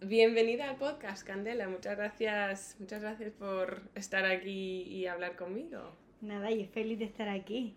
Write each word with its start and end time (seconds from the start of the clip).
Bienvenida 0.00 0.70
al 0.70 0.76
podcast, 0.76 1.26
Candela. 1.26 1.68
Muchas 1.68 1.96
gracias, 1.96 2.76
muchas 2.78 3.02
gracias 3.02 3.32
por 3.32 3.80
estar 3.96 4.24
aquí 4.24 4.82
y 4.82 5.06
hablar 5.08 5.34
conmigo. 5.34 5.92
Nada, 6.20 6.52
y 6.52 6.66
feliz 6.66 7.00
de 7.00 7.06
estar 7.06 7.28
aquí. 7.28 7.74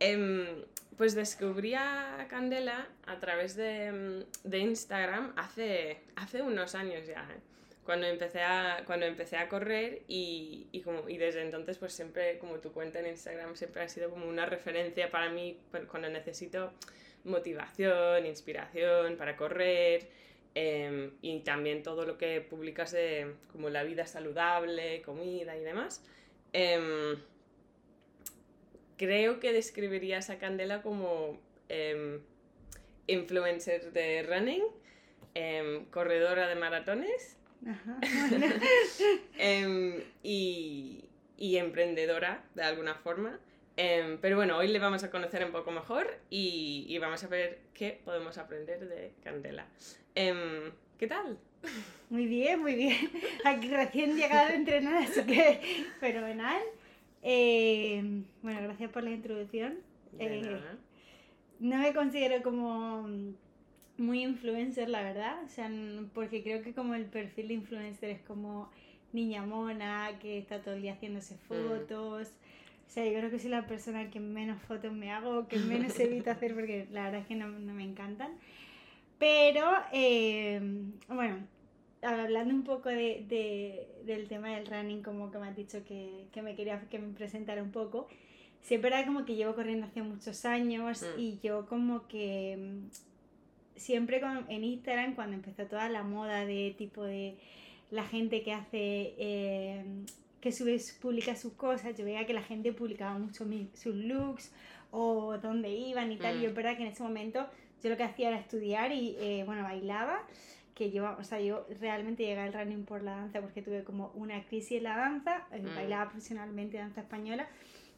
Em, 0.00 0.64
pues 0.96 1.14
descubrí 1.14 1.74
a 1.74 2.26
Candela 2.28 2.88
a 3.06 3.20
través 3.20 3.54
de, 3.54 4.26
de 4.42 4.58
Instagram 4.58 5.32
hace, 5.36 5.98
hace 6.16 6.42
unos 6.42 6.74
años 6.74 7.06
ya. 7.06 7.22
¿eh? 7.30 7.38
Cuando 7.84 8.08
empecé 8.08 8.42
a, 8.42 8.82
cuando 8.84 9.06
empecé 9.06 9.36
a 9.36 9.48
correr 9.48 10.02
y, 10.08 10.66
y, 10.72 10.80
como, 10.80 11.08
y 11.08 11.18
desde 11.18 11.42
entonces 11.42 11.78
pues 11.78 11.92
siempre 11.92 12.38
como 12.38 12.58
tu 12.58 12.72
cuenta 12.72 12.98
en 12.98 13.06
Instagram 13.06 13.54
siempre 13.54 13.82
ha 13.82 13.88
sido 13.88 14.10
como 14.10 14.28
una 14.28 14.44
referencia 14.44 15.08
para 15.12 15.30
mí 15.30 15.56
cuando 15.88 16.08
necesito 16.08 16.72
motivación, 17.22 18.26
inspiración 18.26 19.16
para 19.16 19.36
correr 19.36 20.08
eh, 20.54 21.12
y 21.22 21.40
también 21.40 21.82
todo 21.82 22.04
lo 22.04 22.18
que 22.18 22.40
publicas 22.40 22.92
de 22.92 23.34
como 23.52 23.70
la 23.70 23.82
vida 23.82 24.06
saludable, 24.06 25.02
comida 25.02 25.56
y 25.56 25.60
demás. 25.60 26.02
Eh, 26.52 27.16
creo 28.96 29.40
que 29.40 29.52
describirías 29.52 30.30
a 30.30 30.38
Candela 30.38 30.82
como 30.82 31.40
eh, 31.68 32.20
influencer 33.06 33.92
de 33.92 34.22
running, 34.22 34.64
corredora 35.90 36.48
de 36.48 36.56
maratones 36.56 37.36
Ajá, 37.66 37.98
bueno. 39.38 40.02
y, 40.22 41.04
y 41.36 41.56
emprendedora 41.56 42.44
de 42.54 42.62
alguna 42.62 42.94
forma. 42.94 43.38
Eh, 43.82 44.18
pero 44.20 44.36
bueno, 44.36 44.58
hoy 44.58 44.68
le 44.68 44.78
vamos 44.78 45.02
a 45.04 45.10
conocer 45.10 45.42
un 45.42 45.52
poco 45.52 45.70
mejor 45.70 46.06
y, 46.28 46.84
y, 46.86 46.98
vamos 46.98 47.24
a 47.24 47.28
ver 47.28 47.60
qué 47.72 47.98
podemos 48.04 48.36
aprender 48.36 48.86
de 48.86 49.14
Candela. 49.24 49.66
Eh, 50.14 50.70
¿Qué 50.98 51.06
tal? 51.06 51.38
Muy 52.10 52.26
bien, 52.26 52.60
muy 52.60 52.74
bien. 52.74 53.10
Aquí 53.46 53.68
recién 53.68 54.18
llegado 54.18 54.50
a 54.50 54.54
entrenar, 54.54 55.02
así 55.02 55.22
que 55.22 55.62
fenomenal. 56.00 56.60
Eh, 57.22 58.22
bueno, 58.42 58.60
gracias 58.64 58.90
por 58.90 59.02
la 59.02 59.12
introducción. 59.12 59.78
no 61.58 61.78
me 61.78 61.94
considero 61.94 62.42
como 62.42 63.08
muy 63.96 64.22
influencer, 64.22 64.90
la 64.90 65.02
verdad. 65.02 65.42
O 65.42 65.48
sea, 65.48 65.70
porque 66.12 66.42
creo 66.42 66.60
que 66.60 66.74
como 66.74 66.94
el 66.94 67.06
perfil 67.06 67.48
de 67.48 67.54
influencer 67.54 68.10
es 68.10 68.20
como 68.20 68.70
niña 69.14 69.42
mona, 69.46 70.18
que 70.20 70.36
está 70.36 70.60
todo 70.60 70.74
el 70.74 70.82
día 70.82 70.92
haciéndose 70.92 71.36
mm. 71.36 71.86
O 72.90 72.92
sea, 72.92 73.06
yo 73.06 73.16
creo 73.16 73.30
que 73.30 73.38
soy 73.38 73.50
la 73.50 73.68
persona 73.68 74.10
que 74.10 74.18
menos 74.18 74.60
fotos 74.62 74.92
me 74.92 75.12
hago, 75.12 75.46
que 75.46 75.60
menos 75.60 75.96
evito 76.00 76.28
hacer 76.32 76.56
porque 76.56 76.88
la 76.90 77.04
verdad 77.04 77.20
es 77.20 77.28
que 77.28 77.36
no, 77.36 77.46
no 77.46 77.72
me 77.72 77.84
encantan. 77.84 78.32
Pero, 79.16 79.64
eh, 79.92 80.60
bueno, 81.06 81.36
hablando 82.02 82.52
un 82.52 82.64
poco 82.64 82.88
de, 82.88 83.24
de, 83.28 83.86
del 84.04 84.26
tema 84.26 84.48
del 84.56 84.66
running, 84.66 85.04
como 85.04 85.30
que 85.30 85.38
me 85.38 85.46
has 85.46 85.54
dicho 85.54 85.84
que, 85.84 86.26
que, 86.32 86.42
me 86.42 86.56
quería 86.56 86.80
que 86.90 86.98
me 86.98 87.14
presentara 87.14 87.62
un 87.62 87.70
poco, 87.70 88.08
siempre 88.60 88.88
era 88.88 89.06
como 89.06 89.24
que 89.24 89.36
llevo 89.36 89.54
corriendo 89.54 89.86
hace 89.86 90.02
muchos 90.02 90.44
años 90.44 91.02
mm. 91.02 91.20
y 91.20 91.38
yo 91.44 91.66
como 91.66 92.08
que 92.08 92.56
mm, 92.58 93.78
siempre 93.78 94.20
con, 94.20 94.50
en 94.50 94.64
Instagram, 94.64 95.14
cuando 95.14 95.36
empezó 95.36 95.64
toda 95.66 95.88
la 95.90 96.02
moda 96.02 96.44
de 96.44 96.74
tipo 96.76 97.04
de 97.04 97.36
la 97.92 98.02
gente 98.02 98.42
que 98.42 98.52
hace... 98.52 99.14
Eh, 99.16 99.84
que 100.40 100.52
sube, 100.52 100.80
publica 101.00 101.36
sus 101.36 101.52
cosas, 101.52 101.96
yo 101.96 102.04
veía 102.04 102.26
que 102.26 102.32
la 102.32 102.42
gente 102.42 102.72
publicaba 102.72 103.18
mucho 103.18 103.46
sus 103.74 103.94
looks 103.94 104.52
o 104.90 105.38
dónde 105.38 105.70
iban 105.70 106.10
y 106.10 106.16
tal, 106.16 106.38
y 106.38 106.42
yo 106.42 106.50
mm. 106.50 106.54
verdad 106.54 106.76
que 106.76 106.82
en 106.82 106.88
ese 106.88 107.02
momento 107.02 107.46
yo 107.82 107.90
lo 107.90 107.96
que 107.96 108.02
hacía 108.02 108.28
era 108.28 108.38
estudiar 108.38 108.92
y, 108.92 109.16
eh, 109.20 109.44
bueno, 109.46 109.62
bailaba, 109.62 110.22
que 110.74 110.90
yo, 110.90 111.14
o 111.18 111.24
sea, 111.24 111.40
yo 111.40 111.66
realmente 111.80 112.24
llegué 112.24 112.40
al 112.40 112.52
running 112.52 112.84
por 112.84 113.02
la 113.02 113.12
danza 113.12 113.40
porque 113.40 113.60
tuve 113.62 113.84
como 113.84 114.12
una 114.14 114.42
crisis 114.44 114.78
en 114.78 114.84
la 114.84 114.96
danza, 114.96 115.46
eh, 115.52 115.60
mm. 115.60 115.74
bailaba 115.74 116.04
profesionalmente 116.06 116.78
danza 116.78 117.02
española, 117.02 117.46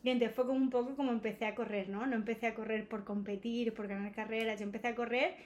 y 0.02 0.10
entonces 0.10 0.34
fue 0.34 0.46
como 0.46 0.58
un 0.58 0.70
poco 0.70 0.96
como 0.96 1.12
empecé 1.12 1.46
a 1.46 1.54
correr, 1.54 1.88
¿no? 1.88 2.06
No 2.06 2.16
empecé 2.16 2.48
a 2.48 2.54
correr 2.54 2.88
por 2.88 3.04
competir, 3.04 3.72
por 3.72 3.86
ganar 3.86 4.12
carreras, 4.12 4.58
yo 4.58 4.64
empecé 4.64 4.88
a 4.88 4.94
correr 4.96 5.36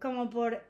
como 0.00 0.30
por 0.30 0.62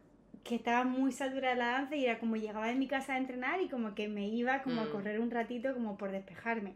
que 0.44 0.54
estaba 0.54 0.84
muy 0.84 1.12
saturada 1.12 1.54
la 1.54 1.66
danza 1.66 1.96
y 1.96 2.04
era 2.04 2.18
como 2.18 2.36
llegaba 2.36 2.66
de 2.66 2.74
mi 2.74 2.86
casa 2.86 3.14
a 3.14 3.18
entrenar 3.18 3.60
y 3.60 3.68
como 3.68 3.94
que 3.94 4.08
me 4.08 4.28
iba 4.28 4.62
como 4.62 4.80
a 4.80 4.84
mm. 4.84 4.90
correr 4.90 5.20
un 5.20 5.30
ratito 5.30 5.74
como 5.74 5.96
por 5.96 6.10
despejarme. 6.10 6.74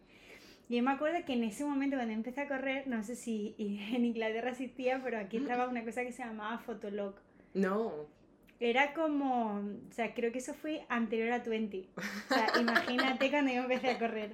Y 0.68 0.76
yo 0.76 0.82
me 0.82 0.92
acuerdo 0.92 1.24
que 1.26 1.34
en 1.34 1.44
ese 1.44 1.64
momento 1.64 1.96
cuando 1.96 2.14
empecé 2.14 2.40
a 2.42 2.48
correr, 2.48 2.86
no 2.86 3.02
sé 3.02 3.16
si 3.16 3.54
en 3.58 4.04
Inglaterra 4.04 4.50
existía, 4.50 5.00
pero 5.02 5.18
aquí 5.18 5.38
mm. 5.38 5.42
estaba 5.42 5.68
una 5.68 5.84
cosa 5.84 6.02
que 6.02 6.12
se 6.12 6.24
llamaba 6.24 6.58
Fotolog. 6.58 7.14
No. 7.54 7.92
Era 8.60 8.94
como, 8.94 9.56
o 9.56 9.92
sea, 9.92 10.14
creo 10.14 10.30
que 10.30 10.38
eso 10.38 10.54
fue 10.54 10.86
anterior 10.88 11.32
a 11.32 11.38
20. 11.40 11.88
O 11.96 12.34
sea, 12.34 12.46
imagínate 12.60 13.30
cuando 13.30 13.52
yo 13.52 13.62
empecé 13.62 13.90
a 13.90 13.98
correr. 13.98 14.32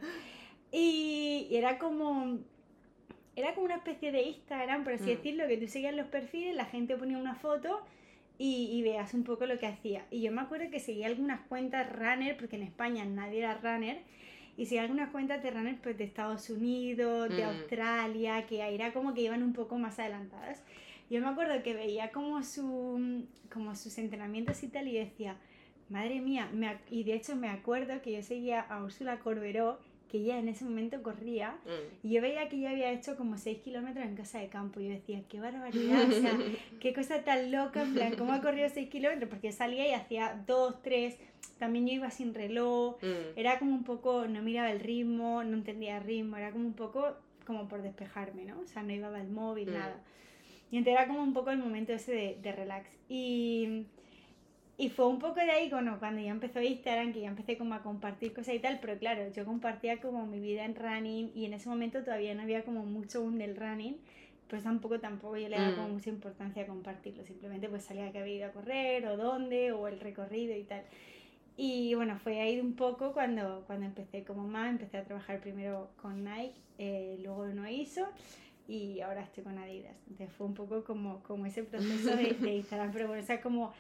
Y, 0.70 1.48
era 1.50 1.78
como, 1.78 2.38
era 3.36 3.54
como 3.54 3.64
una 3.64 3.76
especie 3.76 4.12
de 4.12 4.22
Instagram, 4.22 4.84
por 4.84 4.92
así 4.92 5.04
mm. 5.04 5.16
decirlo, 5.16 5.48
que 5.48 5.56
tú 5.56 5.66
seguías 5.66 5.94
los 5.94 6.08
perfiles, 6.08 6.54
la 6.54 6.66
gente 6.66 6.96
ponía 6.96 7.16
una 7.16 7.36
foto 7.36 7.80
y, 8.38 8.82
veas 8.82 9.14
un 9.14 9.24
poco 9.24 9.46
lo 9.46 9.58
que 9.58 9.66
hacía. 9.66 10.06
Y 10.10 10.22
yo 10.22 10.30
me 10.30 10.40
acuerdo 10.40 10.70
que 10.70 10.78
seguía 10.78 11.08
algunas 11.08 11.40
cuentas 11.48 11.92
runner, 11.92 12.36
porque 12.36 12.56
en 12.56 12.62
España 12.62 13.04
nadie 13.04 13.40
era 13.40 13.58
runner, 13.58 14.00
y 14.56 14.66
seguía 14.66 14.82
algunas 14.82 15.10
cuentas 15.10 15.42
de 15.42 15.50
runner 15.50 15.78
pues, 15.82 15.98
de 15.98 16.04
Estados 16.04 16.48
Unidos, 16.48 17.30
de 17.30 17.44
mm. 17.44 17.48
Australia, 17.48 18.46
que 18.46 18.62
era 18.62 18.92
como 18.92 19.12
que 19.12 19.22
iban 19.22 19.42
un 19.42 19.52
poco 19.52 19.76
más 19.76 19.98
adelantadas. 19.98 20.62
Yo 21.10 21.20
me 21.20 21.26
acuerdo 21.26 21.62
que 21.62 21.74
veía 21.74 22.12
como, 22.12 22.42
su, 22.44 23.26
como 23.52 23.74
sus 23.74 23.98
entrenamientos 23.98 24.62
y 24.62 24.68
tal 24.68 24.86
y 24.86 24.92
decía, 24.92 25.36
madre 25.88 26.20
mía, 26.20 26.50
y 26.90 27.04
de 27.04 27.14
hecho 27.14 27.34
me 27.34 27.48
acuerdo 27.48 28.02
que 28.02 28.12
yo 28.12 28.22
seguía 28.22 28.60
a 28.60 28.84
Úrsula 28.84 29.18
Corberó 29.18 29.80
que 30.08 30.18
ella 30.18 30.38
en 30.38 30.48
ese 30.48 30.64
momento 30.64 31.02
corría 31.02 31.52
mm. 31.64 32.06
y 32.06 32.10
yo 32.10 32.22
veía 32.22 32.48
que 32.48 32.56
ella 32.56 32.70
había 32.70 32.90
hecho 32.92 33.16
como 33.16 33.36
6 33.36 33.58
kilómetros 33.58 34.04
en 34.04 34.16
casa 34.16 34.38
de 34.38 34.48
campo 34.48 34.80
y 34.80 34.88
yo 34.88 34.90
decía, 34.90 35.22
qué 35.28 35.40
barbaridad, 35.40 36.08
o 36.08 36.12
sea, 36.12 36.38
qué 36.80 36.94
cosa 36.94 37.22
tan 37.24 37.52
loca, 37.52 37.82
en 37.82 37.94
plan, 37.94 38.16
¿cómo 38.16 38.32
ha 38.32 38.40
corrido 38.40 38.68
6 38.72 38.88
kilómetros? 38.88 39.28
Porque 39.28 39.52
salía 39.52 39.86
y 39.86 39.92
hacía 39.92 40.42
2, 40.46 40.82
3, 40.82 41.16
también 41.58 41.86
yo 41.86 41.94
iba 41.94 42.10
sin 42.10 42.34
reloj, 42.34 42.96
mm. 43.02 43.36
era 43.38 43.58
como 43.58 43.72
un 43.72 43.84
poco, 43.84 44.26
no 44.26 44.42
miraba 44.42 44.70
el 44.70 44.80
ritmo, 44.80 45.44
no 45.44 45.56
entendía 45.56 45.98
el 45.98 46.04
ritmo, 46.04 46.36
era 46.36 46.50
como 46.50 46.66
un 46.66 46.74
poco 46.74 47.16
como 47.46 47.66
por 47.66 47.82
despejarme, 47.82 48.44
¿no? 48.44 48.60
O 48.60 48.66
sea, 48.66 48.82
no 48.82 48.92
iba 48.92 49.08
al 49.08 49.28
móvil, 49.28 49.70
mm. 49.70 49.74
nada. 49.74 50.02
Y 50.70 50.76
entonces 50.76 51.00
era 51.00 51.08
como 51.08 51.22
un 51.22 51.32
poco 51.32 51.50
el 51.50 51.58
momento 51.58 51.92
ese 51.92 52.12
de, 52.12 52.38
de 52.42 52.52
relax. 52.52 52.90
Y 53.08 53.86
y 54.80 54.90
fue 54.90 55.08
un 55.08 55.18
poco 55.18 55.34
de 55.34 55.50
ahí 55.50 55.68
cuando, 55.68 55.98
cuando 55.98 56.22
ya 56.22 56.30
empezó 56.30 56.62
Instagram, 56.62 57.12
que 57.12 57.22
ya 57.22 57.28
empecé 57.28 57.58
como 57.58 57.74
a 57.74 57.82
compartir 57.82 58.32
cosas 58.32 58.54
y 58.54 58.60
tal, 58.60 58.78
pero 58.80 58.96
claro, 58.96 59.28
yo 59.32 59.44
compartía 59.44 60.00
como 60.00 60.24
mi 60.24 60.38
vida 60.38 60.64
en 60.64 60.76
running 60.76 61.32
y 61.34 61.46
en 61.46 61.52
ese 61.52 61.68
momento 61.68 62.04
todavía 62.04 62.32
no 62.36 62.42
había 62.42 62.62
como 62.62 62.84
mucho 62.84 63.20
boom 63.20 63.38
del 63.38 63.56
running, 63.56 63.96
pues 64.48 64.62
tampoco, 64.62 65.00
tampoco 65.00 65.36
yo 65.36 65.48
le 65.48 65.56
daba 65.56 65.74
como 65.74 65.88
mm. 65.88 65.92
mucha 65.94 66.10
importancia 66.10 66.62
a 66.62 66.66
compartirlo, 66.66 67.24
simplemente 67.24 67.68
pues 67.68 67.82
salía 67.82 68.12
que 68.12 68.20
había 68.20 68.36
ido 68.36 68.46
a 68.46 68.52
correr 68.52 69.04
o 69.08 69.16
dónde 69.16 69.72
o 69.72 69.88
el 69.88 69.98
recorrido 69.98 70.56
y 70.56 70.62
tal. 70.62 70.84
Y 71.56 71.94
bueno, 71.94 72.16
fue 72.16 72.40
ahí 72.40 72.60
un 72.60 72.74
poco 72.74 73.12
cuando, 73.12 73.64
cuando 73.66 73.84
empecé 73.84 74.22
como 74.22 74.46
más, 74.46 74.70
empecé 74.70 74.98
a 74.98 75.04
trabajar 75.04 75.40
primero 75.40 75.90
con 76.00 76.22
Nike, 76.22 76.54
eh, 76.78 77.18
luego 77.24 77.48
no 77.48 77.68
hizo 77.68 78.06
y 78.68 79.00
ahora 79.00 79.22
estoy 79.22 79.42
con 79.42 79.58
Adidas. 79.58 79.96
Entonces 80.08 80.32
fue 80.36 80.46
un 80.46 80.54
poco 80.54 80.84
como, 80.84 81.20
como 81.24 81.46
ese 81.46 81.64
proceso 81.64 82.14
de, 82.14 82.34
de 82.34 82.54
Instagram, 82.58 82.92
pero 82.92 83.08
bueno, 83.08 83.24
o 83.24 83.26
sea, 83.26 83.40
como 83.40 83.72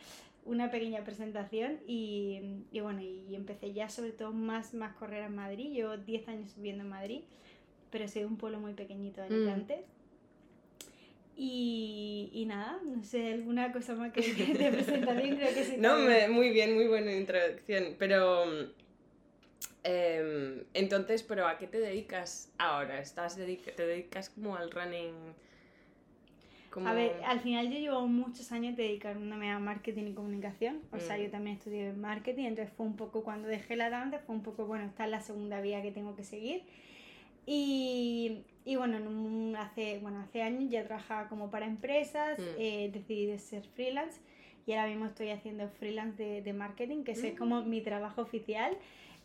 una 0.48 0.70
pequeña 0.70 1.04
presentación 1.04 1.78
y, 1.86 2.64
y, 2.72 2.80
bueno, 2.80 3.02
y 3.02 3.34
empecé 3.34 3.72
ya 3.72 3.88
sobre 3.88 4.12
todo 4.12 4.32
más, 4.32 4.74
más 4.74 4.96
correr 4.96 5.24
en 5.24 5.34
Madrid. 5.34 5.72
Llevo 5.72 5.96
10 5.96 6.28
años 6.28 6.56
viviendo 6.56 6.84
en 6.84 6.90
Madrid, 6.90 7.20
pero 7.90 8.08
soy 8.08 8.22
de 8.22 8.26
un 8.26 8.36
pueblo 8.36 8.58
muy 8.58 8.72
pequeñito 8.72 9.20
de 9.20 9.28
mm. 9.28 9.32
Alicante. 9.34 9.84
Y, 11.36 12.30
y, 12.32 12.46
nada, 12.46 12.80
no 12.84 13.04
sé, 13.04 13.34
alguna 13.34 13.72
cosa 13.72 13.94
más 13.94 14.12
que 14.12 14.22
de 14.54 14.70
presentación 14.72 15.36
creo 15.36 15.54
que 15.54 15.64
sí. 15.64 15.76
No, 15.78 15.96
muy 16.30 16.50
bien, 16.50 16.74
muy 16.74 16.88
buena 16.88 17.12
introducción, 17.12 17.94
pero... 17.98 18.44
Eh, 19.84 20.64
entonces, 20.74 21.22
pero 21.22 21.46
¿a 21.46 21.56
qué 21.56 21.66
te 21.66 21.78
dedicas 21.78 22.52
ahora? 22.58 23.00
¿Estás 23.00 23.36
¿Te 23.36 23.86
dedicas 23.86 24.30
como 24.30 24.56
al 24.56 24.70
running 24.70 25.14
a 26.84 26.92
ver, 26.92 27.20
al 27.24 27.40
final 27.40 27.70
yo 27.70 27.78
llevo 27.78 28.06
muchos 28.06 28.52
años 28.52 28.76
dedicándome 28.76 29.50
a 29.50 29.58
marketing 29.58 30.08
y 30.08 30.12
comunicación, 30.14 30.80
o 30.92 30.98
sea, 30.98 31.16
mm. 31.16 31.22
yo 31.22 31.30
también 31.30 31.56
estudié 31.56 31.92
marketing, 31.92 32.44
entonces 32.44 32.72
fue 32.76 32.86
un 32.86 32.96
poco 32.96 33.22
cuando 33.22 33.48
dejé 33.48 33.76
la 33.76 33.90
danza, 33.90 34.18
fue 34.18 34.34
un 34.34 34.42
poco, 34.42 34.66
bueno, 34.66 34.84
esta 34.84 35.04
es 35.04 35.10
la 35.10 35.20
segunda 35.20 35.60
vía 35.60 35.82
que 35.82 35.90
tengo 35.90 36.14
que 36.14 36.24
seguir. 36.24 36.62
Y, 37.46 38.42
y 38.66 38.76
bueno, 38.76 38.98
hace, 39.58 39.98
bueno, 40.00 40.20
hace 40.20 40.42
años 40.42 40.70
ya 40.70 40.84
trabajaba 40.84 41.28
como 41.28 41.50
para 41.50 41.64
empresas, 41.64 42.38
mm. 42.38 42.42
eh, 42.58 42.90
decidí 42.92 43.38
ser 43.38 43.62
freelance 43.62 44.20
y 44.66 44.72
ahora 44.72 44.88
mismo 44.88 45.06
estoy 45.06 45.30
haciendo 45.30 45.66
freelance 45.70 46.22
de, 46.22 46.42
de 46.42 46.52
marketing, 46.52 47.02
que 47.02 47.12
es 47.12 47.38
como 47.38 47.62
mm. 47.62 47.70
mi 47.70 47.80
trabajo 47.80 48.20
oficial. 48.20 48.76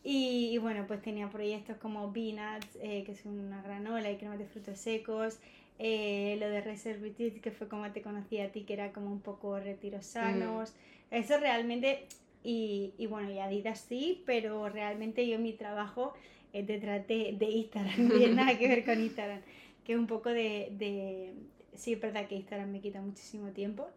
Y, 0.05 0.51
y, 0.53 0.57
bueno, 0.57 0.85
pues 0.87 1.01
tenía 1.01 1.29
proyectos 1.29 1.77
como 1.77 2.11
Peanuts, 2.13 2.77
eh, 2.81 3.03
que 3.05 3.11
es 3.11 3.25
una 3.25 3.61
granola 3.61 4.09
y 4.09 4.17
cremas 4.17 4.39
de 4.39 4.45
frutos 4.45 4.77
secos, 4.77 5.39
eh, 5.79 6.37
lo 6.39 6.49
de 6.49 6.61
Reserve 6.61 6.99
Retreat, 7.09 7.41
que 7.41 7.51
fue 7.51 7.67
como 7.67 7.91
te 7.91 8.01
conocí 8.01 8.39
a 8.39 8.51
ti, 8.51 8.63
que 8.63 8.73
era 8.73 8.91
como 8.93 9.11
un 9.11 9.21
poco 9.21 9.59
retiros 9.59 10.05
sanos. 10.05 10.71
Mm. 11.11 11.15
Eso 11.15 11.37
realmente, 11.39 12.07
Y, 12.43 12.93
y 12.97 13.07
bueno, 13.07 13.31
y 13.31 13.39
Adidas 13.39 13.79
sí, 13.87 14.21
pero 14.25 14.67
realmente 14.69 15.25
yo 15.27 15.39
mi 15.39 15.53
trabajo 15.53 16.13
es 16.51 16.67
detrás 16.67 17.07
de, 17.07 17.35
de 17.39 17.45
Instagram, 17.45 17.95
no 18.09 18.15
tiene 18.17 18.35
nada 18.35 18.57
que 18.57 18.67
ver 18.67 18.85
con 18.85 18.99
Instagram, 19.01 19.41
que 19.85 19.93
es 19.93 19.99
un 19.99 20.07
poco 20.07 20.29
de, 20.29 20.69
de... 20.77 21.33
Sí, 21.75 21.93
es 21.93 22.01
verdad 22.01 22.27
que 22.27 22.35
Instagram 22.35 22.69
me 22.71 22.81
quita 22.81 23.01
muchísimo 23.01 23.49
tiempo, 23.51 23.87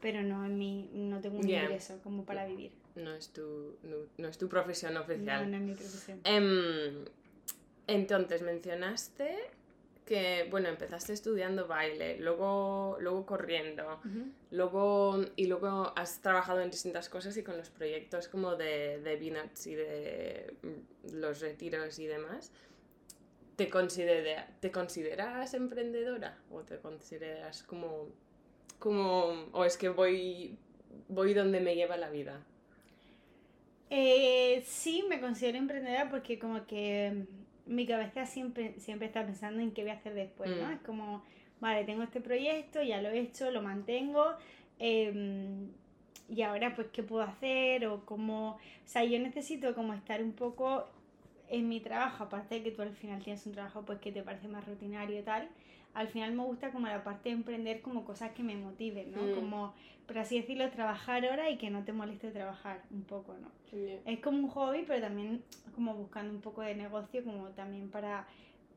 pero 0.00 0.22
no, 0.22 0.46
en 0.46 0.56
mi, 0.58 0.88
no 0.94 1.20
tengo 1.20 1.38
un 1.40 1.46
Ya. 1.46 1.64
ingreso 1.64 2.00
como 2.02 2.24
para 2.24 2.46
vivir. 2.46 2.70
No 2.94 3.12
es 3.14 3.28
tu, 3.32 3.76
no, 3.82 3.96
no 4.16 4.28
es 4.28 4.38
tu 4.38 4.48
profesión 4.48 4.94
No, 4.94 5.00
oficial. 5.02 5.50
no 5.50 5.56
es 5.56 5.62
mi 5.62 5.72
profesión. 5.74 6.20
Em, 6.24 7.04
entonces, 7.86 8.42
mencionaste 8.42 9.34
que, 10.08 10.48
bueno, 10.50 10.70
empezaste 10.70 11.12
estudiando 11.12 11.68
baile, 11.68 12.16
luego, 12.18 12.96
luego 12.98 13.26
corriendo, 13.26 14.00
luego, 14.50 15.20
y 15.36 15.46
luego 15.48 15.92
has 15.96 16.22
trabajado 16.22 16.62
en 16.62 16.70
distintas 16.70 17.10
cosas 17.10 17.36
y 17.36 17.42
con 17.42 17.58
los 17.58 17.68
proyectos 17.68 18.26
como 18.26 18.56
de, 18.56 19.00
de 19.00 19.16
Peanuts 19.18 19.66
y 19.66 19.74
de 19.74 20.56
mm, 20.62 21.16
los 21.16 21.40
retiros 21.40 21.98
y 21.98 22.06
demás. 22.06 22.50
¿Te, 23.56 23.68
considera, 23.68 24.48
¿Te 24.60 24.72
consideras 24.72 25.52
emprendedora 25.52 26.38
o 26.50 26.62
te 26.62 26.78
consideras 26.78 27.62
como, 27.64 28.08
como 28.78 29.50
o 29.52 29.66
es 29.66 29.76
que 29.76 29.90
voy, 29.90 30.56
voy 31.08 31.34
donde 31.34 31.60
me 31.60 31.74
lleva 31.74 31.98
la 31.98 32.08
vida? 32.08 32.40
Eh, 33.90 34.64
sí, 34.66 35.04
me 35.06 35.20
considero 35.20 35.58
emprendedora 35.58 36.08
porque 36.08 36.38
como 36.38 36.66
que 36.66 37.26
mi 37.68 37.86
cabeza 37.86 38.26
siempre, 38.26 38.74
siempre 38.78 39.06
está 39.06 39.24
pensando 39.24 39.60
en 39.60 39.72
qué 39.72 39.82
voy 39.82 39.90
a 39.90 39.94
hacer 39.94 40.14
después, 40.14 40.50
¿no? 40.50 40.68
Mm. 40.68 40.72
Es 40.72 40.80
como, 40.80 41.22
vale, 41.60 41.84
tengo 41.84 42.02
este 42.02 42.20
proyecto, 42.20 42.82
ya 42.82 43.00
lo 43.00 43.10
he 43.10 43.18
hecho, 43.20 43.50
lo 43.50 43.62
mantengo, 43.62 44.26
em, 44.78 45.68
y 46.28 46.42
ahora 46.42 46.74
pues 46.74 46.88
qué 46.88 47.02
puedo 47.02 47.22
hacer 47.22 47.86
o 47.86 48.04
cómo... 48.04 48.52
O 48.52 48.58
sea, 48.86 49.04
yo 49.04 49.18
necesito 49.18 49.74
como 49.74 49.94
estar 49.94 50.22
un 50.22 50.32
poco 50.32 50.88
en 51.48 51.68
mi 51.68 51.80
trabajo, 51.80 52.24
aparte 52.24 52.56
de 52.56 52.62
que 52.62 52.70
tú 52.70 52.82
al 52.82 52.94
final 52.94 53.22
tienes 53.22 53.46
un 53.46 53.52
trabajo 53.52 53.82
pues 53.82 53.98
que 54.00 54.12
te 54.12 54.22
parece 54.22 54.48
más 54.48 54.66
rutinario 54.66 55.18
y 55.18 55.22
tal, 55.22 55.48
al 55.98 56.08
final 56.08 56.32
me 56.32 56.44
gusta 56.44 56.70
como 56.70 56.86
la 56.86 57.02
parte 57.02 57.28
de 57.28 57.34
emprender 57.34 57.80
como 57.80 58.04
cosas 58.04 58.30
que 58.30 58.44
me 58.44 58.54
motiven, 58.54 59.10
¿no? 59.10 59.22
Mm. 59.22 59.34
Como, 59.34 59.74
por 60.06 60.16
así 60.18 60.38
decirlo, 60.40 60.70
trabajar 60.70 61.24
ahora 61.26 61.50
y 61.50 61.58
que 61.58 61.70
no 61.70 61.84
te 61.84 61.92
moleste 61.92 62.30
trabajar 62.30 62.82
un 62.92 63.02
poco, 63.02 63.34
¿no? 63.34 63.50
Es 64.06 64.20
como 64.20 64.38
un 64.38 64.48
hobby, 64.48 64.84
pero 64.86 65.00
también 65.00 65.42
como 65.74 65.94
buscando 65.94 66.32
un 66.32 66.40
poco 66.40 66.62
de 66.62 66.76
negocio, 66.76 67.24
como 67.24 67.48
también 67.48 67.90
para, 67.90 68.26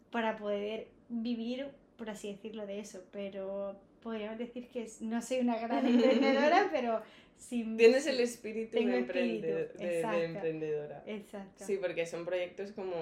para 0.09 0.35
poder 0.37 0.87
vivir, 1.09 1.67
por 1.95 2.09
así 2.09 2.31
decirlo, 2.31 2.65
de 2.65 2.79
eso. 2.79 3.03
Pero 3.11 3.79
podríamos 4.01 4.39
decir 4.39 4.67
que 4.69 4.87
no 5.01 5.21
soy 5.21 5.41
una 5.41 5.59
gran 5.59 5.85
emprendedora, 5.93 6.69
pero 6.71 7.01
sí. 7.37 7.63
Tienes 7.77 8.07
el 8.07 8.19
espíritu, 8.19 8.77
de, 8.77 8.99
espíritu, 8.99 9.47
emprende- 9.47 9.73
de- 9.77 10.01
de 10.07 10.25
emprendedora. 10.25 11.03
Exacto. 11.05 11.65
Sí, 11.65 11.77
porque 11.79 12.07
son 12.07 12.25
proyectos 12.25 12.71
como 12.71 12.95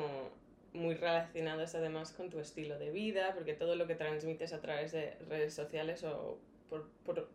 muy 0.79 0.95
relacionados 0.95 1.75
además 1.75 2.11
con 2.13 2.29
tu 2.29 2.39
estilo 2.39 2.79
de 2.79 2.89
vida, 2.91 3.33
porque 3.35 3.53
todo 3.53 3.75
lo 3.75 3.85
que 3.87 3.95
transmites 3.95 4.53
a 4.53 4.61
través 4.61 4.91
de 4.91 5.15
redes 5.27 5.53
sociales 5.53 6.03
o 6.03 6.39
por, 6.69 6.89
por, 7.05 7.29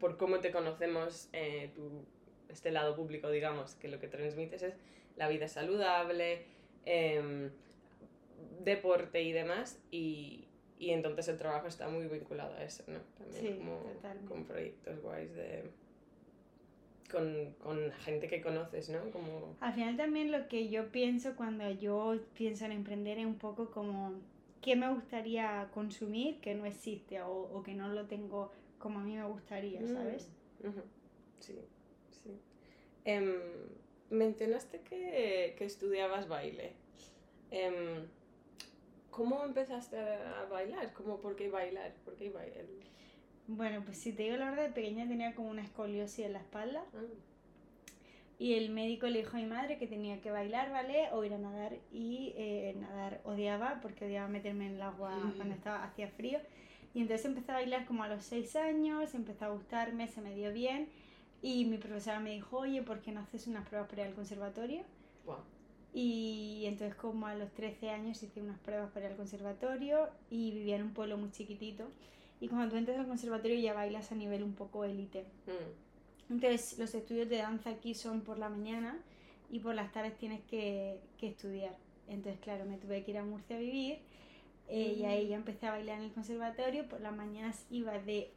por 0.00 0.16
cómo 0.16 0.40
te 0.40 0.50
conocemos, 0.50 1.28
eh, 1.32 1.70
tu, 1.74 2.04
este 2.48 2.70
lado 2.70 2.96
público, 2.96 3.30
digamos, 3.30 3.74
que 3.76 3.88
lo 3.88 4.00
que 4.00 4.08
transmites 4.08 4.62
es 4.62 4.74
la 5.16 5.28
vida 5.28 5.48
saludable, 5.48 6.44
em, 6.86 7.50
deporte 8.60 9.22
y 9.22 9.32
demás, 9.32 9.78
y, 9.90 10.46
y 10.78 10.90
entonces 10.90 11.28
el 11.28 11.36
trabajo 11.38 11.66
está 11.66 11.88
muy 11.88 12.06
vinculado 12.06 12.54
a 12.54 12.62
eso, 12.62 12.84
¿no? 12.86 13.00
También 13.18 13.42
Sí, 13.42 13.58
como 13.58 13.78
totalmente. 13.80 14.28
con 14.28 14.44
proyectos 14.44 15.00
guays 15.02 15.34
de... 15.34 15.70
Con, 17.10 17.54
con 17.62 17.90
gente 17.92 18.28
que 18.28 18.42
conoces, 18.42 18.90
¿no? 18.90 19.10
Como... 19.10 19.56
Al 19.60 19.72
final 19.72 19.96
también 19.96 20.30
lo 20.30 20.46
que 20.46 20.68
yo 20.68 20.92
pienso 20.92 21.36
cuando 21.36 21.70
yo 21.70 22.18
pienso 22.34 22.66
en 22.66 22.72
emprender 22.72 23.18
es 23.18 23.24
un 23.24 23.38
poco 23.38 23.70
como 23.70 24.20
qué 24.60 24.76
me 24.76 24.92
gustaría 24.92 25.70
consumir 25.72 26.40
que 26.40 26.54
no 26.54 26.66
existe 26.66 27.22
o, 27.22 27.30
o 27.30 27.62
que 27.62 27.74
no 27.74 27.88
lo 27.88 28.06
tengo 28.06 28.52
como 28.78 29.00
a 29.00 29.02
mí 29.02 29.16
me 29.16 29.26
gustaría, 29.26 29.86
¿sabes? 29.86 30.30
Mm. 30.62 30.80
Sí, 31.40 31.58
sí. 32.10 32.38
Em, 33.04 33.40
mencionaste 34.10 34.80
que, 34.80 35.54
que 35.56 35.64
estudiabas 35.64 36.28
baile. 36.28 36.72
Em, 37.50 38.06
¿Cómo 39.10 39.44
empezaste 39.44 39.98
a 39.98 40.46
bailar? 40.48 40.92
¿Cómo, 40.92 41.20
¿Por 41.20 41.34
qué 41.34 41.48
bailar? 41.48 41.92
¿Por 42.04 42.14
qué 42.14 42.30
bailar? 42.30 42.66
Bueno, 43.48 43.82
pues 43.84 43.96
si 43.98 44.12
te 44.12 44.24
digo 44.24 44.36
la 44.36 44.50
verdad, 44.50 44.64
de 44.66 44.72
pequeña 44.72 45.08
tenía 45.08 45.34
como 45.34 45.48
una 45.48 45.62
escoliosis 45.62 46.26
en 46.26 46.34
la 46.34 46.38
espalda. 46.38 46.84
Ah, 46.94 46.98
y 48.38 48.54
el 48.54 48.70
médico 48.70 49.08
le 49.08 49.18
dijo 49.18 49.36
a 49.36 49.40
mi 49.40 49.46
madre 49.46 49.78
que 49.78 49.88
tenía 49.88 50.20
que 50.20 50.30
bailar 50.30 50.70
ballet 50.70 51.08
o 51.12 51.24
ir 51.24 51.34
a 51.34 51.38
nadar. 51.38 51.76
Y 51.90 52.34
eh, 52.36 52.76
nadar 52.78 53.20
odiaba 53.24 53.80
porque 53.82 54.04
odiaba 54.04 54.28
meterme 54.28 54.66
en 54.66 54.74
el 54.74 54.82
agua 54.82 55.16
Mm. 55.16 55.32
cuando 55.36 55.54
estaba 55.54 55.82
hacía 55.82 56.08
frío. 56.08 56.38
Y 56.94 57.00
entonces 57.00 57.26
empecé 57.26 57.50
a 57.50 57.54
bailar 57.56 57.84
como 57.86 58.04
a 58.04 58.08
los 58.08 58.22
seis 58.24 58.54
años, 58.54 59.14
empezó 59.14 59.46
a 59.46 59.48
gustarme, 59.48 60.06
se 60.08 60.20
me 60.20 60.34
dio 60.36 60.52
bien. 60.52 60.88
Y 61.42 61.64
mi 61.64 61.78
profesora 61.78 62.20
me 62.20 62.30
dijo, 62.30 62.58
oye, 62.58 62.82
¿por 62.82 63.00
qué 63.00 63.10
no 63.12 63.20
haces 63.20 63.46
unas 63.48 63.66
pruebas 63.66 63.88
para 63.88 64.02
ir 64.02 64.08
al 64.08 64.14
conservatorio? 64.14 64.82
Y 65.94 66.64
entonces 66.66 66.94
como 66.94 67.26
a 67.26 67.34
los 67.34 67.50
13 67.54 67.90
años 67.90 68.22
hice 68.22 68.40
unas 68.40 68.58
pruebas 68.60 68.90
para 68.92 69.06
ir 69.06 69.12
al 69.12 69.16
conservatorio 69.16 70.10
y 70.30 70.52
vivía 70.52 70.76
en 70.76 70.82
un 70.82 70.92
pueblo 70.94 71.16
muy 71.16 71.30
chiquitito. 71.32 71.90
Y 72.40 72.48
cuando 72.48 72.68
tú 72.70 72.76
entras 72.76 72.98
al 72.98 73.06
conservatorio 73.06 73.58
ya 73.58 73.74
bailas 73.74 74.12
a 74.12 74.14
nivel 74.14 74.42
un 74.42 74.54
poco 74.54 74.84
élite. 74.84 75.24
Mm, 75.46 76.32
Entonces 76.34 76.78
los 76.78 76.94
estudios 76.94 77.28
de 77.28 77.38
danza 77.38 77.70
aquí 77.70 77.94
son 77.94 78.20
por 78.20 78.38
la 78.38 78.48
mañana 78.48 78.98
y 79.50 79.60
por 79.60 79.74
las 79.74 79.90
tardes 79.92 80.16
tienes 80.18 80.40
que, 80.42 81.00
que 81.18 81.28
estudiar. 81.28 81.76
Entonces 82.08 82.40
claro, 82.40 82.64
me 82.64 82.78
tuve 82.78 83.02
que 83.04 83.10
ir 83.12 83.18
a 83.18 83.24
Murcia 83.24 83.56
a 83.56 83.58
vivir 83.58 83.98
eh, 84.68 84.96
y 84.98 85.04
ahí 85.04 85.28
ya 85.28 85.36
empecé 85.36 85.66
a 85.66 85.70
bailar 85.72 85.98
en 85.98 86.04
el 86.04 86.12
conservatorio. 86.12 86.88
Por 86.88 87.00
las 87.00 87.14
mañanas 87.14 87.66
iba 87.70 87.98
de 87.98 88.30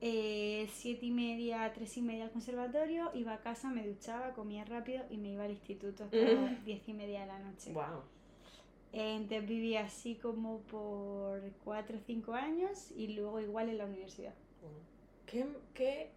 eh, 0.00 0.68
siete 0.74 1.06
y 1.06 1.10
media 1.10 1.64
a 1.64 1.72
tres 1.72 1.96
y 1.96 2.02
media 2.02 2.24
al 2.24 2.30
conservatorio, 2.30 3.10
iba 3.14 3.32
a 3.32 3.40
casa, 3.40 3.70
me 3.70 3.86
duchaba, 3.86 4.32
comía 4.34 4.64
rápido 4.64 5.04
y 5.10 5.16
me 5.16 5.30
iba 5.30 5.44
al 5.44 5.52
instituto 5.52 6.04
hasta 6.04 6.16
las 6.16 6.64
diez 6.64 6.86
y 6.88 6.92
media 6.92 7.20
de 7.22 7.26
la 7.26 7.38
noche. 7.38 7.72
Guau. 7.72 8.02
Eh, 8.94 9.16
Entonces 9.16 9.46
viví 9.48 9.76
así 9.76 10.14
como 10.16 10.60
por 10.62 11.42
cuatro 11.64 11.96
o 11.98 12.00
cinco 12.00 12.32
años 12.34 12.90
y 12.96 13.08
luego 13.08 13.40
igual 13.40 13.68
en 13.68 13.78
la 13.78 13.86
universidad. 13.86 14.34
¿Qué, 15.26 15.46
qué? 15.74 16.10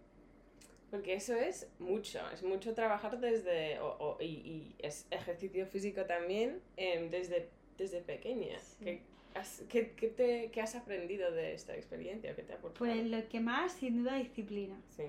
Porque 0.90 1.14
eso 1.14 1.34
es 1.34 1.68
mucho, 1.78 2.18
es 2.32 2.42
mucho 2.42 2.72
trabajar 2.74 3.20
desde, 3.20 3.78
o, 3.80 3.88
o- 3.98 4.22
y, 4.22 4.26
y 4.26 4.74
es 4.78 5.06
ejercicio 5.10 5.66
físico 5.66 6.04
también 6.06 6.60
em, 6.76 7.10
desde, 7.10 7.50
desde 7.76 8.00
pequeña. 8.00 8.58
Sí. 8.58 8.84
¿Qué, 8.84 9.02
has, 9.34 9.62
qué, 9.68 9.92
qué 9.92 10.08
te, 10.08 10.50
qué 10.50 10.60
has 10.62 10.74
aprendido 10.74 11.30
de 11.32 11.52
esta 11.54 11.74
experiencia? 11.76 12.34
¿Qué 12.34 12.42
te 12.42 12.52
ha 12.54 12.56
aportado? 12.56 12.78
Pues 12.78 13.06
lo 13.06 13.28
que 13.28 13.40
más, 13.40 13.72
sin 13.72 13.98
duda, 14.02 14.16
disciplina. 14.16 14.80
Sí, 14.96 15.02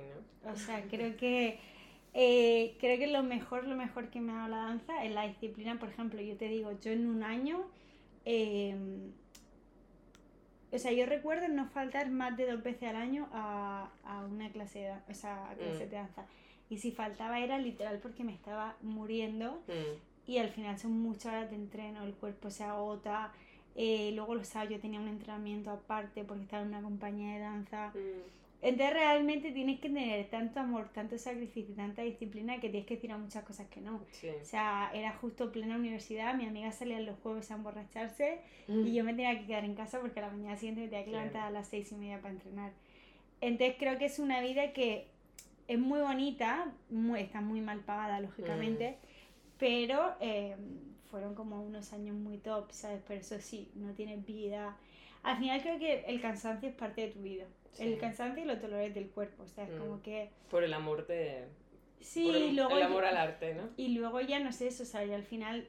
¿no? 0.44 0.52
O 0.52 0.56
sea, 0.56 0.84
creo 0.90 1.16
que 1.18 1.60
eh, 2.14 2.76
creo 2.80 2.98
que 2.98 3.08
lo 3.08 3.24
mejor, 3.24 3.66
lo 3.68 3.76
mejor 3.76 4.10
que 4.10 4.20
me 4.22 4.32
ha 4.32 4.36
dado 4.38 4.50
la 4.50 4.58
danza 4.58 5.04
es 5.06 5.12
la 5.14 5.28
disciplina. 5.28 5.78
Por 5.80 5.90
ejemplo, 5.90 6.22
yo 6.22 6.36
te 6.38 6.48
digo, 6.48 6.72
yo 6.80 6.92
en 6.92 7.08
un 7.08 7.24
año, 7.24 7.62
eh, 8.26 8.76
o 10.72 10.78
sea, 10.78 10.92
yo 10.92 11.06
recuerdo 11.06 11.48
no 11.48 11.66
faltar 11.68 12.10
más 12.12 12.38
de 12.38 12.52
dos 12.52 12.62
veces 12.64 12.90
al 12.90 12.96
año 12.96 13.28
a, 13.34 13.90
a 14.04 14.20
una 14.26 14.50
clase 14.52 14.80
de, 14.80 14.92
o 15.10 15.14
sea, 15.14 15.50
a 15.50 15.56
clase 15.56 15.86
Mm. 15.86 15.90
de 15.90 15.96
danza. 15.96 16.26
Y 16.70 16.78
si 16.78 16.92
faltaba 16.92 17.40
era 17.40 17.58
literal 17.58 17.98
porque 18.00 18.24
me 18.24 18.34
estaba 18.34 18.76
muriendo 18.82 19.64
Mm, 19.68 20.32
y 20.32 20.38
al 20.38 20.50
final 20.50 20.78
son 20.78 20.92
muchas 21.02 21.28
horas 21.34 21.50
de 21.50 21.56
entreno, 21.56 22.04
el 22.04 22.14
cuerpo 22.14 22.50
se 22.52 22.64
agota. 22.64 23.32
eh, 23.76 24.12
luego 24.14 24.36
los 24.36 24.48
sábados 24.48 24.74
yo 24.74 24.80
tenía 24.82 25.00
un 25.00 25.08
entrenamiento 25.08 25.70
aparte 25.72 26.24
porque 26.26 26.44
estaba 26.44 26.64
en 26.64 26.70
una 26.70 26.82
compañía 26.82 27.34
de 27.36 27.40
danza. 27.40 27.90
mm, 27.96 28.39
Entonces 28.62 28.94
realmente 28.94 29.52
tienes 29.52 29.80
que 29.80 29.90
tener 29.90 30.30
tanto 30.30 30.60
amor, 30.60 30.90
tanto 30.94 31.18
sacrificio 31.18 31.74
y 31.74 31.78
tanta 31.78 32.02
disciplina 32.02 32.56
que 32.60 32.70
tienes 32.70 32.86
que 32.88 32.96
decir 32.96 33.12
a 33.12 33.18
muchas 33.18 33.44
cosas 33.46 33.68
que 33.70 33.82
no. 33.82 33.98
sí. 34.12 34.30
O 34.42 34.46
sea, 34.46 34.92
era 34.94 35.12
justo 35.14 35.52
plena 35.52 35.76
universidad, 35.78 36.34
mi 36.36 36.46
amiga 36.46 36.72
salía 36.72 37.00
los 37.00 37.18
jueves 37.20 37.52
a 37.52 37.56
emborracharse 37.56 38.40
y 38.82 38.94
Mm, 38.94 38.96
yo 38.96 39.04
me 39.04 39.14
tenía 39.14 39.38
que 39.40 39.46
quedar 39.46 39.64
en 39.66 39.76
casa 39.76 40.00
porque 40.02 40.20
a 40.20 40.24
la 40.24 40.30
mañana 40.32 40.56
siguiente 40.58 40.82
me 40.82 40.88
tenía 40.88 41.06
que 41.06 41.12
Claro. 41.12 41.30
levantar 41.30 41.44
a 41.48 41.52
las 41.52 41.68
seis 41.68 41.92
y 41.92 41.96
media 41.96 42.22
para 42.22 42.34
entrenar. 42.34 42.72
Entonces 43.42 43.76
creo 43.80 43.98
que 43.98 44.06
es 44.06 44.20
una 44.20 44.42
vida 44.42 44.74
que 44.74 45.08
es 45.68 45.80
muy 45.80 46.00
bonita, 46.02 46.74
muy, 46.90 47.22
está 47.22 47.42
muy 47.42 47.62
mal 47.62 47.80
pagada 47.82 48.20
lógicamente, 48.20 48.98
pero 49.60 50.16
eh, 50.20 50.56
fueron 51.12 51.36
como 51.36 51.62
unos 51.64 51.94
años 51.94 52.16
muy 52.16 52.38
top, 52.38 52.72
¿sabes? 52.72 53.02
Pero 53.08 53.22
eso 53.22 53.40
sí, 53.40 53.72
no 53.76 53.94
tienes 53.94 54.26
vida. 54.26 54.78
Al 55.24 55.38
final 55.38 55.62
creo 55.62 55.80
que 55.80 56.06
el 56.08 56.22
cansancio 56.22 56.70
es 56.70 56.76
parte 56.76 57.02
de 57.02 57.08
tu 57.10 57.22
vida. 57.22 57.46
Sí. 57.74 57.84
El 57.84 57.98
cansancio 58.00 58.44
y 58.44 58.48
los 58.48 58.62
dolores 58.62 58.94
del 58.94 59.10
cuerpo, 59.10 59.44
o 59.44 59.48
sea, 59.48 59.64
es 59.66 59.72
Mm. 59.72 59.78
como 59.80 60.02
que... 60.02 60.30
Por 60.50 60.64
el 60.64 60.74
amor 60.74 61.06
de... 61.08 61.46
Sí, 62.02 62.26
por 62.28 62.36
el, 62.36 62.56
luego... 62.56 62.76
el 62.78 62.84
amor 62.84 63.06
al 63.06 63.18
arte, 63.18 63.54
¿no? 63.54 63.70
Y 63.78 63.90
luego 63.90 64.22
ya 64.22 64.40
no 64.40 64.52
sé 64.52 64.68
eso, 64.68 64.84
o 64.84 64.86
sea, 64.86 65.04
y 65.06 65.12
al 65.12 65.24
final 65.24 65.68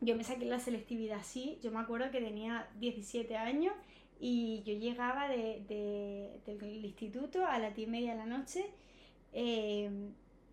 yo 0.00 0.14
me 0.16 0.24
saqué 0.24 0.44
la 0.44 0.58
selectividad 0.60 1.18
así, 1.18 1.58
yo 1.62 1.70
me 1.72 1.80
acuerdo 1.80 2.10
que 2.10 2.20
tenía 2.20 2.68
17 2.78 3.36
años 3.36 3.72
y 4.20 4.62
yo 4.64 4.74
llegaba 4.74 5.28
de, 5.28 5.62
de- 5.68 6.40
del 6.46 6.84
instituto 6.84 7.44
a 7.46 7.58
las 7.58 7.74
10 7.74 7.88
y 7.88 7.90
media 7.90 8.12
de 8.12 8.18
la 8.18 8.26
noche 8.26 8.64
eh, 9.32 9.90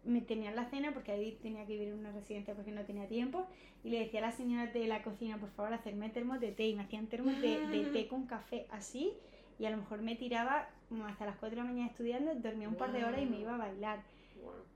me 0.03 0.19
tenía 0.21 0.51
la 0.51 0.65
cena 0.65 0.93
porque 0.93 1.11
ahí 1.13 1.37
tenía 1.41 1.65
que 1.65 1.73
vivir 1.73 1.89
en 1.89 1.99
una 1.99 2.11
residencia 2.11 2.53
porque 2.55 2.71
no 2.71 2.83
tenía 2.83 3.07
tiempo 3.07 3.47
y 3.83 3.89
le 3.89 3.99
decía 3.99 4.19
a 4.19 4.23
la 4.23 4.31
señora 4.33 4.67
de 4.67 4.85
la 4.87 5.01
cocina 5.01 5.39
por 5.39 5.49
favor 5.51 5.73
hacerme 5.73 6.09
termos 6.09 6.41
de 6.41 6.51
té 6.51 6.67
y 6.67 6.75
me 6.75 6.83
hacían 6.83 7.07
termos 7.07 7.39
de, 7.41 7.67
de 7.67 7.85
té 7.85 8.07
con 8.07 8.25
café 8.25 8.65
así 8.69 9.13
y 9.59 9.65
a 9.65 9.69
lo 9.69 9.77
mejor 9.77 10.01
me 10.01 10.15
tiraba 10.15 10.67
hasta 11.07 11.25
las 11.25 11.37
4 11.37 11.49
de 11.49 11.63
la 11.63 11.63
mañana 11.63 11.89
estudiando, 11.89 12.33
dormía 12.35 12.67
un 12.67 12.75
par 12.75 12.91
de 12.91 13.03
horas 13.03 13.21
y 13.21 13.25
me 13.25 13.39
iba 13.39 13.55
a 13.55 13.57
bailar. 13.57 13.99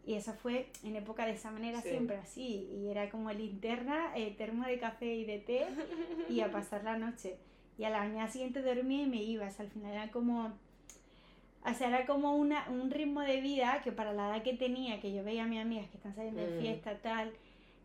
Y 0.06 0.14
eso 0.14 0.34
fue 0.34 0.68
en 0.84 0.96
época 0.96 1.26
de 1.26 1.34
esa 1.34 1.52
manera 1.52 1.82
siempre 1.82 2.16
así. 2.16 2.70
Y 2.72 2.88
era 2.90 3.10
como 3.10 3.32
linterna, 3.32 4.16
eh, 4.16 4.34
termo 4.38 4.66
de 4.66 4.80
café 4.80 5.14
y 5.14 5.26
de 5.26 5.40
té 5.40 5.68
y 6.30 6.40
a 6.40 6.52
pasar 6.52 6.84
la 6.84 6.98
noche. 6.98 7.38
Y 7.78 7.84
a 7.84 7.90
la 7.90 8.00
mañana 8.00 8.30
siguiente 8.30 8.62
dormía 8.62 9.04
y 9.04 9.08
me 9.08 9.22
iba. 9.22 9.48
al 9.48 9.70
final 9.70 9.92
era 9.92 10.12
como... 10.12 10.54
O 11.66 11.74
sea, 11.74 11.90
era 11.90 12.06
como 12.06 12.36
una, 12.36 12.70
un 12.70 12.90
ritmo 12.90 13.20
de 13.22 13.42
vida 13.42 13.82
que 13.84 13.92
para 13.92 14.14
la 14.14 14.30
edad 14.30 14.44
que 14.44 14.54
tenía, 14.54 15.02
que 15.02 15.14
yo 15.14 15.26
veía 15.26 15.44
a 15.44 15.48
mis 15.48 15.60
amigas 15.60 15.90
que 15.90 15.98
están 15.98 16.16
saliendo 16.16 16.42
de 16.42 16.58
mm. 16.58 16.62
fiesta, 16.62 16.98
tal. 17.00 17.34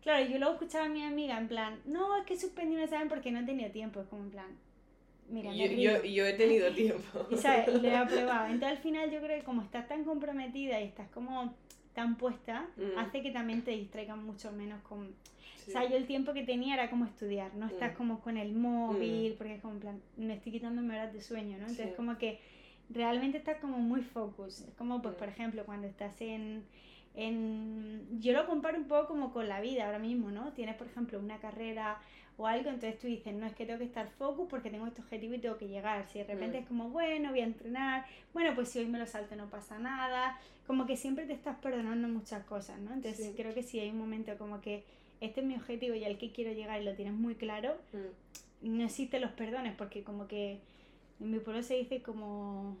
Claro, 0.01 0.25
yo 0.25 0.37
luego 0.37 0.53
escuchaba 0.53 0.85
a 0.85 0.89
mi 0.89 1.03
amiga 1.03 1.37
en 1.37 1.49
plan, 1.49 1.81
no, 1.83 2.15
es 2.15 2.25
que 2.25 2.39
suspendí 2.39 2.77
no 2.77 2.87
saben 2.87 3.09
porque 3.09 3.31
no 3.31 3.45
tenía 3.45 3.73
tiempo. 3.73 3.99
Es 3.99 4.07
como 4.07 4.23
en 4.23 4.31
plan, 4.31 4.57
Mira, 5.33 5.51
yo, 5.51 5.65
yo, 5.65 6.03
yo, 6.03 6.27
he 6.27 6.33
tenido 6.33 6.71
tiempo. 6.75 7.25
y, 7.31 7.37
¿sabes? 7.37 7.67
y 7.67 7.79
lo 7.79 7.87
he 7.87 7.95
aprobado. 7.95 8.45
Entonces 8.45 8.77
al 8.77 8.83
final 8.83 9.09
yo 9.09 9.19
creo 9.19 9.39
que 9.39 9.43
como 9.43 9.63
estás 9.63 9.87
tan 9.87 10.03
comprometida 10.03 10.79
y 10.79 10.85
estás 10.85 11.09
como 11.09 11.55
tan 11.95 12.17
puesta, 12.17 12.67
mm. 12.77 12.99
hace 12.99 13.23
que 13.23 13.31
también 13.31 13.63
te 13.63 13.71
distraigan 13.71 14.23
mucho 14.23 14.51
menos 14.51 14.79
con... 14.83 15.15
O 15.67 15.71
sea, 15.71 15.89
yo 15.89 15.95
el 15.95 16.05
tiempo 16.05 16.33
que 16.33 16.43
tenía 16.43 16.75
era 16.75 16.89
como 16.89 17.05
estudiar, 17.05 17.55
no 17.55 17.65
estás 17.65 17.93
mm. 17.93 17.95
como 17.95 18.19
con 18.19 18.37
el 18.37 18.53
móvil, 18.53 19.33
mm. 19.33 19.37
porque 19.37 19.55
es 19.55 19.61
como 19.61 19.73
en 19.73 19.79
plan, 19.79 20.01
me 20.17 20.33
estoy 20.35 20.51
quitándome 20.51 20.93
horas 20.93 21.13
de 21.13 21.21
sueño, 21.21 21.57
¿no? 21.57 21.67
Entonces 21.67 21.95
como 21.95 22.17
que 22.17 22.39
realmente 22.89 23.39
estás 23.39 23.57
como 23.57 23.79
muy 23.79 24.01
focus. 24.01 24.61
Es 24.61 24.73
como, 24.75 25.01
pues, 25.01 25.15
por 25.15 25.29
ejemplo, 25.29 25.65
cuando 25.65 25.87
estás 25.87 26.19
en, 26.21 26.63
en... 27.15 28.19
Yo 28.19 28.33
lo 28.33 28.45
comparo 28.45 28.77
un 28.77 28.87
poco 28.87 29.07
como 29.07 29.33
con 29.33 29.47
la 29.47 29.61
vida 29.61 29.85
ahora 29.85 29.99
mismo, 29.99 30.29
¿no? 30.29 30.51
Tienes, 30.53 30.75
por 30.75 30.87
ejemplo, 30.87 31.17
una 31.17 31.39
carrera 31.39 31.99
o 32.37 32.47
algo, 32.47 32.69
entonces 32.69 32.99
tú 32.99 33.07
dices, 33.07 33.33
no 33.33 33.45
es 33.45 33.53
que 33.53 33.65
tengo 33.65 33.79
que 33.79 33.85
estar 33.85 34.09
focus 34.09 34.47
porque 34.49 34.69
tengo 34.69 34.87
este 34.87 35.01
objetivo 35.01 35.35
y 35.35 35.39
tengo 35.39 35.57
que 35.57 35.67
llegar. 35.67 36.07
Si 36.09 36.19
de 36.19 36.25
repente 36.25 36.57
mm. 36.57 36.61
es 36.63 36.67
como, 36.67 36.89
bueno, 36.89 37.29
voy 37.29 37.41
a 37.41 37.45
entrenar, 37.45 38.05
bueno, 38.33 38.55
pues 38.55 38.69
si 38.69 38.79
hoy 38.79 38.87
me 38.87 38.97
lo 38.97 39.05
salto 39.05 39.35
no 39.35 39.49
pasa 39.49 39.77
nada, 39.77 40.39
como 40.65 40.85
que 40.85 40.97
siempre 40.97 41.25
te 41.25 41.33
estás 41.33 41.57
perdonando 41.57 42.07
muchas 42.07 42.43
cosas, 42.45 42.79
¿no? 42.79 42.93
Entonces 42.93 43.33
creo 43.35 43.53
que 43.53 43.61
si 43.61 43.79
hay 43.79 43.89
un 43.89 43.99
momento 43.99 44.35
como 44.37 44.61
que 44.61 44.83
este 45.21 45.41
es 45.41 45.47
mi 45.47 45.55
objetivo 45.55 45.95
y 45.95 46.05
al 46.05 46.17
que 46.17 46.31
quiero 46.31 46.51
llegar 46.53 46.81
y 46.81 46.85
lo 46.85 46.95
tienes 46.95 47.13
muy 47.13 47.35
claro, 47.35 47.75
mm. 47.93 48.77
no 48.77 48.85
existen 48.85 49.21
los 49.21 49.31
perdones 49.31 49.75
porque 49.75 50.03
como 50.03 50.27
que 50.27 50.59
en 51.19 51.31
mi 51.31 51.39
pueblo 51.39 51.61
se 51.61 51.75
dice 51.75 52.01
como, 52.01 52.77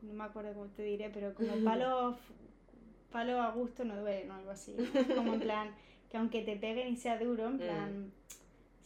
no 0.00 0.12
me 0.14 0.24
acuerdo 0.24 0.54
cómo 0.54 0.66
te 0.68 0.84
diré, 0.84 1.10
pero 1.10 1.34
como 1.34 1.52
palo, 1.64 2.16
palo 3.12 3.42
a 3.42 3.50
gusto 3.50 3.84
no 3.84 4.00
duele, 4.00 4.24
¿no? 4.24 4.36
Algo 4.36 4.52
así, 4.52 4.74
como 5.14 5.34
en 5.34 5.40
plan, 5.40 5.68
que 6.10 6.16
aunque 6.16 6.40
te 6.40 6.56
peguen 6.56 6.88
y 6.88 6.96
sea 6.96 7.18
duro, 7.18 7.46
en 7.46 7.54
mm. 7.56 7.58
plan 7.58 8.12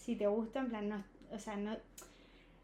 si 0.04 0.16
te 0.16 0.26
gusta, 0.26 0.61
en 0.61 0.68
plan, 0.68 0.88
no, 0.88 1.04
o 1.32 1.38
sea, 1.38 1.56
no... 1.56 1.76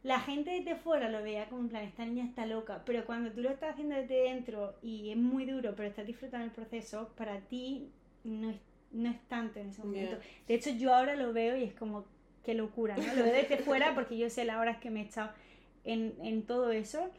La 0.02 0.20
gente 0.20 0.50
desde 0.50 0.76
fuera 0.76 1.10
lo 1.10 1.22
veía 1.22 1.48
como 1.48 1.62
en 1.62 1.68
plan, 1.68 1.84
esta 1.84 2.04
niña 2.04 2.24
está 2.24 2.44
loca, 2.46 2.82
pero 2.84 3.04
cuando 3.04 3.32
tú 3.32 3.40
lo 3.40 3.50
estás 3.50 3.72
haciendo 3.72 3.96
desde 3.96 4.22
dentro 4.22 4.74
y 4.82 5.10
es 5.10 5.16
muy 5.16 5.44
duro, 5.46 5.74
pero 5.74 5.88
estás 5.88 6.06
disfrutando 6.06 6.46
el 6.46 6.52
proceso, 6.52 7.10
para 7.16 7.40
ti 7.40 7.90
no 8.24 8.50
es, 8.50 8.56
no 8.92 9.10
es 9.10 9.20
tanto 9.28 9.58
en 9.58 9.68
ese 9.68 9.82
momento. 9.82 10.16
De 10.48 10.54
hecho, 10.54 10.70
yo 10.70 10.94
ahora 10.94 11.16
lo 11.16 11.32
veo 11.32 11.56
y 11.56 11.64
es 11.64 11.74
como, 11.74 12.04
qué 12.44 12.54
locura, 12.54 12.96
¿no? 12.96 13.14
Lo 13.14 13.24
veo 13.24 13.32
desde 13.32 13.58
fuera 13.58 13.94
porque 13.94 14.16
yo 14.16 14.28
sé 14.30 14.44
las 14.44 14.56
horas 14.56 14.78
que 14.78 14.90
me 14.90 15.00
he 15.00 15.04
echado 15.04 15.30
en, 15.84 16.14
en 16.22 16.42
todo 16.44 16.72
eso 16.72 17.10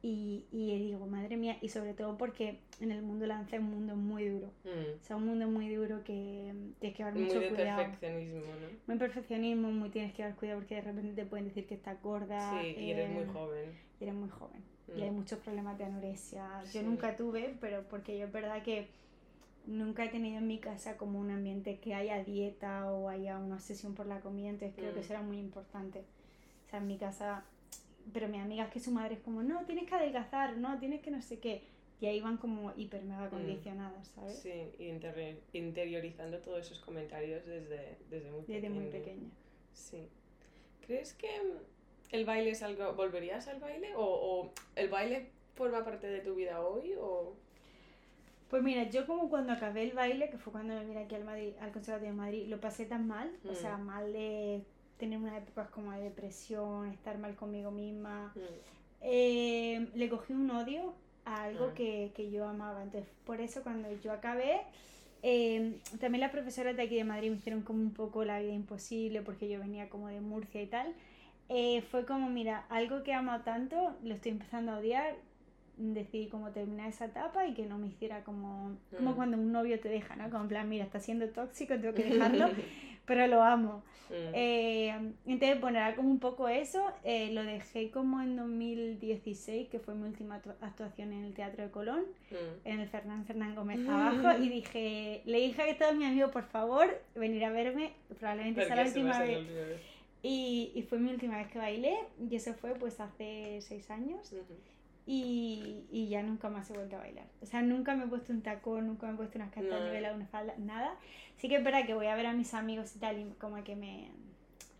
y, 0.00 0.46
y, 0.52 0.78
digo, 0.78 1.06
madre 1.06 1.36
mía, 1.36 1.58
y 1.60 1.68
sobre 1.70 1.92
todo 1.92 2.16
porque 2.16 2.60
en 2.80 2.92
el 2.92 3.02
mundo 3.02 3.26
lanza 3.26 3.56
es 3.56 3.62
un 3.62 3.70
mundo 3.70 3.96
muy 3.96 4.28
duro. 4.28 4.52
Mm. 4.64 5.00
O 5.00 5.04
sea, 5.04 5.16
un 5.16 5.26
mundo 5.26 5.48
muy 5.48 5.74
duro 5.74 6.04
que 6.04 6.54
tienes 6.78 6.96
que 6.96 7.02
llevar 7.02 7.14
mucho 7.14 7.34
muy 7.34 7.44
de 7.44 7.50
perfeccionismo, 7.50 8.40
¿no? 8.40 8.68
Muy 8.86 8.96
perfeccionismo, 8.96 9.70
muy 9.72 9.90
tienes 9.90 10.14
que 10.14 10.22
dar 10.22 10.36
cuidado 10.36 10.60
porque 10.60 10.76
de 10.76 10.82
repente 10.82 11.14
te 11.14 11.26
pueden 11.26 11.46
decir 11.46 11.66
que 11.66 11.74
estás 11.74 12.00
gorda. 12.00 12.60
Sí, 12.62 12.76
y 12.78 12.90
eres 12.92 13.10
muy 13.10 13.24
eh, 13.24 13.30
joven. 13.32 13.78
Y 13.98 14.04
eres 14.04 14.14
muy 14.14 14.28
joven. 14.28 14.62
Y 14.96 15.02
hay 15.02 15.10
mm. 15.10 15.14
muchos 15.14 15.40
problemas 15.40 15.76
de 15.78 15.84
anorexia. 15.84 16.62
Yo 16.72 16.82
nunca 16.82 17.16
tuve, 17.16 17.56
pero 17.60 17.82
porque 17.88 18.16
yo 18.18 18.26
es 18.26 18.32
verdad 18.32 18.62
que 18.62 18.88
nunca 19.66 20.04
he 20.04 20.08
tenido 20.08 20.38
en 20.38 20.46
mi 20.46 20.60
casa 20.60 20.96
como 20.96 21.18
un 21.18 21.32
ambiente 21.32 21.80
que 21.80 21.94
haya 21.94 22.22
dieta 22.22 22.90
o 22.90 23.08
haya 23.08 23.36
una 23.38 23.56
obsesión 23.56 23.94
por 23.94 24.06
la 24.06 24.20
comida, 24.20 24.48
entonces 24.48 24.76
creo 24.76 24.92
que 24.92 25.00
mm. 25.00 25.02
eso 25.02 25.12
era 25.14 25.22
muy 25.22 25.38
importante. 25.38 26.04
O 26.66 26.70
sea, 26.70 26.78
en 26.78 26.86
mi 26.86 26.98
casa 26.98 27.44
pero 28.12 28.28
mi 28.28 28.38
amiga 28.38 28.64
es 28.64 28.70
que 28.70 28.80
su 28.80 28.90
madre 28.90 29.14
es 29.14 29.20
como, 29.20 29.42
no, 29.42 29.64
tienes 29.64 29.88
que 29.88 29.94
adelgazar, 29.94 30.56
no, 30.56 30.78
tienes 30.78 31.00
que 31.00 31.10
no 31.10 31.22
sé 31.22 31.38
qué. 31.38 31.62
Y 32.00 32.06
ahí 32.06 32.20
van 32.20 32.36
como 32.36 32.72
hiper 32.76 33.02
mega 33.04 33.26
mm. 33.26 33.30
condicionadas, 33.30 34.08
¿sabes? 34.08 34.38
Sí, 34.38 34.72
y 34.78 35.58
interiorizando 35.58 36.38
todos 36.38 36.60
esos 36.60 36.80
comentarios 36.80 37.44
desde, 37.44 37.98
desde 38.08 38.30
muy 38.30 38.42
Desde 38.46 38.70
muy 38.70 38.86
pequeña. 38.86 39.28
Sí. 39.72 40.08
¿Crees 40.86 41.14
que 41.14 41.28
el 42.10 42.24
baile 42.24 42.50
es 42.50 42.62
algo, 42.62 42.94
volverías 42.94 43.48
al 43.48 43.58
baile? 43.58 43.94
¿O, 43.96 44.04
o 44.04 44.52
el 44.76 44.88
baile 44.88 45.30
forma 45.54 45.84
parte 45.84 46.06
de 46.06 46.20
tu 46.20 46.34
vida 46.34 46.60
hoy? 46.60 46.94
O... 46.98 47.34
Pues 48.48 48.62
mira, 48.62 48.88
yo 48.88 49.06
como 49.06 49.28
cuando 49.28 49.52
acabé 49.52 49.82
el 49.82 49.92
baile, 49.92 50.30
que 50.30 50.38
fue 50.38 50.52
cuando 50.52 50.74
me 50.74 50.84
vine 50.84 51.00
aquí 51.02 51.16
al, 51.16 51.24
Madrid, 51.24 51.52
al 51.60 51.72
Conservatorio 51.72 52.12
de 52.12 52.16
Madrid, 52.16 52.46
lo 52.46 52.60
pasé 52.60 52.86
tan 52.86 53.06
mal, 53.06 53.36
o 53.46 53.54
sea, 53.54 53.76
mm. 53.76 53.84
mal 53.84 54.12
de 54.12 54.62
tener 54.98 55.18
unas 55.18 55.38
épocas 55.38 55.68
como 55.70 55.92
de 55.92 56.02
depresión, 56.02 56.88
estar 56.90 57.18
mal 57.18 57.34
conmigo 57.34 57.70
misma. 57.70 58.32
Mm. 58.34 58.40
Eh, 59.00 59.88
le 59.94 60.08
cogí 60.08 60.32
un 60.32 60.50
odio 60.50 60.94
a 61.24 61.44
algo 61.44 61.68
ah. 61.70 61.74
que, 61.74 62.12
que, 62.14 62.30
yo 62.30 62.46
amaba. 62.46 62.82
Entonces, 62.82 63.08
por 63.24 63.40
eso 63.40 63.62
cuando 63.62 63.88
yo 64.02 64.12
acabé, 64.12 64.60
eh, 65.22 65.78
también 66.00 66.20
las 66.20 66.30
profesoras 66.30 66.76
de 66.76 66.82
aquí 66.82 66.96
de 66.96 67.04
Madrid 67.04 67.30
me 67.30 67.36
hicieron 67.36 67.62
como 67.62 67.80
un 67.80 67.92
poco 67.92 68.24
la 68.24 68.40
vida 68.40 68.52
imposible 68.52 69.22
porque 69.22 69.48
yo 69.48 69.58
venía 69.58 69.88
como 69.88 70.08
de 70.08 70.20
Murcia 70.20 70.62
y 70.62 70.66
tal. 70.66 70.94
Eh, 71.48 71.82
fue 71.90 72.04
como, 72.04 72.28
mira, 72.28 72.66
algo 72.68 73.02
que 73.02 73.14
amo 73.14 73.40
tanto, 73.40 73.96
lo 74.02 74.14
estoy 74.14 74.32
empezando 74.32 74.72
a 74.72 74.78
odiar, 74.78 75.16
decidí 75.78 76.26
como 76.26 76.50
terminar 76.50 76.88
esa 76.88 77.06
etapa 77.06 77.46
y 77.46 77.54
que 77.54 77.64
no 77.64 77.78
me 77.78 77.86
hiciera 77.86 78.22
como, 78.24 78.76
como 78.96 79.12
mm. 79.12 79.14
cuando 79.14 79.36
un 79.38 79.52
novio 79.52 79.80
te 79.80 79.88
deja, 79.88 80.14
¿no? 80.16 80.28
Como 80.28 80.42
en 80.42 80.48
plan, 80.48 80.68
mira, 80.68 80.84
está 80.84 81.00
siendo 81.00 81.28
tóxico, 81.30 81.74
tengo 81.78 81.94
que 81.94 82.04
dejarlo. 82.04 82.48
pero 83.08 83.26
lo 83.26 83.42
amo. 83.42 83.82
Mm. 84.10 84.32
Eh, 84.34 85.12
entonces, 85.26 85.60
bueno, 85.60 85.78
era 85.78 85.96
como 85.96 86.10
un 86.10 86.20
poco 86.20 86.48
eso. 86.48 86.92
Eh, 87.02 87.30
lo 87.32 87.42
dejé 87.42 87.90
como 87.90 88.20
en 88.20 88.36
2016, 88.36 89.68
que 89.68 89.80
fue 89.80 89.94
mi 89.94 90.06
última 90.06 90.36
actuación 90.60 91.12
en 91.12 91.24
el 91.24 91.34
Teatro 91.34 91.64
de 91.64 91.70
Colón, 91.70 92.04
mm. 92.30 92.68
en 92.68 92.80
el 92.80 92.88
Fernán 92.88 93.24
Fernán 93.24 93.54
Gómez 93.54 93.80
abajo, 93.88 94.38
y 94.40 94.48
dije, 94.48 95.22
le 95.24 95.40
dije 95.40 95.62
a 95.62 95.78
todos 95.78 95.96
mis 95.96 96.06
amigos, 96.06 96.30
por 96.30 96.44
favor, 96.44 96.86
venir 97.14 97.44
a 97.44 97.50
verme, 97.50 97.92
probablemente 98.18 98.64
sea 98.66 98.76
la 98.76 98.84
última 98.84 99.18
vez. 99.20 99.46
Y, 100.22 100.72
y, 100.74 100.82
fue 100.82 100.98
mi 100.98 101.10
última 101.10 101.38
vez 101.38 101.46
que 101.46 101.58
bailé, 101.58 101.96
y 102.28 102.34
eso 102.34 102.52
fue 102.54 102.74
pues 102.74 102.98
hace 103.00 103.58
seis 103.60 103.88
años. 103.90 104.34
Y, 105.10 105.86
y, 105.90 106.08
ya 106.08 106.22
nunca 106.22 106.50
más 106.50 106.68
he 106.68 106.74
vuelto 106.74 106.96
a 106.96 106.98
bailar. 106.98 107.24
O 107.40 107.46
sea, 107.46 107.62
nunca 107.62 107.94
me 107.94 108.04
he 108.04 108.08
puesto 108.08 108.30
un 108.30 108.42
tacón, 108.42 108.86
nunca 108.86 109.06
me 109.06 109.14
he 109.14 109.16
puesto 109.16 109.38
unas 109.38 109.50
castañuelas, 109.50 110.14
una 110.14 110.26
falda, 110.26 110.54
nada. 110.58 110.98
Sí 111.38 111.48
que 111.48 111.56
es 111.56 111.64
verdad 111.64 111.86
que 111.86 111.94
voy 111.94 112.08
a 112.08 112.14
ver 112.14 112.26
a 112.26 112.34
mis 112.34 112.52
amigos 112.52 112.94
y 112.94 112.98
tal, 112.98 113.18
y 113.18 113.24
como 113.38 113.64
que 113.64 113.74
me... 113.74 114.10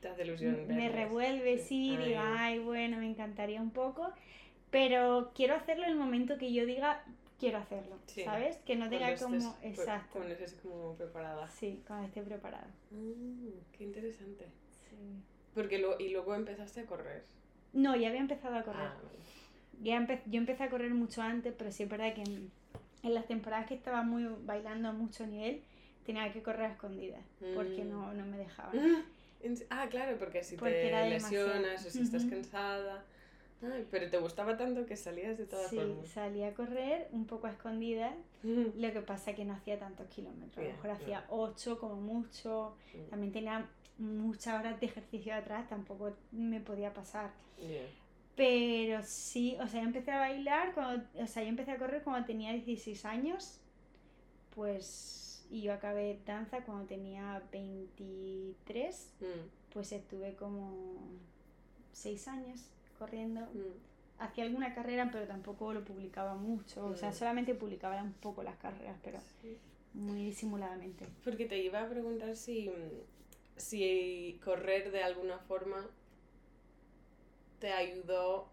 Te 0.03 0.09
hace 0.09 0.27
ilusión. 0.27 0.67
Me 0.69 0.91
revuelve, 0.91 1.57
sí, 1.57 1.97
digo, 1.97 2.21
ay, 2.23 2.59
bueno, 2.59 2.99
me 2.99 3.09
encantaría 3.09 3.59
un 3.59 3.71
poco. 3.71 4.13
Pero 4.71 5.33
quiero 5.35 5.55
hacerlo 5.55 5.85
en 5.85 5.93
el 5.93 5.97
momento 5.97 6.37
que 6.37 6.53
yo 6.53 6.67
diga, 6.67 7.03
quiero 7.39 7.57
hacerlo, 7.57 7.97
¿sabes? 8.07 8.59
Que 8.59 8.77
no 8.77 8.91
tenga 8.91 9.17
como... 9.17 9.57
Exacto. 9.63 10.11
Cuando 10.13 10.35
estés 10.35 10.53
como 10.61 10.95
preparada. 10.95 11.49
Sí, 11.49 11.83
cuando 11.87 12.07
esté 12.07 12.21
preparada. 12.21 12.69
Mm, 12.91 13.49
qué 13.73 13.85
interesante. 13.85 14.45
Sí. 14.91 15.23
Porque 15.55 15.79
lo, 15.79 15.99
y 15.99 16.11
luego 16.11 16.35
empezaste 16.35 16.81
a 16.81 16.87
correr. 16.87 17.25
No, 17.73 17.97
ya 17.97 18.09
había 18.09 18.21
empezado 18.21 18.57
a 18.57 18.63
correr. 18.63 18.89
Ah, 18.89 18.97
ya 19.83 20.07
yo 20.27 20.39
empecé 20.39 20.65
a 20.65 20.71
correr 20.71 20.95
mucho 20.95 21.23
antes, 21.23 21.55
pero 21.57 21.73
sí 21.73 21.85
es 21.85 21.89
verdad 21.89 22.15
que 22.15 22.23
en, 22.23 22.51
las 23.03 23.27
temporadas 23.27 23.67
que 23.67 23.75
estaba 23.75 24.03
muy 24.03 24.27
bailando 24.45 24.89
a 24.89 24.93
mucho 24.93 25.27
nivel, 25.27 25.63
tenía 26.05 26.33
que 26.33 26.43
correr 26.43 26.67
a 26.67 26.73
escondidas, 26.73 27.23
porque 27.55 27.85
mm. 27.85 27.91
no, 27.91 28.15
no 28.15 28.27
me 28.27 28.39
dejaban. 28.39 29.05
Ah, 29.71 29.87
claro, 29.89 30.19
porque 30.19 30.43
si 30.43 30.57
te 30.57 31.09
lesionas 31.09 31.87
o 31.87 31.91
si 31.91 32.03
estás 32.03 32.25
cansada. 32.25 33.05
pero 33.89 34.11
te 34.11 34.19
gustaba 34.19 34.57
tanto 34.57 34.85
que 34.85 34.97
salías 34.97 35.39
de 35.39 35.47
todas 35.47 35.71
sí, 35.71 35.77
formas. 35.77 36.07
Sí, 36.07 36.13
salía 36.13 36.49
a 36.49 36.55
correr 36.55 37.07
un 37.13 37.25
poco 37.25 37.47
a 37.47 37.53
escondidas, 37.53 38.15
lo 38.43 38.93
que 38.93 39.01
pasa 39.01 39.35
que 39.35 39.45
no 39.45 39.55
hacía 39.55 39.79
tantos 39.79 40.09
kilómetros, 40.09 40.59
a 40.59 40.63
lo 40.69 40.75
mejor 40.75 40.91
hacía 40.91 41.25
8 41.29 41.79
como 41.79 41.95
mucho, 42.01 42.75
también 43.11 43.33
tenía 43.33 43.69
muchas 43.99 44.59
horas 44.59 44.81
de 44.81 44.87
ejercicio 44.87 45.35
atrás, 45.35 45.69
tampoco 45.69 46.17
me 46.33 46.61
podía 46.61 46.93
pasar. 46.93 47.31
Pero 48.39 49.03
sí, 49.03 49.57
o 49.61 49.67
sea, 49.69 49.81
yo 49.83 49.87
empecé 49.89 50.13
a 50.13 50.19
bailar, 50.21 50.73
cuando, 50.73 51.05
o 51.21 51.27
sea, 51.27 51.43
yo 51.43 51.49
empecé 51.51 51.73
a 51.73 51.79
correr 51.79 52.03
cuando 52.05 52.25
tenía 52.27 52.53
16 52.53 53.05
años, 53.05 53.61
pues, 54.55 55.45
y 55.51 55.63
yo 55.63 55.73
acabé 55.75 56.21
danza 56.25 56.65
cuando 56.65 56.87
tenía 56.87 57.43
23, 57.53 59.13
mm. 59.21 59.25
pues 59.73 59.93
estuve 59.93 60.35
como 60.37 60.97
6 61.93 62.29
años 62.29 62.61
corriendo. 62.99 63.41
Mm. 63.41 63.89
hacía 64.21 64.43
alguna 64.45 64.75
carrera, 64.75 65.11
pero 65.13 65.27
tampoco 65.29 65.73
lo 65.73 65.85
publicaba 65.85 66.35
mucho. 66.35 66.87
O 66.87 66.97
sea, 66.97 67.11
Mm. 67.11 67.15
solamente 67.15 67.55
publicaba 67.55 68.03
un 68.03 68.13
poco 68.15 68.43
las 68.43 68.57
carreras, 68.57 68.97
pero 69.05 69.21
muy 69.95 70.25
disimuladamente. 70.25 71.07
Porque 71.23 71.47
te 71.47 71.59
iba 71.59 71.83
a 71.83 71.89
preguntar 71.89 72.35
si, 72.35 72.69
si 73.57 74.41
correr 74.45 74.91
de 74.91 75.05
alguna 75.05 75.39
forma 75.39 75.87
te 77.59 77.73
ayudó 77.73 78.49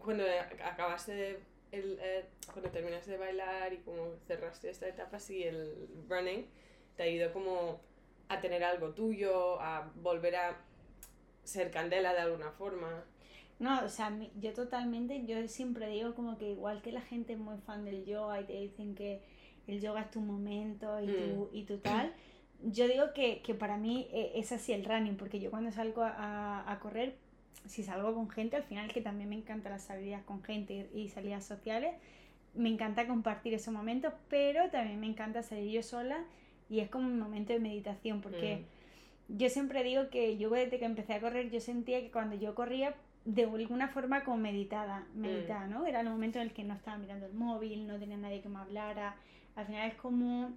cuando 0.00 0.24
acabaste 0.64 1.14
de, 1.14 1.38
el, 1.72 1.98
eh, 2.00 2.24
cuando 2.52 2.70
terminaste 2.70 3.12
de 3.12 3.18
bailar 3.18 3.72
y 3.72 3.78
como 3.78 4.16
cerraste 4.26 4.70
esta 4.70 4.88
etapa, 4.88 5.18
si 5.20 5.42
el 5.44 5.88
running 6.08 6.46
te 6.96 7.04
ayudó 7.04 7.32
como 7.32 7.80
a 8.28 8.40
tener 8.40 8.64
algo 8.64 8.90
tuyo, 8.90 9.60
a 9.60 9.90
volver 9.96 10.36
a 10.36 10.56
ser 11.44 11.70
candela 11.70 12.12
de 12.12 12.20
alguna 12.20 12.50
forma. 12.50 13.04
No, 13.58 13.84
o 13.84 13.88
sea, 13.88 14.12
yo 14.38 14.52
totalmente, 14.52 15.24
yo 15.24 15.46
siempre 15.48 15.88
digo 15.88 16.14
como 16.14 16.36
que 16.36 16.50
igual 16.50 16.82
que 16.82 16.92
la 16.92 17.00
gente 17.00 17.34
es 17.34 17.38
muy 17.38 17.56
fan 17.58 17.84
del 17.84 18.04
yoga 18.04 18.40
y 18.40 18.44
te 18.44 18.52
dicen 18.52 18.94
que 18.94 19.22
el 19.66 19.80
yoga 19.80 20.02
es 20.02 20.10
tu 20.10 20.20
momento 20.20 21.00
y, 21.00 21.06
tu, 21.06 21.48
y 21.52 21.64
tu 21.64 21.78
tal, 21.78 22.12
yo 22.62 22.86
digo 22.86 23.12
que, 23.14 23.42
que 23.42 23.54
para 23.54 23.76
mí 23.76 24.08
eh, 24.12 24.32
es 24.34 24.52
así 24.52 24.72
el 24.72 24.84
running, 24.84 25.16
porque 25.16 25.40
yo 25.40 25.50
cuando 25.50 25.70
salgo 25.72 26.02
a, 26.02 26.70
a 26.70 26.78
correr, 26.80 27.16
si 27.64 27.82
salgo 27.82 28.14
con 28.14 28.28
gente, 28.28 28.56
al 28.56 28.62
final 28.62 28.92
que 28.92 29.00
también 29.00 29.28
me 29.28 29.36
encantan 29.36 29.72
las 29.72 29.84
salidas 29.84 30.22
con 30.24 30.42
gente 30.42 30.88
y, 30.94 31.08
salidas 31.08 31.44
sociales, 31.44 31.94
me 32.54 32.68
encanta 32.68 33.06
compartir 33.06 33.54
esos 33.54 33.72
momentos, 33.72 34.12
pero 34.28 34.70
también 34.70 35.00
me 35.00 35.06
encanta 35.06 35.42
salir 35.42 35.70
yo 35.72 35.82
sola 35.82 36.24
y 36.68 36.80
es 36.80 36.88
como 36.88 37.06
un 37.06 37.18
momento 37.18 37.52
de 37.52 37.60
meditación, 37.60 38.20
porque 38.20 38.64
yo 39.28 39.48
siempre 39.48 39.82
digo 39.82 40.08
que 40.10 40.38
yo 40.38 40.50
desde 40.50 40.78
que 40.78 40.84
empecé 40.84 41.14
a 41.14 41.20
correr, 41.20 41.50
yo 41.50 41.60
sentía 41.60 42.00
que 42.00 42.10
cuando 42.10 42.36
yo 42.36 42.54
corría, 42.54 42.94
de 43.24 43.44
alguna 43.44 43.88
forma 43.88 44.22
como 44.22 44.36
meditada, 44.36 45.06
meditada, 45.14 45.66
¿no? 45.66 45.84
Era 45.84 46.00
el 46.00 46.08
momento 46.08 46.38
en 46.38 46.46
el 46.46 46.52
que 46.52 46.62
no 46.62 46.74
estaba 46.74 46.96
mirando 46.96 47.26
el 47.26 47.34
móvil, 47.34 47.86
no 47.86 47.98
tenía 47.98 48.16
nadie 48.16 48.40
que 48.40 48.48
me 48.48 48.60
hablara. 48.60 49.16
Al 49.56 49.66
final 49.66 49.88
es 49.88 49.96
como 49.96 50.52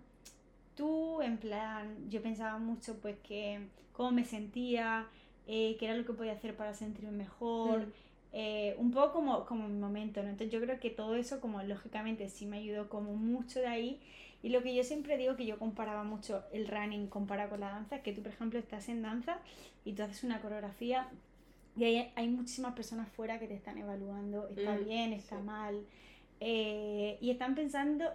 tú, 0.75 1.21
en 1.21 1.37
plan, 1.37 2.09
yo 2.09 2.21
pensaba 2.21 2.59
mucho 2.59 2.99
pues 3.01 3.17
que 3.19 3.67
cómo 3.91 4.11
me 4.11 4.23
sentía, 4.23 5.07
eh, 5.49 5.75
qué 5.79 5.85
era 5.87 5.95
lo 5.97 6.05
que 6.05 6.13
podía 6.13 6.33
hacer 6.33 6.55
para 6.55 6.73
sentirme 6.75 7.11
mejor, 7.11 7.87
Mm. 7.87 7.91
eh, 8.33 8.75
un 8.77 8.91
poco 8.91 9.13
como, 9.13 9.45
como 9.45 9.67
mi 9.67 9.79
momento, 9.79 10.21
¿no? 10.23 10.29
Entonces 10.29 10.51
yo 10.53 10.61
creo 10.61 10.79
que 10.79 10.91
todo 10.91 11.15
eso 11.15 11.41
como 11.41 11.63
lógicamente 11.63 12.29
sí 12.29 12.45
me 12.45 12.57
ayudó 12.59 12.87
como 12.89 13.15
mucho 13.15 13.59
de 13.59 13.67
ahí 13.67 14.01
y 14.43 14.49
lo 14.49 14.61
que 14.63 14.75
yo 14.75 14.83
siempre 14.83 15.17
digo 15.17 15.35
que 15.35 15.45
yo 15.47 15.57
comparaba 15.59 16.03
mucho 16.03 16.43
el 16.53 16.67
running 16.67 17.07
comparado 17.07 17.49
con 17.51 17.59
la 17.61 17.69
danza, 17.71 17.97
es 17.97 18.01
que 18.03 18.13
tú 18.13 18.21
por 18.23 18.31
ejemplo 18.31 18.59
estás 18.59 18.87
en 18.89 19.01
danza 19.01 19.39
y 19.85 19.93
tú 19.93 20.03
haces 20.03 20.23
una 20.23 20.41
coreografía 20.41 21.09
y 21.77 21.83
hay, 21.85 22.11
hay 22.15 22.27
muchísimas 22.29 22.73
personas 22.75 23.09
fuera 23.09 23.39
que 23.39 23.47
te 23.47 23.55
están 23.55 23.77
evaluando, 23.77 24.47
está 24.49 24.75
Mm, 24.75 24.85
bien, 24.85 25.13
está 25.13 25.37
sí. 25.37 25.43
mal, 25.43 25.85
eh, 26.39 27.17
y 27.21 27.31
están 27.31 27.55
pensando 27.55 28.05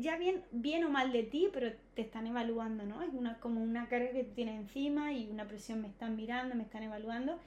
ya 0.00 0.16
bien, 0.16 0.42
bien 0.52 0.84
o 0.84 0.90
mal 0.90 1.12
de 1.12 1.22
ti, 1.22 1.48
pero 1.52 1.72
te 1.94 2.02
están 2.02 2.26
evaluando, 2.26 2.84
¿no? 2.84 3.02
Es 3.02 3.12
una, 3.12 3.38
como 3.40 3.62
una 3.62 3.88
carga 3.88 4.10
que 4.12 4.24
tú 4.24 4.32
tienes 4.34 4.60
encima 4.60 5.12
y 5.12 5.28
una 5.30 5.46
presión, 5.46 5.80
me 5.82 5.88
están 5.88 6.16
mirando, 6.16 6.54
me 6.54 6.62
están 6.64 6.82
evaluando, 6.82 7.38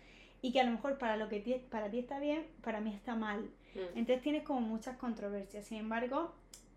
y 0.42 0.52
que 0.52 0.60
a 0.62 0.64
lo 0.64 0.72
mejor 0.72 0.98
para 0.98 1.18
lo 1.18 1.30
que 1.30 1.40
ti- 1.40 1.62
para 1.70 1.90
ti 1.90 2.00
está 2.00 2.20
bien, 2.20 2.46
para 2.64 2.80
mí 2.82 2.94
está 2.94 3.16
mal. 3.16 3.42
Mm. 3.76 3.98
Entonces 3.98 4.22
tienes 4.22 4.44
como 4.44 4.62
muchas 4.62 4.98
controversias. 4.98 5.66
Sin 5.66 5.78
embargo, 5.80 6.32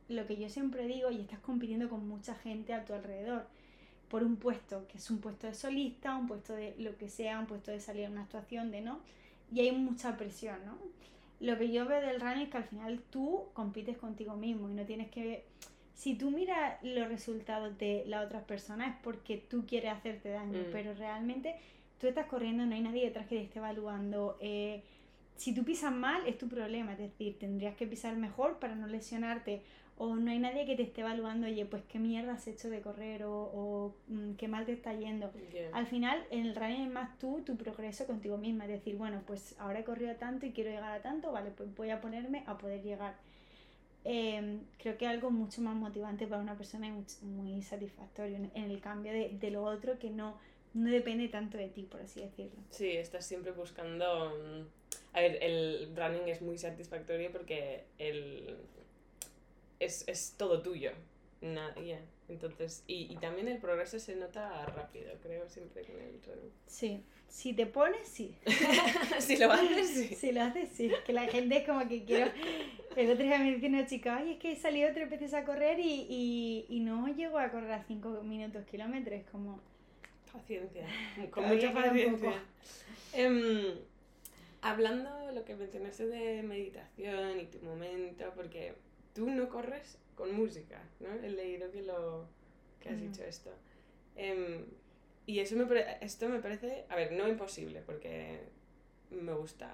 lo 0.09 0.27
que 0.27 0.37
yo 0.37 0.49
siempre 0.49 0.87
digo, 0.87 1.11
y 1.11 1.21
estás 1.21 1.41
compitiendo 1.41 1.89
con 1.89 2.07
mucha 2.09 2.35
gente 2.35 2.73
a 2.75 2.85
tu 2.85 2.95
alrededor, 2.95 3.47
por 4.09 4.25
un 4.25 4.37
puesto, 4.37 4.87
que 4.89 4.99
es 4.99 5.09
un 5.11 5.19
puesto 5.19 5.47
de 5.47 5.55
solista, 5.55 6.17
un 6.17 6.27
puesto 6.27 6.53
de 6.55 6.75
lo 6.79 6.97
que 6.97 7.09
sea, 7.09 7.39
un 7.39 7.47
puesto 7.47 7.71
de 7.71 7.79
salir 7.81 8.07
a 8.07 8.11
una 8.11 8.23
actuación, 8.23 8.71
de 8.73 8.81
no, 8.81 8.99
y 9.53 9.61
hay 9.61 9.73
mucha 9.73 10.17
presión, 10.17 10.57
¿no? 10.67 10.77
Lo 11.41 11.57
que 11.59 11.71
yo 11.73 11.87
veo 11.87 12.01
del 12.01 12.21
running 12.21 12.43
es 12.45 12.49
que 12.51 12.57
al 12.59 12.65
final 12.65 13.01
tú 13.11 13.47
compites 13.55 13.97
contigo 13.99 14.37
mismo 14.37 14.69
y 14.69 14.75
no 14.75 14.85
tienes 14.85 15.11
que... 15.11 15.45
Si 15.95 16.15
tú 16.15 16.31
miras 16.31 16.83
los 16.83 17.09
resultados 17.09 17.77
de 17.79 18.05
las 18.07 18.25
otras 18.27 18.45
personas 18.45 18.89
es 18.91 18.97
porque 19.03 19.37
tú 19.39 19.65
quieres 19.67 19.93
hacerte 19.93 20.31
daño, 20.31 20.59
Mm. 20.61 20.73
pero 20.73 20.95
realmente 20.95 21.57
tú 21.99 22.07
estás 22.07 22.26
corriendo, 22.26 22.65
no 22.65 22.75
hay 22.75 22.81
nadie 22.83 23.05
detrás 23.05 23.26
que 23.26 23.37
te 23.37 23.43
esté 23.45 23.59
evaluando. 23.59 24.37
eh, 24.41 24.83
si 25.37 25.55
tú 25.55 25.65
pisas 25.65 25.93
mal 25.93 26.26
es 26.26 26.37
tu 26.37 26.49
problema, 26.49 26.93
es 26.93 26.99
decir, 26.99 27.39
tendrías 27.39 27.75
que 27.75 27.87
pisar 27.87 28.15
mejor 28.17 28.59
para 28.59 28.75
no 28.75 28.87
lesionarte 28.87 29.63
o 30.02 30.17
no 30.17 30.30
hay 30.30 30.39
nadie 30.39 30.65
que 30.65 30.76
te 30.76 30.82
esté 30.82 31.02
evaluando, 31.02 31.47
oye, 31.47 31.67
pues 31.67 31.82
qué 31.84 31.99
mierda 31.99 32.32
has 32.32 32.47
hecho 32.47 32.71
de 32.71 32.80
correr 32.80 33.25
o, 33.25 33.34
o, 33.34 33.95
mm, 34.08 34.32
qué 34.36 34.49
mal 34.49 34.65
te 34.65 34.73
está 34.73 34.95
yendo. 34.95 35.30
Yeah. 35.52 35.69
Al 35.75 35.86
final, 35.86 36.25
en 36.30 36.47
el 36.47 36.54
running 36.56 36.86
es 36.86 36.91
más 36.91 37.19
tú, 37.19 37.43
tu 37.45 37.56
progreso 37.58 38.06
contigo 38.06 38.39
misma, 38.39 38.65
es 38.65 38.71
decir, 38.71 38.97
bueno, 38.97 39.23
pues 39.26 39.54
ahora 39.58 39.80
he 39.80 39.84
corrido 39.84 40.15
tanto 40.17 40.47
y 40.47 40.52
quiero 40.52 40.71
llegar 40.71 40.91
a 40.93 41.02
tanto, 41.02 41.32
vale, 41.32 41.50
pues 41.50 41.75
voy 41.75 41.91
a 41.91 42.00
ponerme 42.00 42.45
a 42.47 42.56
poder 42.56 42.82
llegar. 42.82 43.15
Eh, 44.04 44.60
creo 44.78 44.97
que 44.97 45.06
algo 45.06 45.30
mucho 45.30 45.60
más 45.60 45.76
motivante 45.76 46.26
para 46.26 46.41
una 46.41 46.56
persona 46.56 46.89
much- 46.89 47.21
muy 47.21 47.60
satisfactorio 47.60 48.36
en, 48.36 48.50
en 48.54 48.71
el 48.71 48.80
cambio 48.80 49.13
de, 49.13 49.36
de 49.39 49.50
lo 49.50 49.63
otro 49.65 49.99
que 49.99 50.08
no, 50.08 50.39
no 50.73 50.91
depende 50.91 51.28
tanto 51.28 51.58
de 51.58 51.69
ti, 51.69 51.82
por 51.82 52.00
así 52.00 52.21
decirlo. 52.21 52.58
Sí, 52.71 52.89
estás 52.93 53.26
siempre 53.26 53.52
buscando... 53.52 54.30
mm, 54.30 54.63
A 55.13 55.21
ver, 55.21 55.36
el 55.43 55.93
running 55.95 56.28
es 56.28 56.41
muy 56.41 56.56
satisfactorio 56.56 57.30
porque 57.30 57.84
el... 57.99 58.56
es, 59.80 60.06
es 60.06 60.34
todo 60.36 60.62
tuyo. 60.62 60.93
Yeah. 61.40 62.00
Entonces, 62.28 62.84
y, 62.86 63.12
y 63.12 63.16
también 63.16 63.49
el 63.49 63.58
progreso 63.58 63.99
se 63.99 64.14
nota 64.14 64.64
rápido, 64.66 65.12
creo, 65.23 65.49
siempre 65.49 65.82
con 65.82 65.97
el 65.97 66.23
running. 66.23 66.52
Sí, 66.66 67.02
si 67.28 67.54
te 67.54 67.66
pones, 67.66 68.06
sí. 68.06 68.36
si 69.19 69.36
lo 69.36 69.50
haces, 69.50 69.88
sí. 69.88 70.14
Si 70.14 70.32
lo 70.32 70.43
haces, 70.43 70.69
sí. 70.69 70.93
Que 71.06 71.12
la 71.12 71.26
gente 71.26 71.56
es 71.56 71.66
como 71.66 71.88
que 71.88 72.04
quiero. 72.04 72.30
El 72.95 73.10
otro 73.10 73.25
día 73.25 73.38
me 73.38 73.54
dice 73.54 73.66
una 73.66 73.86
chica, 73.86 74.19
ay, 74.19 74.32
es 74.32 74.38
que 74.38 74.52
he 74.52 74.56
salido 74.56 74.90
tres 74.93 75.08
veces 75.10 75.34
a 75.34 75.45
correr 75.45 75.80
y, 75.80 76.06
y, 76.08 76.66
y 76.69 76.80
no 76.80 77.08
llego 77.08 77.38
a 77.38 77.50
correr 77.50 77.73
a 77.73 77.84
cinco 77.84 78.23
minutos 78.23 78.64
kilómetros. 78.66 79.23
Como, 79.32 79.60
Paciencia, 80.32 80.86
con 81.30 81.49
mucha 81.49 81.73
paciencia. 81.73 82.32
Em, 83.12 83.75
hablando 84.62 85.32
lo 85.32 85.45
que 85.45 85.56
mencionaste 85.56 86.06
de 86.06 86.43
meditación 86.45 87.40
y 87.40 87.47
tu 87.47 87.58
momento, 87.64 88.32
porque 88.36 88.75
tú 89.21 89.28
no 89.28 89.50
corres 89.50 89.99
con 90.15 90.35
música, 90.35 90.80
¿no? 90.99 91.13
He 91.23 91.28
leído 91.28 91.71
que 91.71 91.83
lo 91.83 92.25
que 92.80 92.89
has 92.89 92.97
Mm. 92.97 93.02
dicho 93.02 93.23
esto. 93.23 93.50
Em, 94.17 94.65
y 95.26 95.41
eso 95.41 95.56
me, 95.56 95.67
esto 96.00 96.26
me 96.30 96.39
parece, 96.41 96.87
a 96.89 96.97
ver, 96.97 97.13
no 97.13 97.28
imposible, 97.28 97.83
porque 97.83 98.41
me 99.11 99.35
gusta, 99.35 99.71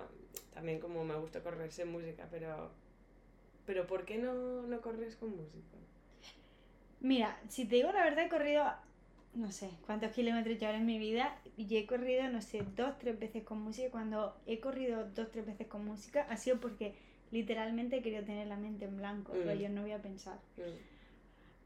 también 0.53 0.81
como 0.81 1.05
me 1.05 1.15
gusta 1.15 1.45
correr 1.45 1.71
sin 1.71 1.93
música, 1.93 2.27
pero, 2.29 2.73
pero 3.67 3.87
¿por 3.87 4.05
qué 4.05 4.19
no, 4.19 4.63
no 4.63 4.81
corres 4.81 5.15
con 5.15 5.31
música? 5.31 5.77
Mira, 7.01 7.41
si 7.49 7.67
te 7.67 7.77
digo 7.77 7.93
la 7.93 8.03
verdad, 8.03 8.25
he 8.27 8.29
corrido 8.29 8.65
no 9.35 9.53
sé 9.53 9.71
cuántos 9.85 10.11
kilómetros 10.13 10.59
llevo 10.59 10.73
en 10.73 10.87
mi 10.87 10.99
vida 10.99 11.39
y 11.57 11.77
he 11.77 11.87
corrido, 11.87 12.27
no 12.31 12.41
sé, 12.41 12.65
dos, 12.75 12.99
tres 12.99 13.17
veces 13.21 13.45
con 13.45 13.61
música. 13.61 13.91
Cuando 13.93 14.35
he 14.47 14.59
corrido 14.59 15.05
dos, 15.15 15.31
tres 15.31 15.47
veces 15.47 15.69
con 15.69 15.85
música 15.85 16.27
ha 16.31 16.37
sido 16.37 16.59
porque 16.59 16.97
literalmente 17.31 17.97
he 17.97 18.03
querido 18.03 18.23
tener 18.25 18.47
la 18.47 18.57
mente 18.57 18.85
en 18.87 18.97
blanco, 18.97 19.33
Mm. 19.33 19.39
pero 19.45 19.55
yo 19.55 19.69
no 19.69 19.83
voy 19.83 19.93
a 19.93 19.99
pensar. 20.03 20.39
Mm, 20.57 20.61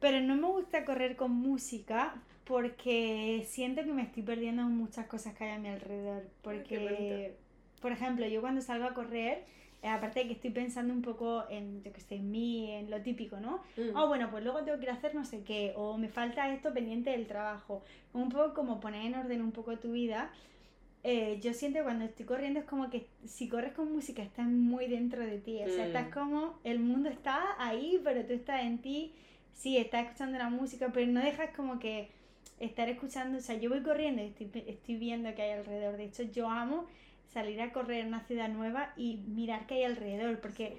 Pero 0.00 0.20
no 0.20 0.34
me 0.36 0.46
gusta 0.46 0.84
correr 0.86 1.14
con 1.16 1.30
música 1.30 2.14
porque 2.46 3.44
siento 3.46 3.82
que 3.84 3.92
me 3.92 4.02
estoy 4.02 4.22
perdiendo 4.22 4.62
muchas 4.64 5.06
cosas 5.06 5.34
que 5.34 5.44
hay 5.44 5.50
a 5.52 5.58
mi 5.58 5.68
alrededor. 5.68 6.22
qué 6.22 6.28
Porque, 6.42 7.34
por 7.82 7.92
ejemplo, 7.92 8.26
yo 8.26 8.40
cuando 8.40 8.60
salgo 8.62 8.86
a 8.86 8.94
correr, 8.94 9.44
eh, 9.82 9.88
aparte 9.88 10.20
de 10.20 10.26
que 10.26 10.32
estoy 10.32 10.50
pensando 10.50 10.92
un 10.92 11.02
poco 11.02 11.44
en, 11.48 11.82
yo 11.82 11.92
que 11.92 12.00
sé, 12.00 12.16
en 12.16 12.30
mí, 12.30 12.70
en 12.70 12.90
lo 12.90 13.00
típico, 13.02 13.38
¿no? 13.40 13.62
mm, 13.76 13.94
Oh, 13.96 14.08
bueno, 14.08 14.30
pues 14.30 14.42
luego 14.42 14.62
tengo 14.64 14.78
que 14.78 14.84
ir 14.84 14.90
a 14.90 14.94
hacer 14.94 15.14
no 15.14 15.24
sé 15.24 15.42
qué, 15.44 15.72
o 15.76 15.96
me 15.96 16.08
falta 16.08 16.52
esto 16.52 16.72
pendiente 16.74 17.10
del 17.10 17.26
trabajo. 17.26 17.82
Un 18.12 18.28
poco 18.30 18.52
como 18.54 18.80
poner 18.80 19.04
en 19.06 19.14
orden 19.14 19.40
un 19.42 19.52
poco 19.52 19.78
tu 19.78 19.92
vida. 19.92 20.30
Eh, 21.02 21.38
yo 21.42 21.54
siento 21.54 21.78
que 21.78 21.84
cuando 21.84 22.04
estoy 22.04 22.26
corriendo 22.26 22.60
es 22.60 22.66
como 22.66 22.90
que 22.90 23.06
si 23.24 23.48
corres 23.48 23.72
con 23.72 23.90
música 23.92 24.22
estás 24.22 24.46
muy 24.46 24.86
dentro 24.86 25.24
de 25.24 25.38
ti. 25.38 25.62
O 25.62 25.68
sea, 25.68 25.84
Mm. 25.84 25.86
estás 25.86 26.12
como, 26.12 26.58
el 26.64 26.78
mundo 26.78 27.08
está 27.08 27.54
ahí, 27.58 28.00
pero 28.04 28.24
tú 28.26 28.34
estás 28.34 28.62
en 28.62 28.78
ti. 28.78 29.12
Sí, 29.54 29.76
estás 29.78 30.04
escuchando 30.06 30.38
la 30.38 30.50
música, 30.50 30.90
pero 30.92 31.06
no 31.10 31.20
dejas 31.20 31.50
como 31.56 31.78
que 31.78 32.10
estar 32.58 32.88
escuchando. 32.88 33.38
O 33.38 33.40
sea, 33.40 33.56
yo 33.56 33.70
voy 33.70 33.82
corriendo 33.82 34.22
y 34.22 34.26
estoy, 34.26 34.50
estoy 34.66 34.96
viendo 34.96 35.34
que 35.34 35.42
hay 35.42 35.52
alrededor. 35.52 35.96
De 35.96 36.04
hecho, 36.04 36.22
yo 36.24 36.48
amo 36.50 36.86
salir 37.32 37.60
a 37.62 37.72
correr 37.72 38.00
en 38.00 38.08
una 38.08 38.24
ciudad 38.26 38.48
nueva 38.48 38.92
y 38.96 39.18
mirar 39.28 39.66
qué 39.66 39.74
hay 39.76 39.84
alrededor, 39.84 40.40
porque 40.40 40.76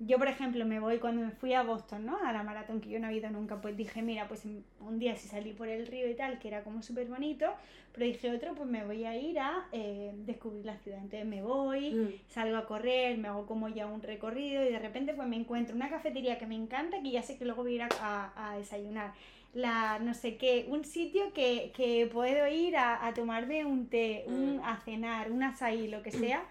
yo, 0.00 0.16
por 0.18 0.28
ejemplo, 0.28 0.64
me 0.64 0.78
voy 0.78 0.98
cuando 0.98 1.22
me 1.22 1.32
fui 1.32 1.54
a 1.54 1.62
Boston, 1.62 2.06
¿no? 2.06 2.18
A 2.24 2.32
la 2.32 2.44
maratón 2.44 2.80
que 2.80 2.88
yo 2.88 3.00
no 3.00 3.08
he 3.08 3.14
ido 3.16 3.30
nunca, 3.30 3.60
pues 3.60 3.76
dije, 3.76 4.00
mira, 4.00 4.28
pues 4.28 4.44
un 4.80 4.98
día 4.98 5.16
si 5.16 5.26
salí 5.26 5.52
por 5.52 5.68
el 5.68 5.86
río 5.88 6.08
y 6.08 6.14
tal, 6.14 6.38
que 6.38 6.46
era 6.48 6.62
como 6.62 6.82
súper 6.82 7.08
bonito, 7.08 7.46
pero 7.92 8.06
dije 8.06 8.30
otro, 8.30 8.54
pues 8.54 8.68
me 8.68 8.84
voy 8.84 9.04
a 9.04 9.16
ir 9.16 9.40
a 9.40 9.66
eh, 9.72 10.12
descubrir 10.18 10.64
la 10.64 10.76
ciudad. 10.78 10.98
Entonces 10.98 11.26
me 11.26 11.42
voy, 11.42 11.90
mm. 11.90 12.08
salgo 12.30 12.56
a 12.56 12.66
correr, 12.66 13.18
me 13.18 13.26
hago 13.28 13.44
como 13.46 13.68
ya 13.68 13.86
un 13.86 14.00
recorrido 14.00 14.62
y 14.64 14.68
de 14.70 14.78
repente 14.78 15.14
pues 15.14 15.26
me 15.26 15.36
encuentro 15.36 15.74
una 15.74 15.90
cafetería 15.90 16.38
que 16.38 16.46
me 16.46 16.54
encanta, 16.54 17.02
que 17.02 17.10
ya 17.10 17.22
sé 17.22 17.36
que 17.36 17.44
luego 17.44 17.62
voy 17.62 17.72
a 17.72 17.74
ir 17.74 17.82
a, 17.82 17.88
a- 18.00 18.52
a 18.52 18.56
desayunar. 18.58 19.14
La 19.54 19.98
no 19.98 20.14
sé 20.14 20.36
qué, 20.36 20.66
un 20.68 20.84
sitio 20.84 21.32
que, 21.32 21.72
que 21.74 22.06
puedo 22.12 22.46
ir 22.46 22.76
a, 22.76 23.04
a 23.04 23.14
tomarme 23.14 23.64
un 23.64 23.88
té, 23.88 24.24
un, 24.28 24.58
Mm. 24.58 24.60
a 24.62 24.76
cenar, 24.76 25.32
un 25.32 25.42
açaí, 25.42 25.88
lo 25.88 26.02
que 26.02 26.12
sea. 26.12 26.44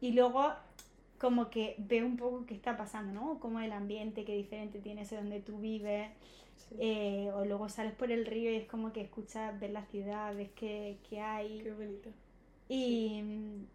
y 0.00 0.12
luego 0.12 0.52
como 1.18 1.50
que 1.50 1.74
veo 1.78 2.06
un 2.06 2.16
poco 2.16 2.46
qué 2.46 2.54
está 2.54 2.76
pasando, 2.76 3.12
¿no? 3.12 3.40
Como 3.40 3.60
el 3.60 3.72
ambiente, 3.72 4.24
qué 4.24 4.34
diferente 4.34 4.78
tiene 4.78 5.02
ese 5.02 5.16
donde 5.16 5.40
tú 5.40 5.58
vives. 5.58 6.10
Eh, 6.78 7.30
o 7.34 7.44
luego 7.44 7.68
sales 7.68 7.94
por 7.94 8.10
el 8.10 8.26
río 8.26 8.50
y 8.50 8.56
es 8.56 8.66
como 8.66 8.92
que 8.92 9.00
escuchas, 9.00 9.58
ves 9.58 9.70
la 9.72 9.84
ciudad, 9.86 10.34
ves 10.34 10.50
qué, 10.54 10.98
qué 11.08 11.20
hay. 11.20 11.60
Qué 11.60 11.72
bonito. 11.72 12.10
Y, 12.68 13.22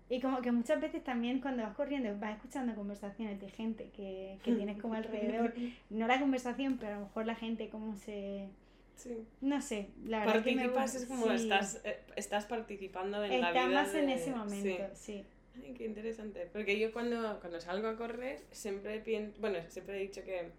y, 0.08 0.22
como 0.22 0.42
que 0.42 0.52
muchas 0.52 0.80
veces 0.80 1.04
también 1.04 1.42
cuando 1.42 1.64
vas 1.64 1.76
corriendo 1.76 2.16
vas 2.20 2.36
escuchando 2.36 2.76
conversaciones 2.76 3.42
de 3.42 3.50
gente 3.50 3.90
que, 3.96 4.38
que 4.44 4.52
tienes 4.56 4.80
como 4.80 4.94
alrededor. 4.94 5.54
No 5.90 6.08
la 6.08 6.20
conversación, 6.20 6.78
pero 6.78 6.94
a 6.94 7.00
lo 7.00 7.06
mejor 7.06 7.26
la 7.26 7.36
gente 7.36 7.70
como 7.70 7.96
se... 7.96 8.50
Sí. 8.96 9.26
No 9.42 9.60
sé, 9.60 9.90
la 10.06 10.20
verdad 10.20 10.34
Participas 10.36 10.92
que 10.92 10.98
me... 11.00 11.04
es 11.04 11.10
como 11.10 11.32
estás, 11.32 11.82
eh, 11.84 12.00
estás 12.16 12.46
participando 12.46 13.24
en 13.24 13.42
la 13.42 13.52
vida. 13.52 13.64
Estás 13.66 13.74
más 13.74 13.96
en 13.96 14.10
ese 14.10 14.32
momento, 14.32 14.84
sí. 14.94 15.26
Ay, 15.56 15.74
qué 15.74 15.86
interesante. 15.86 16.50
Porque 16.52 16.80
yo 16.80 16.92
cuando, 16.92 17.40
cuando 17.40 17.60
salgo 17.60 17.88
a 17.88 17.96
correr 17.96 18.42
siempre 18.52 19.00
pienso, 19.00 19.40
bueno, 19.40 19.60
siempre 19.70 19.98
he 19.98 20.02
dicho 20.02 20.24
que 20.24 20.52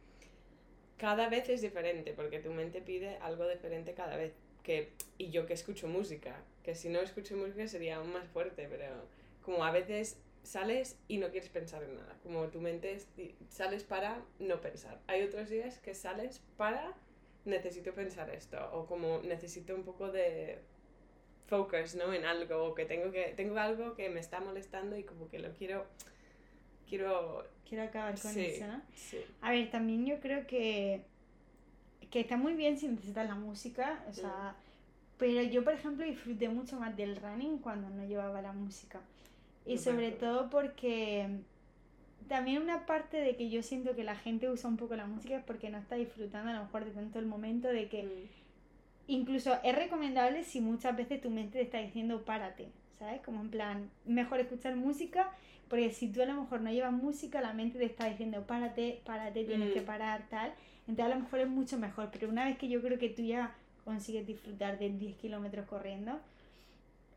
cada 0.96 1.28
vez 1.28 1.48
es 1.48 1.60
diferente, 1.62 2.12
porque 2.12 2.38
tu 2.38 2.52
mente 2.52 2.80
pide 2.80 3.16
algo 3.18 3.48
diferente 3.48 3.94
cada 3.94 4.16
vez. 4.16 4.32
Que, 4.62 4.92
y 5.18 5.30
yo 5.30 5.44
que 5.46 5.52
escucho 5.52 5.88
música, 5.88 6.42
que 6.62 6.74
si 6.74 6.88
no 6.88 7.00
escucho 7.00 7.36
música 7.36 7.68
sería 7.68 7.96
aún 7.96 8.12
más 8.12 8.26
fuerte, 8.28 8.66
pero 8.70 8.86
como 9.42 9.64
a 9.64 9.70
veces 9.70 10.16
sales 10.42 10.98
y 11.08 11.18
no 11.18 11.30
quieres 11.30 11.50
pensar 11.50 11.82
en 11.82 11.96
nada, 11.96 12.16
como 12.22 12.48
tu 12.48 12.60
mente 12.60 12.98
sales 13.50 13.84
para 13.84 14.22
no 14.38 14.60
pensar. 14.60 15.00
Hay 15.06 15.22
otros 15.22 15.50
días 15.50 15.78
que 15.80 15.94
sales 15.94 16.40
para 16.56 16.94
necesito 17.44 17.92
pensar 17.92 18.30
esto, 18.30 18.56
o 18.72 18.86
como 18.86 19.20
necesito 19.22 19.74
un 19.74 19.84
poco 19.84 20.10
de 20.10 20.60
focus, 21.46 21.94
¿no? 21.94 22.12
En 22.12 22.24
algo, 22.24 22.64
o 22.64 22.74
que 22.74 22.84
tengo, 22.84 23.10
que 23.10 23.34
tengo 23.36 23.58
algo 23.58 23.94
que 23.94 24.08
me 24.08 24.20
está 24.20 24.40
molestando 24.40 24.96
y 24.96 25.04
como 25.04 25.28
que 25.28 25.38
lo 25.38 25.52
quiero 25.52 25.86
quiero... 26.88 27.44
Quiero 27.68 27.84
acabar 27.84 28.18
con 28.20 28.38
eso, 28.38 28.66
¿no? 28.66 28.82
Sí. 28.94 29.18
A 29.40 29.50
ver, 29.50 29.70
también 29.70 30.04
yo 30.04 30.20
creo 30.20 30.46
que, 30.46 31.00
que 32.10 32.20
está 32.20 32.36
muy 32.36 32.54
bien 32.54 32.78
si 32.78 32.86
necesitas 32.88 33.26
la 33.26 33.34
música, 33.34 34.04
o 34.08 34.12
sea, 34.12 34.28
mm. 34.28 34.62
pero 35.16 35.42
yo, 35.42 35.64
por 35.64 35.72
ejemplo, 35.72 36.04
disfruté 36.04 36.48
mucho 36.50 36.78
más 36.78 36.94
del 36.94 37.16
running 37.16 37.58
cuando 37.58 37.88
no 37.88 38.04
llevaba 38.04 38.42
la 38.42 38.52
música. 38.52 39.00
Y 39.66 39.78
sobre 39.78 40.12
todo 40.12 40.50
porque 40.50 41.26
también 42.28 42.60
una 42.60 42.84
parte 42.84 43.16
de 43.16 43.34
que 43.34 43.48
yo 43.48 43.62
siento 43.62 43.96
que 43.96 44.04
la 44.04 44.14
gente 44.14 44.50
usa 44.50 44.68
un 44.68 44.76
poco 44.76 44.94
la 44.94 45.06
música 45.06 45.38
es 45.38 45.44
porque 45.44 45.70
no 45.70 45.78
está 45.78 45.94
disfrutando 45.94 46.50
a 46.50 46.54
lo 46.54 46.64
mejor 46.64 46.84
de 46.84 46.90
tanto 46.90 47.18
el 47.18 47.26
momento 47.26 47.68
de 47.68 47.88
que... 47.88 48.02
Mm. 48.02 48.43
Incluso 49.06 49.58
es 49.62 49.74
recomendable 49.74 50.44
si 50.44 50.60
muchas 50.60 50.96
veces 50.96 51.20
tu 51.20 51.30
mente 51.30 51.58
te 51.58 51.64
está 51.64 51.78
diciendo 51.78 52.24
párate, 52.24 52.68
¿sabes? 52.98 53.20
Como 53.22 53.40
en 53.40 53.50
plan, 53.50 53.90
mejor 54.04 54.40
escuchar 54.40 54.76
música 54.76 55.30
porque 55.68 55.90
si 55.90 56.08
tú 56.08 56.22
a 56.22 56.26
lo 56.26 56.40
mejor 56.40 56.60
no 56.60 56.70
llevas 56.70 56.92
música, 56.92 57.40
la 57.40 57.52
mente 57.52 57.78
te 57.78 57.86
está 57.86 58.08
diciendo, 58.08 58.46
párate, 58.46 59.00
párate, 59.04 59.44
tienes 59.44 59.72
que 59.72 59.80
mm. 59.80 59.86
parar, 59.86 60.28
tal. 60.28 60.54
Entonces 60.86 61.04
a 61.06 61.16
lo 61.16 61.22
mejor 61.22 61.40
es 61.40 61.48
mucho 61.48 61.78
mejor. 61.78 62.10
Pero 62.12 62.28
una 62.28 62.44
vez 62.44 62.58
que 62.58 62.68
yo 62.68 62.82
creo 62.82 62.98
que 62.98 63.08
tú 63.08 63.22
ya 63.22 63.54
consigues 63.84 64.26
disfrutar 64.26 64.78
de 64.78 64.90
10 64.90 65.16
kilómetros 65.16 65.66
corriendo, 65.66 66.20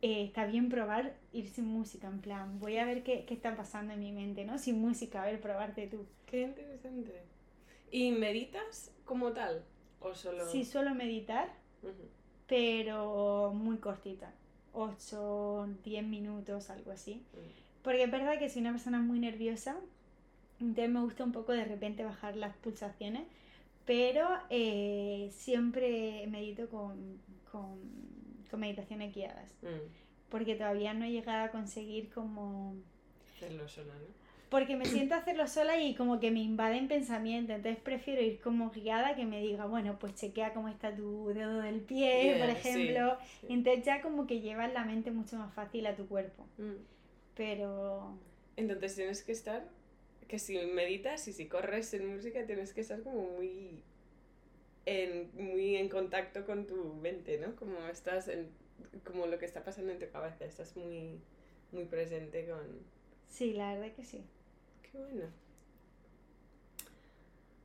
eh, 0.01 0.23
está 0.23 0.45
bien 0.45 0.69
probar 0.69 1.15
ir 1.33 1.47
sin 1.47 1.65
música, 1.65 2.07
en 2.07 2.19
plan, 2.19 2.59
voy 2.59 2.77
a 2.77 2.85
ver 2.85 3.03
qué, 3.03 3.25
qué, 3.25 3.33
está 3.33 3.55
pasando 3.55 3.93
en 3.93 3.99
mi 3.99 4.11
mente, 4.11 4.45
¿no? 4.45 4.57
Sin 4.57 4.79
música, 4.79 5.23
a 5.23 5.25
ver, 5.25 5.41
probarte 5.41 5.87
tú. 5.87 6.05
Qué 6.25 6.41
interesante. 6.41 7.13
¿Y 7.91 8.11
meditas 8.11 8.91
como 9.05 9.33
tal? 9.33 9.63
¿O 9.99 10.13
solo...? 10.13 10.45
Sí, 10.49 10.65
suelo 10.65 10.93
meditar, 10.93 11.49
pero 12.47 13.51
muy 13.53 13.77
cortita. 13.77 14.31
8, 14.73 15.67
10 15.83 16.03
minutos, 16.05 16.69
algo 16.69 16.91
así. 16.91 17.15
Mm. 17.33 17.83
Porque 17.83 18.03
es 18.03 18.11
verdad 18.11 18.37
que 18.37 18.49
soy 18.49 18.61
una 18.61 18.71
persona 18.71 18.99
muy 18.99 19.19
nerviosa, 19.19 19.77
entonces 20.59 20.89
me 20.89 21.01
gusta 21.01 21.23
un 21.23 21.31
poco 21.31 21.51
de 21.53 21.65
repente 21.65 22.03
bajar 22.03 22.35
las 22.35 22.55
pulsaciones, 22.57 23.27
pero 23.85 24.27
eh, 24.49 25.29
siempre 25.31 26.27
medito 26.27 26.69
con, 26.69 27.19
con, 27.51 27.79
con 28.49 28.59
meditaciones 28.59 29.13
guiadas. 29.13 29.51
Mm. 29.61 29.89
Porque 30.29 30.55
todavía 30.55 30.93
no 30.93 31.05
he 31.05 31.11
llegado 31.11 31.45
a 31.45 31.51
conseguir 31.51 32.09
como... 32.09 32.75
Hacerlo 33.35 33.67
sola, 33.67 33.93
¿no? 33.93 34.26
Porque 34.49 34.75
me 34.77 34.85
siento 34.85 35.15
hacerlo 35.15 35.47
sola 35.47 35.77
y 35.81 35.93
como 35.93 36.19
que 36.19 36.31
me 36.31 36.39
invaden 36.39 36.87
pensamientos, 36.87 37.57
entonces 37.57 37.81
prefiero 37.83 38.21
ir 38.21 38.39
como 38.39 38.71
guiada 38.71 39.15
que 39.15 39.25
me 39.25 39.41
diga, 39.41 39.65
bueno, 39.65 39.99
pues 39.99 40.15
chequea 40.15 40.53
cómo 40.53 40.69
está 40.69 40.95
tu 40.95 41.27
dedo 41.27 41.59
del 41.59 41.81
pie, 41.81 42.37
por 42.39 42.49
ejemplo. 42.49 43.17
Entonces 43.49 43.83
ya 43.83 44.01
como 44.01 44.25
que 44.25 44.39
llevas 44.39 44.71
la 44.71 44.85
mente 44.85 45.11
mucho 45.11 45.37
más 45.37 45.53
fácil 45.53 45.85
a 45.85 45.95
tu 45.95 46.07
cuerpo. 46.07 46.45
Mm 46.57 46.97
pero... 47.37 48.17
Entonces 48.57 48.95
tienes 48.95 49.23
que 49.23 49.31
estar, 49.31 49.69
que 50.27 50.39
si 50.39 50.57
meditas 50.57 51.27
y 51.27 51.33
si 51.33 51.47
corres 51.47 51.93
en 51.93 52.15
música 52.15 52.45
tienes 52.45 52.73
que 52.73 52.81
estar 52.81 53.01
como 53.03 53.21
muy 53.29 53.83
en, 54.85 55.29
muy 55.35 55.75
en 55.75 55.87
contacto 55.87 56.45
con 56.45 56.65
tu 56.65 56.95
mente, 56.95 57.37
¿no? 57.37 57.55
Como 57.55 57.87
estás 57.87 58.27
en, 58.27 58.49
como 59.03 59.27
lo 59.27 59.37
que 59.37 59.45
está 59.45 59.63
pasando 59.63 59.91
en 59.91 59.99
tu 59.99 60.09
cabeza, 60.09 60.45
estás 60.45 60.75
muy, 60.75 61.19
muy 61.71 61.85
presente 61.85 62.47
con... 62.47 62.65
Sí, 63.27 63.53
la 63.53 63.75
verdad 63.75 63.93
que 63.93 64.03
sí. 64.03 64.23
Qué 64.97 65.03
bueno. 65.03 65.25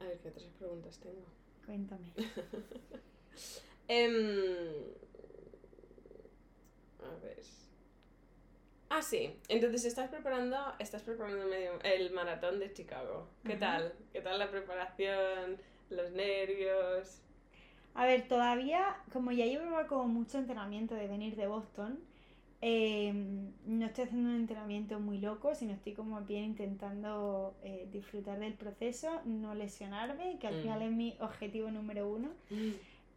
A 0.01 0.05
ver, 0.05 0.19
¿qué 0.19 0.29
otras 0.29 0.45
preguntas 0.59 0.99
tengo? 0.99 1.25
Cuéntame. 1.65 2.13
Em, 3.89 4.15
a 7.01 7.25
ver. 7.25 7.43
Ah, 8.91 9.01
sí. 9.01 9.35
Entonces 9.49 9.85
estás 9.87 10.11
preparando, 10.11 10.57
estás 10.79 11.03
preparando 11.03 11.47
medio, 11.47 11.81
el 11.83 12.11
maratón 12.13 12.59
de 12.59 12.73
Chicago. 12.73 13.29
¿Qué 13.45 13.57
tal? 13.57 13.95
¿Qué 14.13 14.21
tal 14.21 14.39
la 14.39 14.51
preparación? 14.51 15.57
¿Los 15.89 16.13
nervios? 16.13 17.23
A 17.95 18.05
ver, 18.05 18.29
todavía, 18.29 19.03
como 19.11 19.33
ya 19.33 19.47
llevaba 19.47 19.87
como 19.87 20.07
mucho 20.07 20.37
entrenamiento 20.39 20.95
de 20.95 21.09
venir 21.09 21.37
de 21.37 21.47
Boston, 21.47 21.99
em, 22.65 23.51
no 23.67 23.87
estoy 23.87 24.05
haciendo 24.05 24.31
un 24.31 24.37
entrenamiento 24.37 25.01
muy 25.01 25.19
loco, 25.19 25.53
sino 25.57 25.73
estoy 25.73 25.95
como 25.95 26.21
bien 26.21 26.45
intentando 26.45 27.57
eh, 27.65 27.89
disfrutar 27.93 28.39
del 28.39 28.55
proceso, 28.55 29.21
no 29.25 29.53
lesionarme, 29.57 30.39
que 30.39 30.47
al 30.47 30.59
mm. 30.59 30.63
final 30.63 30.83
es 30.83 30.93
mi 30.93 31.17
objetivo 31.21 31.73
número 31.73 32.09
uno. 32.09 32.29
Mm. 32.51 32.71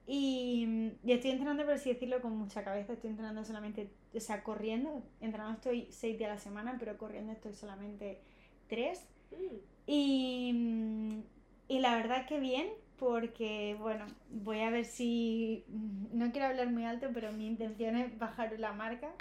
Y, 0.08 0.92
estoy 1.06 1.32
entrenando, 1.32 1.64
por 1.64 1.76
así 1.76 1.94
decirlo, 1.94 2.22
con 2.22 2.36
mucha 2.36 2.64
cabeza. 2.64 2.94
Estoy 2.94 3.12
entrenando 3.12 3.46
solamente, 3.46 3.92
o 4.16 4.20
sea, 4.20 4.44
corriendo. 4.44 5.04
Entrenando 5.22 5.54
estoy 5.54 5.88
seis 5.92 6.18
días 6.18 6.32
a 6.32 6.34
la 6.34 6.40
semana, 6.40 6.78
pero 6.80 6.98
corriendo 6.98 7.32
estoy 7.32 7.54
solamente 7.54 8.22
tres. 8.68 9.06
Mm. 9.30 9.56
Y, 9.86 11.24
y 11.68 11.80
la 11.80 11.96
verdad 11.96 12.26
que 12.26 12.40
bien, 12.40 12.68
porque, 12.98 13.76
bueno, 13.80 14.06
voy 14.32 14.62
a 14.62 14.70
ver 14.70 14.86
si. 14.86 15.66
No 16.14 16.32
quiero 16.32 16.48
hablar 16.48 16.70
muy 16.72 16.86
alto, 16.86 17.10
pero 17.14 17.32
mi 17.32 17.48
intención 17.48 17.96
es 17.98 18.18
bajar 18.18 18.60
la 18.60 18.74
marca 18.74 19.12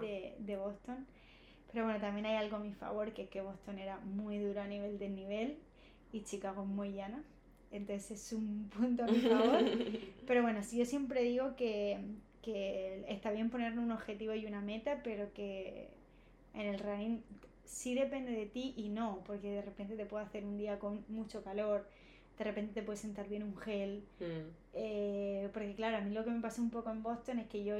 de, 0.00 0.34
de 0.38 0.56
Boston. 0.56 1.06
Pero 1.72 1.84
bueno, 1.84 2.00
también 2.00 2.26
hay 2.26 2.36
algo 2.36 2.56
a 2.56 2.60
mi 2.60 2.72
favor, 2.72 3.12
que 3.12 3.22
es 3.22 3.28
que 3.28 3.40
Boston 3.40 3.78
era 3.78 4.00
muy 4.00 4.38
duro 4.38 4.60
a 4.60 4.66
nivel 4.66 4.98
de 4.98 5.08
nivel 5.08 5.58
y 6.12 6.22
Chicago 6.22 6.64
muy 6.64 6.92
llana 6.92 7.22
entonces 7.70 8.10
es 8.10 8.32
un 8.32 8.68
punto 8.76 9.04
a 9.04 9.06
mi 9.06 9.20
favor. 9.20 9.64
pero 10.26 10.42
bueno, 10.42 10.62
sí, 10.62 10.78
yo 10.78 10.84
siempre 10.84 11.22
digo 11.22 11.56
que, 11.56 11.98
que 12.42 13.04
está 13.08 13.30
bien 13.30 13.50
poner 13.50 13.78
un 13.78 13.92
objetivo 13.92 14.34
y 14.34 14.46
una 14.46 14.60
meta, 14.60 15.00
pero 15.02 15.32
que 15.32 15.88
en 16.54 16.66
el 16.66 16.78
running 16.78 17.22
sí 17.64 17.94
depende 17.94 18.32
de 18.32 18.46
ti 18.46 18.74
y 18.76 18.88
no, 18.88 19.22
porque 19.24 19.50
de 19.50 19.62
repente 19.62 19.96
te 19.96 20.06
puede 20.06 20.24
hacer 20.24 20.44
un 20.44 20.58
día 20.58 20.78
con 20.78 21.04
mucho 21.08 21.42
calor, 21.44 21.86
de 22.40 22.44
repente 22.44 22.72
te 22.72 22.82
puede 22.82 22.96
sentar 22.96 23.28
bien 23.28 23.42
un 23.42 23.54
gel. 23.54 24.02
Mm. 24.18 24.48
Eh, 24.72 25.50
porque 25.52 25.74
claro, 25.74 25.98
a 25.98 26.00
mí 26.00 26.10
lo 26.14 26.24
que 26.24 26.30
me 26.30 26.40
pasó 26.40 26.62
un 26.62 26.70
poco 26.70 26.90
en 26.90 27.02
Boston 27.02 27.38
es 27.38 27.46
que 27.48 27.64
yo 27.64 27.76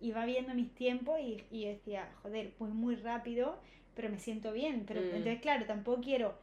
iba 0.00 0.26
viendo 0.26 0.54
mis 0.54 0.74
tiempos 0.74 1.20
y, 1.20 1.44
y 1.52 1.66
decía, 1.66 2.10
joder, 2.20 2.52
pues 2.58 2.72
muy 2.72 2.96
rápido, 2.96 3.56
pero 3.94 4.10
me 4.10 4.18
siento 4.18 4.52
bien. 4.52 4.84
Pero 4.88 5.02
mm. 5.02 5.04
entonces, 5.04 5.40
claro, 5.40 5.66
tampoco 5.66 6.02
quiero 6.02 6.34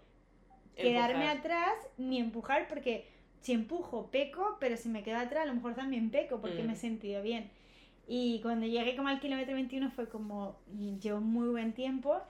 quedarme 0.77 1.27
atrás 1.27 1.73
ni 1.97 2.17
empujar 2.17 2.69
porque 2.69 3.09
si 3.41 3.51
empujo 3.51 4.09
peco, 4.09 4.55
pero 4.61 4.77
si 4.77 4.87
me 4.87 5.03
quedo 5.03 5.17
atrás 5.17 5.43
a 5.43 5.47
lo 5.47 5.55
mejor 5.55 5.75
también 5.75 6.11
peco 6.11 6.39
porque 6.39 6.63
me 6.63 6.71
he 6.71 6.75
mm. 6.75 6.79
sentido 6.79 7.21
bien. 7.21 7.51
Y 8.07 8.39
cuando 8.41 8.65
llegué 8.65 8.95
como 8.95 9.09
al 9.09 9.19
kilómetro 9.19 9.53
21 9.53 9.91
fue 9.91 10.07
como, 10.07 10.59
llevo 11.01 11.19
muy 11.19 11.49
buen 11.49 11.73
tiempo, 11.73 12.21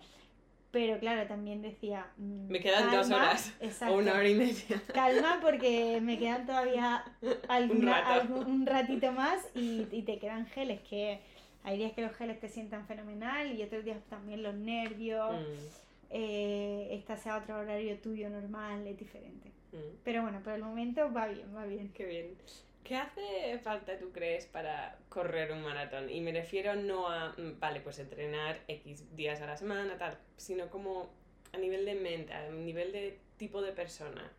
pero 0.74 1.00
claro, 1.00 1.26
también 1.28 1.62
decía... 1.62 2.08
Mm, 2.18 2.52
me 2.52 2.60
quedan 2.60 2.92
dos 2.92 3.10
horas 3.10 3.54
o 3.88 3.94
una 3.94 4.14
hora 4.14 4.28
y 4.28 4.36
media. 4.36 4.84
Calma 4.94 5.40
porque 5.42 6.02
me 6.02 6.20
quedan 6.20 6.46
todavía 6.46 7.06
un, 8.46 8.66
ratito 8.66 9.14
más 9.14 9.48
y, 9.56 9.88
y, 9.90 10.02
te 10.02 10.20
quedan 10.20 10.48
geles 10.48 10.82
que... 10.82 11.22
Hay 11.66 11.78
días 11.78 11.94
que 11.94 12.02
los 12.02 12.12
geles 12.18 12.42
te 12.42 12.50
sientan 12.50 12.86
fenomenal 12.88 13.58
y 13.58 13.64
otros 13.64 13.86
días 13.86 13.98
también 14.10 14.44
los 14.44 14.54
nervios. 14.54 15.32
Mm 15.32 15.84
eh, 16.16 16.90
esta 16.92 17.18
sea 17.18 17.38
otro 17.38 17.58
horario 17.58 17.98
tuyo 17.98 18.30
normal, 18.30 18.86
es 18.86 18.98
diferente. 18.98 19.50
Mm. 19.72 19.98
Pero 20.04 20.22
bueno, 20.22 20.42
por 20.44 20.54
el 20.54 20.62
momento 20.62 21.12
va 21.12 21.28
bien, 21.28 21.48
va 21.56 21.66
bien. 21.66 21.92
Qué 21.92 22.06
bien. 22.06 22.38
¿Qué 22.84 22.98
hace 22.98 23.58
falta, 23.60 23.98
tú 23.98 24.12
crees, 24.12 24.46
para 24.46 24.98
correr 25.08 25.52
un 25.54 25.64
maratón? 25.64 26.10
Y 26.10 26.20
me 26.20 26.34
refiero 26.34 26.76
no 26.76 27.08
a, 27.08 27.30
mm, 27.30 27.60
vale, 27.60 27.80
pues 27.80 28.00
entrenar 28.00 28.60
X 28.68 29.16
días 29.16 29.42
a 29.42 29.48
la 29.48 29.56
semana, 29.56 29.98
tal, 29.98 30.18
sino 30.36 30.70
como 30.70 31.10
a 31.54 31.58
nivel 31.58 31.86
de 31.86 31.96
mente, 31.96 32.34
a 32.34 32.50
nivel 32.50 32.92
de 32.92 33.20
tipo 33.38 33.62
de 33.62 33.72
persona. 33.72 34.32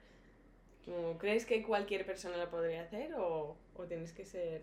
¿Crees 1.19 1.47
que 1.47 1.63
cualquier 1.63 2.05
persona 2.05 2.37
lo 2.37 2.51
podría 2.51 2.83
hacer 2.83 3.15
o, 3.15 3.57
o 3.75 3.85
tienes 3.85 4.13
que 4.13 4.27
ser...? 4.27 4.63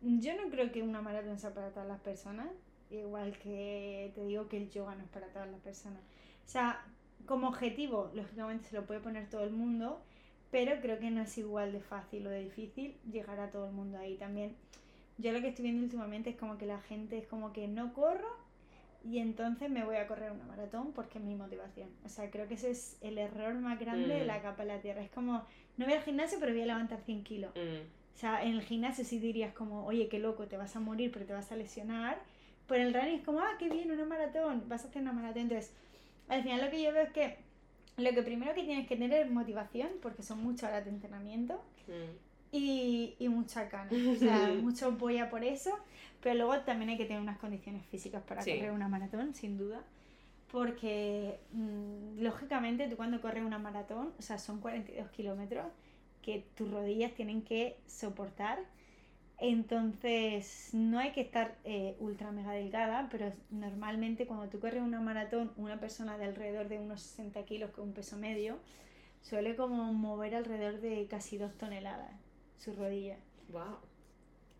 Yo 0.00 0.36
no 0.36 0.48
creo 0.48 0.70
que 0.70 0.82
una 0.82 1.02
maratón 1.02 1.38
sea 1.38 1.52
para 1.52 1.70
todas 1.70 1.88
las 1.88 2.00
personas, 2.00 2.48
igual 2.90 3.36
que 3.38 4.12
te 4.14 4.24
digo 4.24 4.48
que 4.48 4.56
el 4.58 4.70
yoga 4.70 4.94
no 4.94 5.02
es 5.02 5.10
para 5.10 5.26
todas 5.26 5.50
las 5.50 5.60
personas. 5.60 6.02
O 6.46 6.48
sea, 6.48 6.86
como 7.26 7.48
objetivo, 7.48 8.10
lógicamente 8.14 8.68
se 8.68 8.76
lo 8.76 8.86
puede 8.86 9.00
poner 9.00 9.28
todo 9.28 9.42
el 9.42 9.50
mundo, 9.50 10.00
pero 10.50 10.80
creo 10.80 10.98
que 10.98 11.10
no 11.10 11.22
es 11.22 11.38
igual 11.38 11.72
de 11.72 11.80
fácil 11.80 12.26
o 12.26 12.30
de 12.30 12.44
difícil 12.44 12.96
llegar 13.10 13.38
a 13.40 13.50
todo 13.50 13.66
el 13.66 13.72
mundo 13.72 13.98
ahí 13.98 14.16
también. 14.16 14.56
Yo 15.18 15.32
lo 15.32 15.40
que 15.40 15.48
estoy 15.48 15.64
viendo 15.64 15.82
últimamente 15.82 16.30
es 16.30 16.36
como 16.36 16.58
que 16.58 16.66
la 16.66 16.80
gente 16.80 17.18
es 17.18 17.26
como 17.26 17.52
que 17.52 17.68
no 17.68 17.92
corro 17.92 18.28
y 19.04 19.18
entonces 19.18 19.70
me 19.70 19.84
voy 19.84 19.96
a 19.96 20.06
correr 20.06 20.32
una 20.32 20.44
maratón 20.44 20.92
porque 20.92 21.18
es 21.18 21.24
mi 21.24 21.34
motivación. 21.34 21.88
O 22.04 22.08
sea, 22.08 22.30
creo 22.30 22.48
que 22.48 22.54
ese 22.54 22.70
es 22.70 22.98
el 23.00 23.18
error 23.18 23.54
más 23.54 23.78
grande 23.78 24.14
de 24.14 24.24
la 24.24 24.38
mm. 24.38 24.42
capa 24.42 24.62
de 24.64 24.68
la 24.68 24.80
tierra. 24.80 25.02
Es 25.02 25.10
como, 25.10 25.44
no 25.76 25.84
voy 25.86 25.94
al 25.94 26.02
gimnasio 26.02 26.38
pero 26.40 26.52
voy 26.52 26.62
a 26.62 26.66
levantar 26.66 27.00
100 27.00 27.24
kilos. 27.24 27.52
Mm. 27.54 28.00
O 28.14 28.18
sea, 28.18 28.42
en 28.42 28.52
el 28.52 28.62
gimnasio 28.62 29.04
sí 29.04 29.18
dirías 29.18 29.54
como, 29.54 29.86
oye, 29.86 30.08
qué 30.08 30.18
loco, 30.18 30.46
te 30.46 30.56
vas 30.56 30.74
a 30.76 30.80
morir 30.80 31.10
pero 31.12 31.26
te 31.26 31.32
vas 31.32 31.52
a 31.52 31.56
lesionar. 31.56 32.20
Pero 32.66 32.84
el 32.84 32.94
running 32.94 33.18
es 33.18 33.24
como, 33.24 33.40
ah, 33.40 33.56
qué 33.58 33.68
bien, 33.68 33.90
una 33.90 34.04
maratón, 34.04 34.64
vas 34.68 34.84
a 34.84 34.88
hacer 34.88 35.02
una 35.02 35.12
maratón. 35.12 35.42
Entonces, 35.42 35.72
al 36.28 36.42
final 36.42 36.60
lo 36.64 36.70
que 36.70 36.82
yo 36.82 36.92
veo 36.92 37.02
es 37.02 37.12
que 37.12 37.38
lo 38.02 38.12
que 38.12 38.22
primero 38.22 38.54
que 38.54 38.64
tienes 38.64 38.86
que 38.86 38.96
tener 38.96 39.24
es 39.24 39.30
motivación, 39.30 39.88
porque 40.02 40.22
son 40.22 40.42
muchas 40.42 40.70
horas 40.70 40.84
de 40.84 40.90
entrenamiento 40.90 41.62
mm. 41.86 42.52
y, 42.56 43.14
y, 43.18 43.28
mucha 43.28 43.68
cana. 43.68 43.90
O 44.12 44.16
sea, 44.16 44.48
mucho 44.62 44.92
voy 44.92 45.18
a 45.18 45.30
por 45.30 45.44
eso, 45.44 45.78
pero 46.22 46.34
luego 46.34 46.60
también 46.60 46.90
hay 46.90 46.96
que 46.96 47.04
tener 47.04 47.22
unas 47.22 47.38
condiciones 47.38 47.84
físicas 47.86 48.22
para 48.22 48.42
correr 48.42 48.70
una 48.72 48.88
maratón, 48.88 49.34
sin 49.34 49.58
duda. 49.58 49.82
Porque, 50.50 51.38
mm, 51.52 52.20
lógicamente, 52.20 52.88
tú 52.88 52.96
cuando 52.96 53.20
corres 53.20 53.44
una 53.44 53.58
maratón, 53.58 54.12
o 54.18 54.22
sea, 54.22 54.38
son 54.38 54.60
42 54.60 55.08
kilómetros 55.10 55.66
que 56.22 56.44
tus 56.54 56.70
rodillas 56.70 57.14
tienen 57.14 57.42
que 57.42 57.76
soportar 57.86 58.58
entonces, 59.40 60.68
no 60.74 60.98
hay 60.98 61.12
que 61.12 61.22
estar 61.22 61.56
eh, 61.64 61.96
ultra 61.98 62.30
mega 62.30 62.52
delgada, 62.52 63.08
pero 63.10 63.32
normalmente 63.48 64.26
cuando 64.26 64.48
tú 64.50 64.60
corres 64.60 64.82
una 64.82 65.00
maratón, 65.00 65.50
una 65.56 65.80
persona 65.80 66.18
de 66.18 66.26
alrededor 66.26 66.68
de 66.68 66.78
unos 66.78 67.00
60 67.00 67.42
kilos 67.46 67.70
con 67.70 67.88
un 67.88 67.94
peso 67.94 68.18
medio, 68.18 68.58
suele 69.22 69.56
como 69.56 69.94
mover 69.94 70.34
alrededor 70.34 70.82
de 70.82 71.06
casi 71.08 71.38
dos 71.38 71.56
toneladas 71.56 72.12
su 72.58 72.74
rodilla. 72.74 73.16
Wow. 73.50 73.78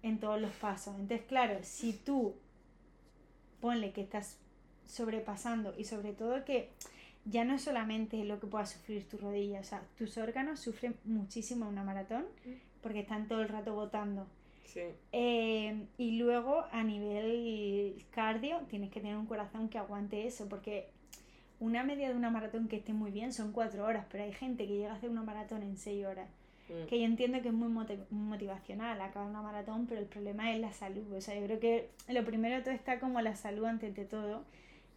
En 0.03 0.19
todos 0.19 0.41
los 0.41 0.53
pasos. 0.53 0.95
Entonces, 0.99 1.27
claro, 1.27 1.59
si 1.63 1.93
tú 1.93 2.35
ponle 3.61 3.93
que 3.93 4.01
estás 4.01 4.39
sobrepasando 4.87 5.75
y 5.77 5.85
sobre 5.85 6.15
todo 6.15 6.43
que 6.47 6.71
ya 7.27 7.45
no 7.45 7.55
es 7.57 7.63
solamente 7.63 8.25
lo 8.25 8.41
que 8.41 8.47
pueda 8.47 8.65
sufrir 8.65 9.07
tu 9.07 9.19
rodilla, 9.19 9.61
o 9.61 9.65
sea, 9.65 9.83
tus 9.99 10.17
órganos 10.17 10.59
sufren 10.59 10.97
muchísimo 11.05 11.67
en 11.67 11.73
una 11.73 11.85
maratón 11.85 12.25
mm. 12.47 12.81
porque 12.81 13.01
están 13.01 13.29
todo 13.29 13.43
el 13.43 13.49
rato 13.49 13.75
botando 13.75 14.27
eh, 15.13 15.87
y 15.99 16.19
luego 16.19 16.65
a 16.73 16.83
nivel 16.83 18.05
cardio 18.11 18.59
tienes 18.69 18.91
que 18.91 19.01
tener 19.01 19.17
un 19.17 19.27
corazón 19.27 19.69
que 19.69 19.79
aguante 19.79 20.27
eso, 20.27 20.49
porque 20.49 20.89
una 21.59 21.85
media 21.85 22.09
de 22.09 22.15
una 22.15 22.31
maratón 22.31 22.69
que 22.69 22.77
esté 22.77 22.93
muy 22.93 23.11
bien 23.11 23.33
son 23.33 23.53
cuatro 23.53 23.85
horas, 23.85 24.07
pero 24.11 24.25
hay 24.25 24.33
gente 24.33 24.67
que 24.67 24.77
llega 24.77 24.93
a 24.93 24.97
hacer 24.97 25.11
una 25.11 25.23
maratón 25.23 25.63
en 25.63 25.77
seis 25.77 26.07
horas. 26.07 26.29
Mm. 26.69 26.87
Que 26.87 27.01
yo 27.01 27.05
entiendo 27.05 27.43
que 27.43 27.49
es 27.49 27.55
muy 27.55 27.69
motivacional 28.11 29.01
acabar 29.01 29.29
una 29.29 29.43
maratón, 29.43 29.87
pero 29.87 30.01
el 30.01 30.07
problema 30.07 30.53
es 30.53 30.61
la 30.61 30.73
salud. 30.73 31.13
O 31.13 31.21
sea, 31.21 31.35
yo 31.39 31.45
creo 31.45 31.61
que 31.61 31.91
lo 32.09 32.25
primero 32.25 32.57
de 32.57 32.63
todo 32.63 32.75
está 32.75 32.99
como 33.01 33.21
la 33.21 33.37
salud 33.37 33.65
antes 33.65 33.95
de 33.95 34.05
todo. 34.05 34.45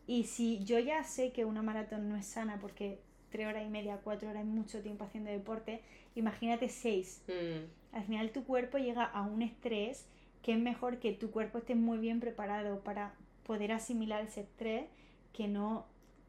Y 0.08 0.24
si 0.26 0.64
yo 0.64 0.80
ya 0.80 1.04
sé 1.04 1.32
que 1.32 1.46
una 1.46 1.62
maratón 1.62 2.10
no 2.10 2.16
es 2.16 2.26
sana 2.26 2.60
porque 2.60 3.00
tres 3.34 3.48
horas 3.48 3.66
y 3.66 3.70
media, 3.70 4.00
cuatro 4.02 4.30
horas 4.30 4.46
mucho 4.46 4.82
tiempo 4.82 5.04
haciendo 5.04 5.30
deporte, 5.30 5.82
imagínate 6.16 6.70
seis. 6.70 7.22
Mm 7.28 7.84
al 7.94 8.04
final 8.04 8.32
tu 8.32 8.44
cuerpo 8.44 8.78
llega 8.78 9.04
a 9.04 9.22
un 9.22 9.42
estrés 9.42 10.08
que 10.42 10.54
es 10.54 10.60
mejor 10.60 10.98
que 10.98 11.14
tu 11.14 11.32
cuerpo 11.32 11.60
esté 11.60 11.76
muy 11.76 12.00
bien 12.00 12.20
preparado 12.20 12.80
para 12.82 13.14
poder 13.46 13.72
asimilar 13.72 14.24
ese 14.24 14.42
estrés 14.42 14.86
que 15.32 15.48
no, 15.48 15.86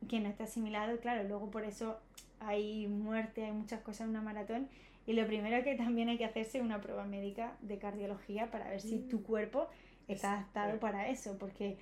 que 0.09 0.21
no 0.21 0.29
esté 0.29 0.45
asimilado. 0.45 0.99
Claro, 1.01 1.27
luego 1.27 1.51
por 1.51 1.64
eso 1.64 1.99
hay 2.38 2.87
muerte, 2.87 3.45
hay 3.45 3.53
muchas 3.53 3.81
cosas 3.81 4.03
en 4.03 4.11
una 4.11 4.21
maratón. 4.21 4.69
Y 5.07 5.14
lo 5.14 5.27
primero 5.27 5.64
que 5.64 5.75
también 5.75 6.09
hay 6.09 6.19
que 6.19 6.25
hacerse 6.25 6.59
es 6.59 6.64
una 6.64 6.81
prueba 6.81 7.05
médica 7.05 7.57
de 7.61 7.79
cardiología 7.79 8.51
para 8.51 8.71
ver 8.71 8.81
si 8.81 8.99
tu 8.99 9.19
mm. 9.19 9.23
cuerpo 9.23 9.67
está 10.07 10.35
adaptado 10.35 10.79
para 10.79 11.09
eso, 11.09 11.37
porque 11.38 11.79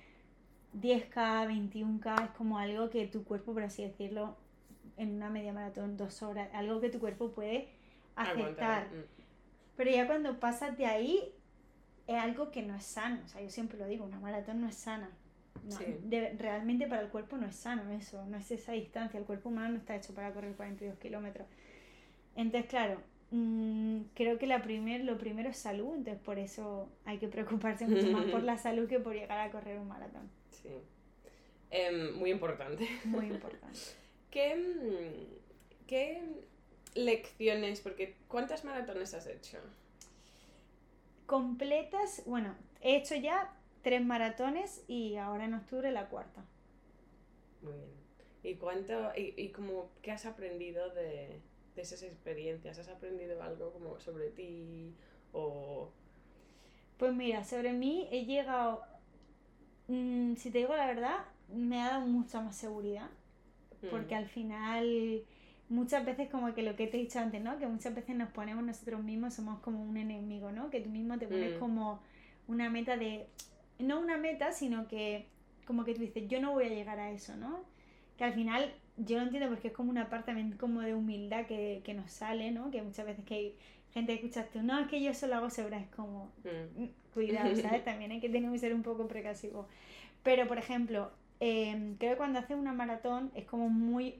10K, 0.81 1.71
21K 1.71 2.23
es 2.23 2.31
como 2.31 2.57
algo 2.57 2.89
que 2.89 3.05
tu 3.07 3.23
cuerpo, 3.25 3.53
por 3.53 3.63
así 3.63 3.83
decirlo, 3.83 4.37
en 4.97 5.15
una 5.15 5.29
media 5.29 5.53
maratón, 5.53 5.97
dos 5.97 6.21
horas, 6.23 6.49
algo 6.53 6.79
que 6.81 6.89
tu 6.89 6.99
cuerpo 6.99 7.31
puede 7.31 7.69
aceptar. 8.15 8.87
Mm. 8.87 9.03
Pero 9.75 9.91
ya 9.91 10.07
cuando 10.07 10.39
pasas 10.39 10.77
de 10.77 10.85
ahí, 10.85 11.33
es 12.07 12.15
algo 12.15 12.51
que 12.51 12.61
no 12.61 12.75
es 12.75 12.83
sano. 12.83 13.21
O 13.25 13.27
sea, 13.27 13.41
yo 13.41 13.49
siempre 13.49 13.77
lo 13.77 13.87
digo, 13.87 14.05
una 14.05 14.19
maratón 14.19 14.61
no 14.61 14.67
es 14.67 14.75
sana. 14.75 15.09
realmente 16.37 16.87
para 16.87 17.01
el 17.01 17.09
cuerpo 17.09 17.37
no 17.37 17.47
es 17.47 17.55
sano 17.55 17.89
eso, 17.91 18.25
no 18.25 18.37
es 18.37 18.51
esa 18.51 18.73
distancia. 18.73 19.19
El 19.19 19.25
cuerpo 19.25 19.49
humano 19.49 19.69
no 19.69 19.77
está 19.77 19.95
hecho 19.95 20.13
para 20.13 20.31
correr 20.33 20.55
42 20.55 20.97
kilómetros. 20.99 21.47
Entonces, 22.35 22.69
claro, 22.69 22.99
mm, 23.31 24.01
creo 24.13 24.37
que 24.37 24.47
la 24.47 24.61
primer, 24.61 25.03
lo 25.05 25.17
primero 25.17 25.49
es 25.49 25.57
salud, 25.57 25.95
entonces 25.95 26.21
por 26.23 26.39
eso 26.39 26.89
hay 27.05 27.17
que 27.19 27.27
preocuparse 27.27 27.87
mucho 27.87 28.11
más 28.11 28.25
por 28.25 28.43
la 28.43 28.57
salud 28.57 28.87
que 28.87 28.99
por 28.99 29.13
llegar 29.13 29.39
a 29.39 29.51
correr 29.51 29.79
un 29.79 29.87
maratón. 29.87 30.29
Sí. 30.49 30.69
Em, 31.69 32.15
muy 32.17 32.31
importante. 32.31 32.87
Muy 33.05 33.25
importante. 33.25 33.79
¿Qué, 34.33 34.55
mm, 34.55 35.85
¿Qué 35.85 36.23
lecciones? 36.95 37.81
Porque 37.81 38.15
¿cuántas 38.27 38.65
maratones 38.65 39.13
has 39.13 39.27
hecho? 39.27 39.59
Completas, 41.27 42.23
bueno, 42.25 42.55
he 42.81 42.95
hecho 42.95 43.13
ya 43.13 43.55
tres 43.83 44.03
maratones 44.03 44.83
y 44.87 45.17
ahora 45.17 45.45
en 45.45 45.53
octubre 45.53 45.91
la 45.91 46.09
cuarta. 46.09 46.43
Muy 47.61 47.73
bien. 47.73 47.91
¿Y 48.41 48.55
cuánto, 48.55 49.11
y, 49.15 49.35
y 49.37 49.49
como, 49.49 49.91
qué 50.01 50.11
has 50.11 50.25
aprendido 50.25 50.89
de, 50.89 51.39
de 51.75 51.81
esas 51.83 52.01
experiencias? 52.01 52.79
¿Has 52.79 52.89
aprendido 52.89 53.39
algo 53.43 53.71
como 53.71 53.99
sobre 53.99 54.31
ti 54.31 54.95
o...? 55.31 55.91
Pues 56.97 57.13
mira, 57.13 57.43
sobre 57.43 57.71
mí 57.71 58.09
he 58.11 58.25
llegado, 58.25 58.81
mm, 59.89 60.33
si 60.37 60.49
te 60.49 60.57
digo 60.57 60.75
la 60.75 60.87
verdad, 60.87 61.25
me 61.49 61.83
ha 61.83 61.89
dado 61.91 62.07
mucha 62.07 62.41
más 62.41 62.55
seguridad, 62.55 63.11
porque 63.89 64.15
mm. 64.15 64.17
al 64.17 64.27
final 64.27 65.23
muchas 65.69 66.05
veces 66.05 66.29
como 66.29 66.53
que 66.53 66.61
lo 66.61 66.75
que 66.75 66.87
te 66.87 66.97
he 66.97 67.01
dicho 67.01 67.19
antes, 67.19 67.41
¿no? 67.41 67.57
Que 67.57 67.67
muchas 67.67 67.95
veces 67.95 68.15
nos 68.15 68.29
ponemos 68.29 68.63
nosotros 68.63 69.03
mismos, 69.03 69.33
somos 69.33 69.59
como 69.59 69.83
un 69.83 69.97
enemigo, 69.97 70.51
¿no? 70.51 70.69
Que 70.69 70.79
tú 70.81 70.89
mismo 70.89 71.17
te 71.17 71.27
pones 71.27 71.55
mm. 71.55 71.59
como 71.59 72.01
una 72.47 72.69
meta 72.69 72.97
de, 72.97 73.27
no 73.79 73.99
una 73.99 74.17
meta, 74.17 74.51
sino 74.51 74.87
que 74.87 75.27
como 75.65 75.85
que 75.85 75.93
tú 75.93 76.01
dices, 76.01 76.27
yo 76.27 76.41
no 76.41 76.51
voy 76.51 76.65
a 76.65 76.69
llegar 76.69 76.99
a 76.99 77.11
eso, 77.11 77.35
¿no? 77.37 77.61
Que 78.17 78.25
al 78.25 78.33
final 78.33 78.73
yo 78.97 79.17
lo 79.17 79.23
entiendo 79.23 79.49
porque 79.49 79.69
es 79.69 79.73
como 79.73 79.89
una 79.89 80.09
parte 80.09 80.27
también 80.27 80.57
como 80.57 80.81
de 80.81 80.93
humildad 80.93 81.45
que, 81.45 81.81
que 81.83 81.93
nos 81.93 82.11
sale, 82.11 82.51
¿no? 82.51 82.69
Que 82.69 82.81
muchas 82.81 83.05
veces 83.05 83.25
que 83.25 83.33
hay 83.33 83.55
gente 83.93 84.13
que 84.13 84.25
escuchas 84.25 84.49
tú, 84.49 84.61
no, 84.61 84.79
es 84.79 84.87
que 84.87 85.01
yo 85.01 85.13
solo 85.13 85.35
hago 85.35 85.49
sobra, 85.49 85.79
es 85.79 85.87
como. 85.89 86.31
Mm, 86.43 86.85
cuidado, 87.13 87.55
¿sabes? 87.55 87.83
También 87.83 88.11
hay 88.11 88.19
que 88.19 88.29
tener 88.29 88.51
que 88.51 88.57
ser 88.57 88.73
un 88.73 88.83
poco 88.83 89.07
precasivo. 89.07 89.67
Pero, 90.23 90.47
por 90.47 90.57
ejemplo, 90.57 91.11
eh, 91.45 91.95
creo 91.99 92.11
que 92.11 92.17
cuando 92.17 92.39
haces 92.39 92.55
una 92.55 92.71
maratón 92.71 93.29
es 93.35 93.43
como 93.43 93.67
muy 93.67 94.15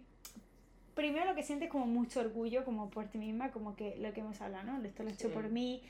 primero 0.94 1.24
lo 1.24 1.36
que 1.36 1.44
sientes 1.44 1.70
como 1.70 1.86
mucho 1.86 2.20
orgullo 2.20 2.66
como 2.66 2.90
por 2.90 3.06
ti 3.06 3.18
misma, 3.18 3.50
como 3.52 3.78
que 3.78 3.96
lo 3.96 4.12
que 4.12 4.20
hemos 4.20 4.42
hablado, 4.42 4.74
¿no? 4.74 4.84
Esto 4.86 5.04
lo 5.04 5.10
he 5.10 5.14
hecho 5.14 5.32
por 5.32 5.48
mí, 5.48 5.82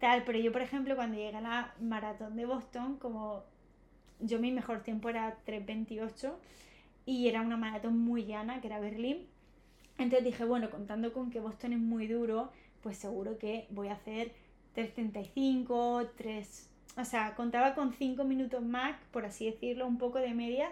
tal, 0.00 0.24
pero 0.24 0.40
yo 0.40 0.50
por 0.50 0.60
ejemplo 0.60 0.96
cuando 0.96 1.16
llegué 1.16 1.36
a 1.36 1.40
la 1.40 1.74
maratón 1.80 2.34
de 2.34 2.46
Boston, 2.46 2.96
como 2.96 3.44
yo 4.18 4.40
mi 4.40 4.50
mejor 4.50 4.82
tiempo 4.82 5.08
era 5.08 5.38
3.28 5.46 6.32
y 7.06 7.28
era 7.28 7.42
una 7.42 7.56
maratón 7.56 7.96
muy 7.98 8.24
llana, 8.24 8.60
que 8.60 8.66
era 8.66 8.80
Berlín, 8.80 9.28
entonces 9.98 10.24
dije, 10.24 10.44
bueno, 10.44 10.68
contando 10.68 11.12
con 11.12 11.30
que 11.30 11.38
Boston 11.38 11.74
es 11.74 11.78
muy 11.78 12.08
duro, 12.08 12.50
pues 12.82 12.98
seguro 12.98 13.38
que 13.38 13.68
voy 13.70 13.86
a 13.86 13.92
hacer 13.92 14.32
3.35, 14.74 16.10
3... 16.16 16.70
O 16.96 17.04
sea, 17.04 17.34
contaba 17.34 17.74
con 17.74 17.92
5 17.92 18.24
minutos 18.24 18.62
más, 18.62 18.96
por 19.10 19.24
así 19.24 19.46
decirlo, 19.46 19.86
un 19.86 19.98
poco 19.98 20.18
de 20.18 20.34
media 20.34 20.68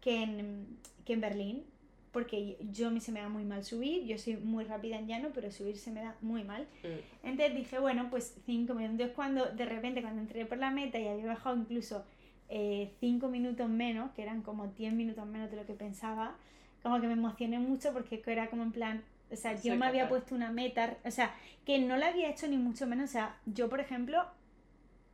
que 0.00 0.22
en, 0.22 0.66
que 1.04 1.14
en 1.14 1.20
Berlín 1.20 1.64
porque 2.12 2.56
yo 2.72 2.88
a 2.88 2.90
mí 2.90 3.00
se 3.00 3.12
me 3.12 3.20
da 3.20 3.28
muy 3.28 3.44
mal 3.44 3.64
subir, 3.64 4.04
yo 4.04 4.18
soy 4.18 4.36
muy 4.36 4.64
rápida 4.64 4.96
en 4.96 5.06
llano, 5.06 5.28
pero 5.34 5.50
subir 5.50 5.76
se 5.76 5.90
me 5.90 6.00
da 6.00 6.16
muy 6.20 6.42
mal. 6.42 6.66
Mm. 6.82 7.26
Entonces 7.28 7.54
dije, 7.54 7.78
bueno, 7.78 8.08
pues 8.10 8.34
cinco 8.46 8.74
minutos. 8.74 8.92
Entonces 8.92 9.14
cuando 9.14 9.46
de 9.46 9.64
repente 9.66 10.02
cuando 10.02 10.22
entré 10.22 10.46
por 10.46 10.58
la 10.58 10.70
meta 10.70 10.98
y 10.98 11.06
había 11.06 11.26
bajado 11.26 11.56
incluso 11.56 12.04
eh, 12.48 12.90
cinco 13.00 13.28
minutos 13.28 13.68
menos, 13.68 14.10
que 14.12 14.22
eran 14.22 14.42
como 14.42 14.68
10 14.68 14.94
minutos 14.94 15.26
menos 15.26 15.50
de 15.50 15.56
lo 15.58 15.66
que 15.66 15.74
pensaba, 15.74 16.34
como 16.82 17.00
que 17.00 17.06
me 17.06 17.12
emocioné 17.12 17.58
mucho 17.58 17.92
porque 17.92 18.22
era 18.26 18.48
como 18.48 18.62
en 18.62 18.72
plan, 18.72 19.02
O 19.30 19.36
sea, 19.36 19.54
yo 19.54 19.72
Soy 19.72 19.78
me 19.78 19.86
había 19.86 20.08
puesto 20.08 20.34
una 20.34 20.50
meta, 20.50 20.96
o 21.04 21.10
sea, 21.10 21.34
que 21.66 21.78
no 21.78 21.96
la 21.96 22.08
había 22.08 22.30
hecho 22.30 22.48
ni 22.48 22.56
mucho 22.56 22.86
menos. 22.86 23.10
O 23.10 23.12
sea, 23.12 23.36
yo, 23.44 23.68
por 23.68 23.80
ejemplo, 23.80 24.24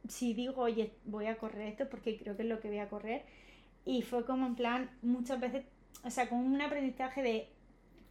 si 0.08 0.34
digo, 0.34 0.62
oye, 0.62 0.92
voy 1.04 1.26
a 1.26 1.36
correr 1.38 1.68
esto 1.68 1.88
porque 1.88 2.18
creo 2.18 2.36
que 2.36 2.42
es 2.42 2.48
lo 2.48 2.60
que 2.60 2.68
voy 2.68 2.78
a 2.78 2.88
correr, 2.88 3.24
y 3.84 4.02
fue 4.02 4.24
como 4.24 4.46
en 4.46 4.54
plan, 4.56 4.90
muchas 5.02 5.40
veces, 5.40 5.64
o 6.04 6.10
sea, 6.10 6.28
como 6.28 6.42
un 6.44 6.60
aprendizaje 6.60 7.22
de 7.22 7.48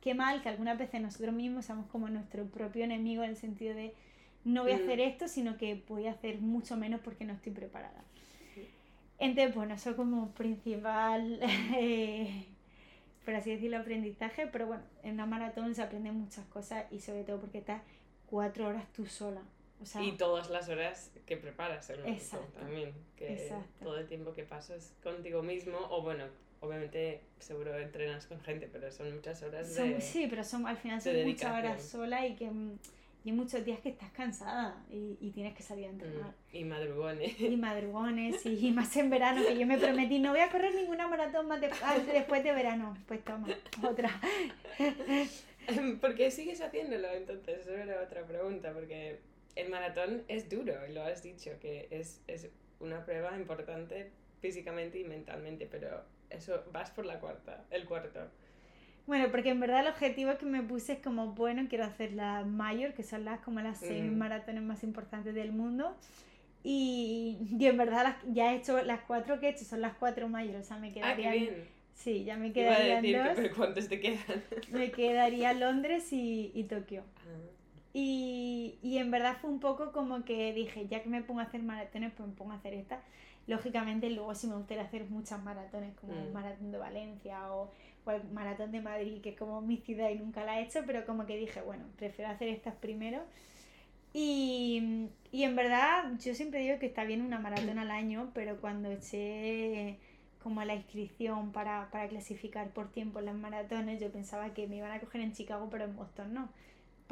qué 0.02 0.14
mal 0.14 0.42
que 0.42 0.50
algunas 0.50 0.78
veces 0.78 1.02
nosotros 1.02 1.34
mismos 1.34 1.66
somos 1.66 1.88
como 1.88 2.10
nuestro 2.10 2.46
propio 2.46 2.84
enemigo 2.84 3.24
en 3.24 3.32
el 3.32 3.38
sentido 3.38 3.74
de 3.76 3.94
no 4.46 4.64
voy 4.64 4.74
a 4.74 4.78
Mm. 4.78 4.82
hacer 4.82 5.00
esto, 5.00 5.28
sino 5.28 5.58
que 5.58 5.84
voy 5.88 6.08
a 6.08 6.12
hacer 6.12 6.40
mucho 6.42 6.76
menos 6.78 7.02
porque 7.02 7.26
no 7.26 7.34
estoy 7.34 7.54
preparada. 7.54 8.04
Sí. 8.54 8.74
Entonces, 9.20 9.56
bueno, 9.56 9.74
eso 9.76 9.96
como 9.96 10.32
principal, 10.32 11.40
eh, 11.78 12.46
por 13.26 13.36
así 13.36 13.52
decirlo, 13.52 13.78
aprendizaje, 13.78 14.48
pero 14.48 14.68
bueno, 14.68 14.84
en 15.04 15.14
una 15.14 15.26
maratón 15.26 15.76
se 15.76 15.82
aprenden 15.84 16.16
muchas 16.16 16.46
cosas 16.48 16.86
y 16.92 17.00
sobre 17.00 17.24
todo 17.24 17.40
porque 17.40 17.60
estás 17.60 17.82
cuatro 18.28 18.68
horas 18.68 18.86
tú 18.94 19.06
sola. 19.06 19.42
O 19.84 19.86
sea, 19.86 20.02
Y 20.02 20.14
todas 20.14 20.50
las 20.50 20.70
horas 20.70 21.12
que 21.26 21.38
preparas 21.38 21.90
el 21.92 22.06
Exacto. 22.08 22.60
también. 22.60 22.94
Que 23.16 23.34
Exacto. 23.34 23.84
todo 23.86 24.00
el 24.00 24.08
tiempo 24.08 24.34
que 24.34 24.44
pasas 24.44 24.94
contigo 25.04 25.44
mismo, 25.44 25.78
o 25.90 26.02
bueno, 26.02 26.26
obviamente 26.62 27.22
seguro 27.40 27.78
entrenas 27.78 28.26
con 28.26 28.40
gente, 28.42 28.68
pero 28.72 28.92
son 28.92 29.14
muchas 29.14 29.44
horas 29.44 29.72
son- 29.74 29.94
de... 29.94 30.02
sí, 30.02 30.28
pero 30.30 30.44
son, 30.44 30.66
al 30.66 30.78
final 30.78 31.02
son 31.02 31.22
muchas 31.24 31.52
horas 31.52 31.84
sola 31.84 32.26
y 32.26 32.36
que 32.36 32.50
y 33.26 33.30
hay 33.30 33.36
muchos 33.38 33.64
días 33.64 33.80
que 33.80 33.88
estás 33.88 34.12
cansada 34.12 34.84
y, 34.92 35.18
y 35.22 35.32
tienes 35.32 35.56
que 35.56 35.64
salir 35.64 35.86
a 35.86 35.90
entrenar. 35.92 36.32
Mm, 36.52 36.56
y 36.58 36.64
madrugones. 36.66 37.40
Y 37.40 37.56
madrugones 37.56 38.46
y, 38.46 38.68
y 38.68 38.72
más 38.72 38.96
en 38.98 39.10
verano, 39.10 39.42
que 39.48 39.58
yo 39.58 39.66
me 39.66 39.78
prometí, 39.78 40.20
no 40.20 40.32
voy 40.32 40.42
a 40.42 40.50
correr 40.50 40.76
ninguna 40.76 41.08
maratón 41.08 41.48
más 41.48 41.62
de- 41.62 41.70
ah, 41.84 41.98
después 42.12 42.44
de 42.44 42.52
verano. 42.52 42.98
Pues 43.08 43.24
toma, 43.24 43.48
otra. 43.82 44.10
¿Por 46.02 46.16
qué 46.16 46.32
sigues 46.32 46.60
haciéndolo 46.62 47.08
entonces? 47.14 47.62
Eso 47.62 47.72
era 47.72 48.02
otra 48.02 48.26
pregunta, 48.26 48.74
porque 48.74 49.20
el 49.56 49.70
maratón 49.70 50.24
es 50.28 50.50
duro, 50.50 50.74
y 50.90 50.94
lo 50.94 51.04
has 51.04 51.24
dicho, 51.24 51.52
que 51.62 51.88
es, 51.92 52.22
es 52.28 52.50
una 52.80 53.06
prueba 53.06 53.38
importante 53.38 54.12
físicamente 54.42 55.00
y 55.00 55.04
mentalmente, 55.06 55.68
pero 55.70 56.04
eso 56.30 56.64
vas 56.72 56.92
por 56.92 57.06
la 57.06 57.20
cuarta, 57.20 57.64
el 57.72 57.86
cuarto. 57.86 58.20
Bueno, 59.06 59.30
porque 59.32 59.50
en 59.50 59.60
verdad 59.60 59.82
el 59.82 59.88
objetivo 59.88 60.38
que 60.38 60.46
me 60.46 60.62
puse 60.64 60.94
es 60.94 61.00
como, 61.00 61.34
bueno, 61.34 61.66
quiero 61.70 61.84
hacer 61.84 62.14
la 62.14 62.44
mayor, 62.46 62.94
que 62.94 63.04
son 63.04 63.26
las 63.26 63.40
como 63.42 63.60
las 63.60 63.78
seis 63.78 64.04
Mm. 64.04 64.18
maratones 64.18 64.64
más 64.64 64.84
importantes 64.84 65.34
del 65.36 65.52
mundo. 65.52 65.96
Y, 66.64 67.38
y 67.60 67.66
en 67.68 67.78
verdad 67.78 68.04
las- 68.04 68.34
ya 68.34 68.54
he 68.54 68.58
hecho 68.58 68.82
las 68.84 69.02
cuatro 69.02 69.40
que 69.40 69.48
he 69.48 69.50
hecho, 69.50 69.66
son 69.66 69.82
las 69.82 69.94
cuatro 69.96 70.30
mayor, 70.30 70.56
o 70.58 70.64
sea, 70.64 70.78
me 70.78 70.88
Ah, 70.90 70.94
quedarían... 70.94 71.34
bien. 71.34 71.68
Sí, 71.94 72.24
ya 72.24 72.38
me 72.38 72.48
Iba 72.48 72.76
a 72.76 72.80
quedarían 72.80 73.02
decir 73.04 73.36
que, 73.36 73.42
pero 73.42 73.56
¿cuántos 73.56 73.88
te 73.90 74.00
quedan? 74.00 74.44
Me 74.72 74.90
quedaría 74.92 75.54
Londres 75.54 76.12
y, 76.12 76.52
y 76.56 76.64
Tokio. 76.64 77.04
Ah, 77.18 77.40
Y, 77.94 78.80
y 78.82 78.98
en 78.98 79.12
verdad 79.12 79.38
fue 79.40 79.50
un 79.52 79.60
poco 79.60 79.92
como 79.92 80.26
que 80.26 80.54
dije, 80.54 80.88
ya 80.88 81.04
que 81.04 81.10
me 81.10 81.22
pongo 81.24 81.42
a 81.42 81.44
hacer 81.44 81.62
maratones, 81.64 82.12
pues 82.16 82.28
me 82.30 82.36
pongo 82.36 82.52
a 82.54 82.56
hacer 82.56 82.74
esta. 82.74 83.02
Lógicamente 83.48 84.10
luego 84.10 84.34
sí 84.36 84.48
me 84.48 84.56
gustaría 84.56 84.84
hacer 84.84 85.06
muchas 85.10 85.44
maratones, 85.44 85.94
como 86.00 86.22
el 86.24 86.30
Mm. 86.30 86.34
maratón 86.34 86.72
de 86.72 86.78
Valencia 86.80 87.54
o, 87.54 87.72
o 88.06 88.12
el 88.12 88.24
maratón 88.32 88.72
de 88.72 88.82
Madrid, 88.82 89.22
que 89.22 89.30
es 89.32 89.38
como 89.38 89.62
mi 89.62 89.78
ciudad 89.78 90.10
y 90.10 90.16
nunca 90.16 90.44
la 90.46 90.60
he 90.60 90.64
hecho, 90.64 90.82
pero 90.88 91.06
como 91.06 91.26
que 91.26 91.38
dije, 91.38 91.62
bueno, 91.62 91.86
prefiero 91.98 92.32
hacer 92.32 92.48
estas 92.50 92.76
primero. 92.76 93.22
Y, 94.14 95.10
y 95.32 95.44
en 95.44 95.56
verdad 95.56 96.14
yo 96.20 96.36
siempre 96.36 96.60
digo 96.62 96.80
que 96.80 96.86
está 96.86 97.04
bien 97.04 97.22
una 97.22 97.40
maratón 97.40 97.80
al 97.80 97.92
año, 97.92 98.32
pero 98.34 98.58
cuando 98.62 98.92
eché 98.92 99.98
como 100.44 100.64
la 100.64 100.76
inscripción 100.76 101.52
para, 101.52 101.90
para 101.92 102.08
clasificar 102.10 102.70
por 102.72 102.92
tiempo 102.92 103.20
en 103.20 103.26
las 103.26 103.36
maratones, 103.36 104.00
yo 104.02 104.12
pensaba 104.12 104.54
que 104.54 104.68
me 104.68 104.78
iban 104.78 104.92
a 104.92 105.00
coger 105.00 105.22
en 105.22 105.34
Chicago, 105.34 105.68
pero 105.72 105.86
en 105.86 105.96
Boston 105.96 106.34
no. 106.34 106.50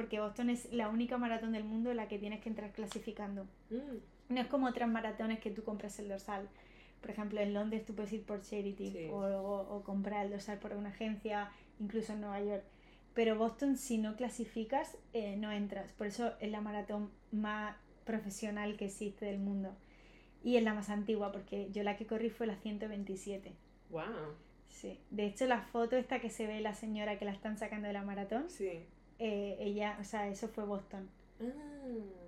Porque 0.02 0.20
Boston 0.20 0.50
es 0.50 0.72
la 0.74 0.90
única 0.90 1.18
maratón 1.20 1.52
del 1.52 1.64
mundo 1.64 1.92
en 1.92 1.98
la 1.98 2.08
que 2.08 2.18
tienes 2.18 2.42
que 2.42 2.50
entrar 2.50 2.72
clasificando. 2.72 3.46
mm, 3.70 4.34
No 4.34 4.42
es 4.42 4.48
como 4.48 4.66
otras 4.68 4.90
maratones 4.90 5.40
que 5.40 5.52
tú 5.52 5.64
compras 5.64 6.00
el 6.00 6.08
dorsal. 6.10 6.50
Por 7.02 7.12
ejemplo, 7.12 7.40
en 7.40 7.54
Londres 7.54 7.86
tú 7.86 7.94
puedes 7.94 8.12
ir 8.14 8.24
por 8.24 8.42
charity 8.42 8.92
Sí. 8.92 9.08
o, 9.12 9.18
o- 9.20 9.76
o 9.78 9.84
comprar 9.84 10.26
el 10.26 10.32
dorsal 10.32 10.58
por 10.58 10.74
una 10.74 10.90
agencia, 10.90 11.52
incluso 11.80 12.14
en 12.14 12.22
Nueva 12.22 12.42
York. 12.42 12.64
Pero 13.14 13.38
Boston, 13.38 13.76
si 13.78 13.98
no 14.00 14.16
clasificas, 14.16 14.98
eh, 15.14 15.36
no 15.38 15.52
entras. 15.52 15.92
Por 15.94 16.08
eso 16.08 16.34
es 16.40 16.50
la 16.50 16.62
maratón 16.62 17.12
más 17.32 17.76
profesional 18.06 18.78
que 18.78 18.86
existe 18.86 19.26
del 19.26 19.38
mundo. 19.40 19.76
Y 20.44 20.56
es 20.58 20.64
la 20.64 20.74
más 20.74 20.90
antigua, 20.90 21.32
porque 21.32 21.70
yo 21.72 21.84
la 21.84 21.96
que 21.98 22.08
corrí 22.08 22.30
fue 22.32 22.48
la 22.48 22.56
127. 22.56 23.54
wow. 23.92 24.04
Sí. 24.70 24.98
De 25.12 25.26
hecho, 25.26 25.46
la 25.46 25.62
foto 25.62 25.98
esta 25.98 26.20
que 26.22 26.30
se 26.30 26.48
ve 26.48 26.62
la 26.62 26.74
señora 26.74 27.20
que 27.20 27.26
la 27.26 27.32
están 27.34 27.58
sacando 27.58 27.88
de 27.88 27.94
la 27.94 28.02
maratón, 28.04 28.50
Sí. 28.50 28.72
Eh, 29.22 29.58
ella, 29.60 29.98
o 30.02 30.04
sea, 30.04 30.28
eso 30.28 30.48
fue 30.50 30.64
Boston. 30.66 31.08
Ah, 31.40 31.46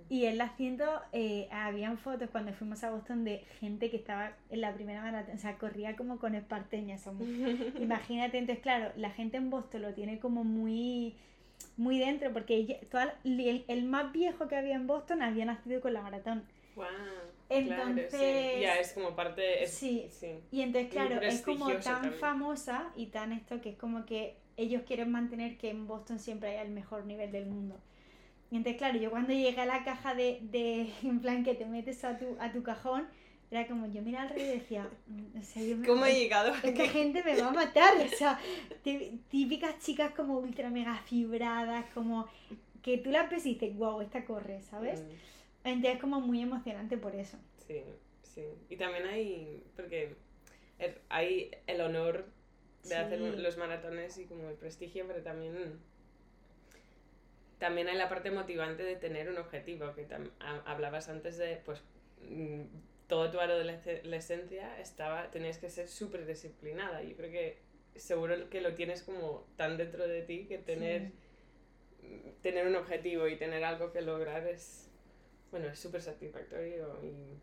Y 0.08 0.26
en 0.26 0.38
la 0.38 0.48
100 0.56 0.78
eh, 1.12 1.48
habían 1.50 1.98
fotos 1.98 2.30
cuando 2.30 2.52
fuimos 2.52 2.84
a 2.84 2.90
Boston 2.90 3.24
de 3.24 3.38
gente 3.60 3.90
que 3.90 3.96
estaba 3.96 4.32
en 4.50 4.60
la 4.60 4.72
primera 4.74 5.02
maratón, 5.02 5.34
o 5.36 5.38
sea, 5.38 5.58
corría 5.58 5.96
como 5.96 6.18
con 6.18 6.34
esparteñas. 6.34 7.02
somos. 7.02 7.26
Imagínate, 7.80 8.38
entonces, 8.38 8.62
claro, 8.62 8.92
la 8.96 9.10
gente 9.10 9.36
en 9.38 9.50
Boston 9.50 9.82
lo 9.82 9.92
tiene 9.94 10.18
como 10.18 10.44
muy 10.44 11.14
muy 11.76 11.98
dentro, 11.98 12.32
porque 12.32 12.54
ella- 12.56 12.78
toda 12.90 13.04
la- 13.06 13.14
el, 13.24 13.64
el 13.68 13.84
más 13.84 14.12
viejo 14.12 14.46
que 14.48 14.56
había 14.56 14.74
en 14.76 14.86
Boston 14.86 15.22
había 15.22 15.44
nacido 15.44 15.80
con 15.80 15.92
la 15.94 16.02
maratón. 16.02 16.44
wow. 16.76 16.86
Entonces- 17.48 18.08
claro, 18.08 18.24
sí. 18.54 18.60
Ya 18.60 18.74
es 18.78 18.92
como 18.92 19.14
parte. 19.14 19.64
Es, 19.64 19.72
Sí. 19.74 20.08
sí. 20.10 20.28
Y 20.50 20.62
entonces, 20.62 20.90
claro, 20.90 21.20
es 21.20 21.42
como 21.42 21.68
tan 21.70 21.80
también. 21.82 22.14
famosa 22.14 22.90
y 22.96 23.06
tan 23.06 23.32
esto 23.32 23.60
que 23.60 23.70
es 23.70 23.76
como 23.76 24.06
que 24.06 24.36
ellos 24.56 24.82
quieren 24.86 25.10
mantener 25.10 25.58
que 25.58 25.70
en 25.70 25.86
Boston 25.86 26.18
siempre 26.18 26.50
haya 26.50 26.62
el 26.62 26.70
mejor 26.70 27.04
nivel 27.06 27.30
del 27.32 27.46
mundo. 27.46 27.76
Y 28.50 28.56
entonces, 28.56 28.78
claro, 28.78 28.98
yo 28.98 29.10
cuando 29.10 29.32
llegué 29.32 29.60
a 29.60 29.66
la 29.66 29.84
caja 29.84 30.14
de, 30.14 30.38
de 30.42 30.88
en 31.02 31.20
plan, 31.20 31.44
que 31.44 31.54
te 31.54 31.66
metes 31.66 32.04
a 32.04 32.18
tu, 32.18 32.36
a 32.40 32.52
tu 32.52 32.62
cajón, 32.62 33.06
era 33.50 33.66
como 33.68 33.86
yo 33.86 34.00
miraba 34.02 34.24
alrededor 34.28 34.54
y 34.56 34.58
decía, 34.58 34.88
"Mm, 35.06 35.38
o 35.38 35.42
sea, 35.42 35.62
yo 35.62 35.76
me- 35.76 35.86
¿Cómo 35.86 36.06
he 36.06 36.14
llegado 36.14 36.52
esta 36.54 36.68
aquí? 36.68 36.86
gente 36.88 37.22
me 37.22 37.40
va 37.40 37.48
a 37.48 37.52
matar. 37.52 37.94
O 37.98 38.08
sea, 38.16 38.38
tí- 38.82 39.20
típicas 39.28 39.78
chicas 39.80 40.12
como 40.12 40.38
ultra 40.38 40.70
mega 40.70 40.94
fibradas, 41.04 41.84
como 41.94 42.26
que 42.82 42.98
tú 42.98 43.10
las 43.10 43.30
ves 43.30 43.44
y 43.46 43.54
dices, 43.54 43.76
wow, 43.76 44.00
esta 44.00 44.24
corre, 44.24 44.60
¿sabes? 44.62 45.02
Mm. 45.02 45.33
Entonces 45.64 45.94
es 45.94 46.00
como 46.00 46.20
muy 46.20 46.42
emocionante 46.42 46.96
por 46.98 47.14
eso. 47.14 47.38
Sí, 47.66 47.82
sí. 48.22 48.44
Y 48.68 48.76
también 48.76 49.06
hay, 49.06 49.64
porque 49.76 50.14
el- 50.78 50.98
hay 51.08 51.50
el 51.66 51.80
honor 51.80 52.26
de 52.84 52.96
hacer 52.96 53.20
los 53.20 53.56
maratones 53.56 54.18
y 54.18 54.26
como 54.26 54.48
el 54.50 54.56
prestigio, 54.56 55.06
pero 55.06 55.22
también, 55.22 55.78
también 57.58 57.88
hay 57.88 57.96
la 57.96 58.08
parte 58.08 58.30
motivante 58.30 58.82
de 58.82 58.96
tener 58.96 59.28
un 59.30 59.38
objetivo, 59.38 59.94
que 59.94 60.06
hablabas 60.66 61.08
antes 61.08 61.38
de, 61.38 61.56
pues, 61.64 61.82
mm, 62.28 62.62
todo 63.06 63.30
tu 63.30 63.38
adolescencia 63.40 64.78
estaba, 64.80 65.30
tenías 65.30 65.58
que 65.58 65.70
ser 65.70 65.88
súper 65.88 66.26
disciplinada. 66.26 67.02
Yo 67.02 67.16
creo 67.16 67.30
que 67.30 67.58
seguro 67.96 68.50
que 68.50 68.60
lo 68.60 68.74
tienes 68.74 69.02
como 69.02 69.46
tan 69.56 69.76
dentro 69.76 70.06
de 70.06 70.22
ti 70.22 70.46
que 70.46 70.58
tener, 70.58 71.12
tener 72.42 72.66
un 72.66 72.76
objetivo 72.76 73.28
y 73.28 73.36
tener 73.36 73.64
algo 73.64 73.92
que 73.92 74.02
lograr 74.02 74.46
es, 74.46 74.90
bueno, 75.54 75.68
es 75.68 75.78
súper 75.78 76.02
satisfactorio 76.02 76.98
y... 77.04 77.38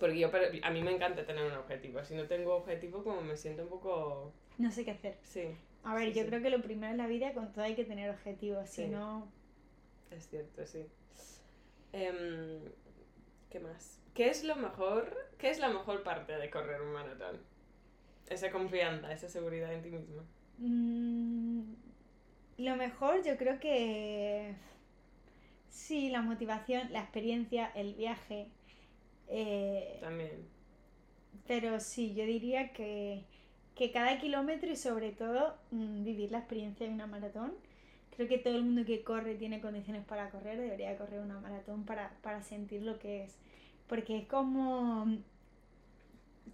Porque 0.00 0.18
yo, 0.18 0.28
a 0.64 0.70
mí 0.70 0.82
me 0.82 0.90
encanta 0.90 1.24
tener 1.24 1.44
un 1.44 1.52
objetivo. 1.52 2.02
Si 2.04 2.16
no 2.16 2.26
tengo 2.26 2.56
objetivo, 2.56 3.04
como 3.04 3.20
me 3.20 3.36
siento 3.36 3.62
un 3.62 3.68
poco... 3.68 4.32
No 4.58 4.72
sé 4.72 4.84
qué 4.84 4.90
hacer. 4.90 5.16
Sí, 5.22 5.56
A 5.84 5.94
ver, 5.94 6.08
Sí, 6.08 6.14
yo 6.14 6.22
sí. 6.22 6.28
creo 6.28 6.42
que 6.42 6.50
lo 6.50 6.60
primero 6.62 6.90
en 6.90 6.98
la 6.98 7.06
vida, 7.06 7.32
con 7.32 7.52
todo 7.52 7.64
hay 7.64 7.76
que 7.76 7.84
tener 7.84 8.10
objetivos, 8.10 8.68
si 8.68 8.88
no... 8.88 9.28
es 10.10 10.28
cierto, 10.28 10.66
sí. 10.66 10.84
Em, 11.92 12.60
¿Qué 13.50 13.60
más? 13.60 14.00
¿Qué 14.12 14.28
es 14.28 14.42
lo 14.42 14.56
mejor? 14.56 15.16
¿Qué 15.38 15.48
es 15.50 15.60
la 15.60 15.68
mejor 15.68 16.02
parte 16.02 16.32
de 16.36 16.50
correr 16.50 16.80
un 16.82 16.92
maratón? 16.92 17.40
Esa 18.28 18.50
confianza, 18.50 19.12
esa 19.12 19.28
seguridad 19.28 19.72
en 19.72 19.82
ti 19.82 19.90
misma. 19.90 20.24
Mm, 20.58 21.72
lo 22.58 22.74
mejor 22.74 23.22
yo 23.22 23.36
creo 23.36 23.60
que... 23.60 24.56
Sí, 25.80 26.08
la 26.10 26.22
motivación, 26.22 26.92
la 26.92 27.00
experiencia, 27.00 27.70
el 27.74 27.94
viaje. 27.94 28.48
eh, 29.28 30.00
También. 30.00 30.46
Pero 31.46 31.80
sí, 31.80 32.14
yo 32.14 32.24
diría 32.24 32.72
que, 32.72 33.24
que 33.74 33.92
cada 33.92 34.18
kilómetro 34.18 34.70
y 34.70 34.76
sobre 34.76 35.12
todo 35.12 35.54
mm, 35.70 36.04
vivir 36.04 36.30
la 36.32 36.38
experiencia 36.38 36.86
de 36.86 36.92
una 36.92 37.06
maratón. 37.06 37.54
Creo 38.16 38.28
que 38.28 38.38
todo 38.38 38.56
el 38.56 38.64
mundo 38.64 38.84
que 38.86 39.04
corre 39.04 39.34
tiene 39.34 39.60
condiciones 39.60 40.04
para 40.06 40.30
correr, 40.30 40.58
debería 40.58 40.96
correr 40.96 41.20
una 41.20 41.38
maratón 41.40 41.84
para, 41.84 42.16
para 42.22 42.42
sentir 42.42 42.82
lo 42.82 42.98
que 42.98 43.24
es. 43.24 43.36
Porque 43.88 44.18
es 44.18 44.26
como... 44.28 45.06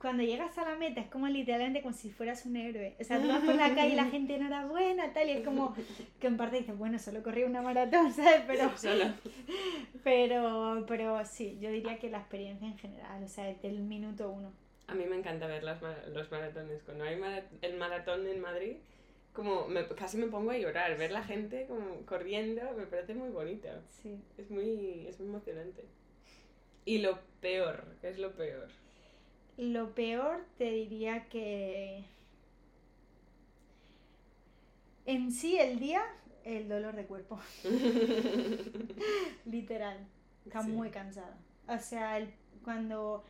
Cuando 0.01 0.23
llegas 0.25 0.57
a 0.59 0.65
la 0.65 0.75
meta 0.77 1.01
es 1.01 1.07
como 1.09 1.29
literalmente 1.29 1.81
como 1.83 1.95
si 1.95 2.11
fueras 2.11 2.45
un 2.47 2.57
héroe. 2.57 2.97
O 3.01 3.05
sea, 3.05 3.21
tú 3.23 3.29
vas 3.29 3.45
por 3.45 3.55
la 3.55 3.75
calle 3.75 3.93
y 3.93 3.97
la 3.97 4.05
gente 4.11 4.35
enhorabuena, 4.35 5.13
tal, 5.13 5.29
y 5.29 5.33
es 5.33 5.45
como 5.45 5.75
que 6.21 6.27
en 6.27 6.37
parte 6.37 6.59
dices, 6.59 6.77
bueno, 6.77 6.99
solo 6.99 7.23
corrí 7.23 7.45
una 7.45 7.63
maratón, 7.63 8.13
¿sabes? 8.15 8.43
Pero, 8.47 8.77
Solo. 8.77 9.05
pero, 10.03 10.85
pero 10.89 11.25
sí, 11.25 11.59
yo 11.61 11.71
diría 11.71 11.99
que 11.99 12.11
la 12.11 12.19
experiencia 12.19 12.67
en 12.67 12.79
general, 12.79 13.23
o 13.23 13.29
sea, 13.29 13.45
desde 13.45 13.69
el 13.69 13.81
minuto 13.81 14.31
uno. 14.31 14.53
A 14.89 14.95
mí 14.95 15.05
me 15.07 15.17
encanta 15.17 15.47
ver 15.47 15.63
las, 15.63 15.81
los 16.13 16.31
maratones. 16.31 16.83
Cuando 16.83 17.05
hay 17.05 17.17
mara- 17.17 17.45
el 17.63 17.77
maratón 17.77 18.27
en 18.27 18.41
Madrid, 18.41 18.77
como 19.33 19.67
me, 19.69 19.87
casi 19.89 20.17
me 20.19 20.27
pongo 20.27 20.51
a 20.51 20.59
llorar. 20.59 20.97
Ver 20.99 21.13
la 21.13 21.23
gente 21.23 21.67
como 21.67 22.05
corriendo 22.05 22.63
me 22.77 22.87
parece 22.87 23.15
muy 23.15 23.29
bonito. 23.31 23.69
Sí. 24.03 24.19
Es 24.37 24.51
muy, 24.51 25.07
es 25.09 25.19
muy 25.21 25.29
emocionante. 25.29 25.85
Y 26.85 26.99
lo 26.99 27.19
peor, 27.41 27.85
¿qué 28.01 28.09
es 28.11 28.19
lo 28.19 28.33
peor? 28.33 28.69
Lo 29.57 29.95
peor 29.95 30.45
te 30.59 30.71
diría 30.71 31.29
que 31.29 32.05
en 35.07 35.33
sí 35.33 35.59
el 35.59 35.79
día, 35.79 36.03
el 36.45 36.69
dolor 36.69 36.95
de 36.97 37.05
cuerpo. 37.07 37.39
Literal. 39.47 39.99
Está 40.47 40.63
Sí. 40.63 40.71
muy 40.71 40.91
cansada. 40.91 41.37
O 41.69 41.79
sea, 41.79 42.19
el- 42.19 42.33
cuando... 42.65 43.25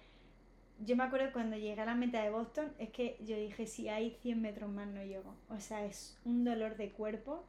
Yo 0.85 0.97
me 0.97 1.05
acuerdo 1.05 1.33
cuando 1.33 1.57
llegué 1.57 1.81
a 1.81 1.85
la 1.85 1.95
meta 1.95 2.23
de 2.23 2.31
Boston, 2.31 2.73
es 2.79 2.91
que 2.91 3.16
yo 3.25 3.37
dije, 3.37 3.66
si 3.66 3.89
hay 3.89 4.16
100 4.23 4.41
metros 4.43 4.70
más 4.70 4.89
no 4.89 5.05
llego. 5.05 5.35
O 5.49 5.61
sea, 5.61 5.85
es 5.85 6.18
un 6.25 6.45
dolor 6.45 6.77
de 6.77 6.91
cuerpo 6.91 7.45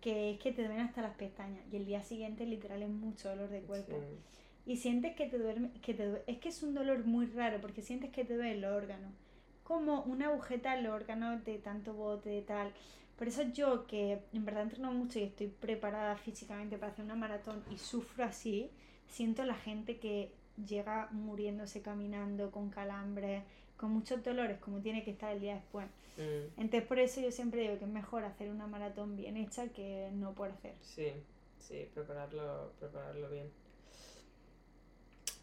que 0.00 0.30
es 0.32 0.38
que 0.38 0.52
te 0.52 0.62
duelen 0.64 0.80
hasta 0.80 1.02
las 1.02 1.14
pestañas. 1.16 1.62
Y 1.72 1.76
el 1.76 1.84
día 1.84 2.02
siguiente 2.02 2.46
literal 2.46 2.82
es 2.82 2.88
mucho 2.88 3.28
dolor 3.28 3.50
de 3.50 3.60
cuerpo. 3.62 3.96
Sí. 4.00 4.18
Y 4.66 4.76
sientes 4.78 5.14
que 5.14 5.26
te 5.26 5.38
duerme, 5.38 5.70
que 5.82 5.94
te 5.94 6.06
due- 6.06 6.22
es 6.26 6.38
que 6.38 6.48
es 6.48 6.62
un 6.62 6.74
dolor 6.74 7.04
muy 7.04 7.26
raro 7.26 7.60
porque 7.60 7.82
sientes 7.82 8.10
que 8.10 8.24
te 8.24 8.34
duelen 8.36 8.60
los 8.62 8.72
órganos. 8.72 9.12
Como 9.62 10.02
una 10.02 10.26
agujeta 10.28 10.76
en 10.76 10.84
los 10.84 10.92
órganos 10.94 11.44
de 11.44 11.58
tanto 11.58 11.94
bote, 11.94 12.30
de 12.30 12.42
tal. 12.42 12.72
Por 13.18 13.28
eso 13.28 13.42
yo 13.52 13.86
que 13.86 14.20
en 14.32 14.44
verdad 14.44 14.62
entreno 14.64 14.92
mucho 14.92 15.18
y 15.18 15.22
estoy 15.24 15.48
preparada 15.48 16.16
físicamente 16.16 16.78
para 16.78 16.92
hacer 16.92 17.04
una 17.04 17.14
maratón 17.14 17.62
y 17.70 17.78
sufro 17.78 18.24
así, 18.24 18.70
siento 19.08 19.44
la 19.44 19.54
gente 19.54 19.98
que 19.98 20.32
llega 20.66 21.08
muriéndose 21.12 21.82
caminando 21.82 22.50
con 22.50 22.70
calambres, 22.70 23.42
con 23.76 23.90
muchos 23.92 24.22
dolores, 24.24 24.58
como 24.58 24.80
tiene 24.80 25.04
que 25.04 25.10
estar 25.12 25.32
el 25.32 25.40
día 25.40 25.54
después. 25.54 25.86
Mm, 26.18 26.50
Entonces 26.56 26.86
por 26.88 26.98
eso 26.98 27.20
yo 27.20 27.30
siempre 27.32 27.62
digo 27.62 27.78
que 27.78 27.84
es 27.84 27.90
mejor 27.90 28.24
hacer 28.24 28.50
una 28.50 28.66
maratón 28.66 29.16
bien 29.16 29.36
hecha 29.36 29.68
que 29.68 30.10
no 30.14 30.34
por 30.34 30.50
hacer. 30.50 30.74
sí, 30.80 31.12
sí, 31.58 31.88
prepararlo, 31.92 32.72
prepararlo 32.78 33.28
bien. 33.30 33.50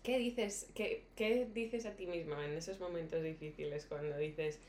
¿Qué 0.04 0.18
dices, 0.18 0.72
qué, 0.74 1.04
qué 1.16 1.48
dices 1.54 1.86
a 1.86 1.96
ti 1.96 2.08
misma 2.08 2.44
en 2.46 2.54
esos 2.54 2.80
momentos 2.80 3.22
difíciles 3.24 3.86
cuando 3.86 4.18
dices, 4.18 4.60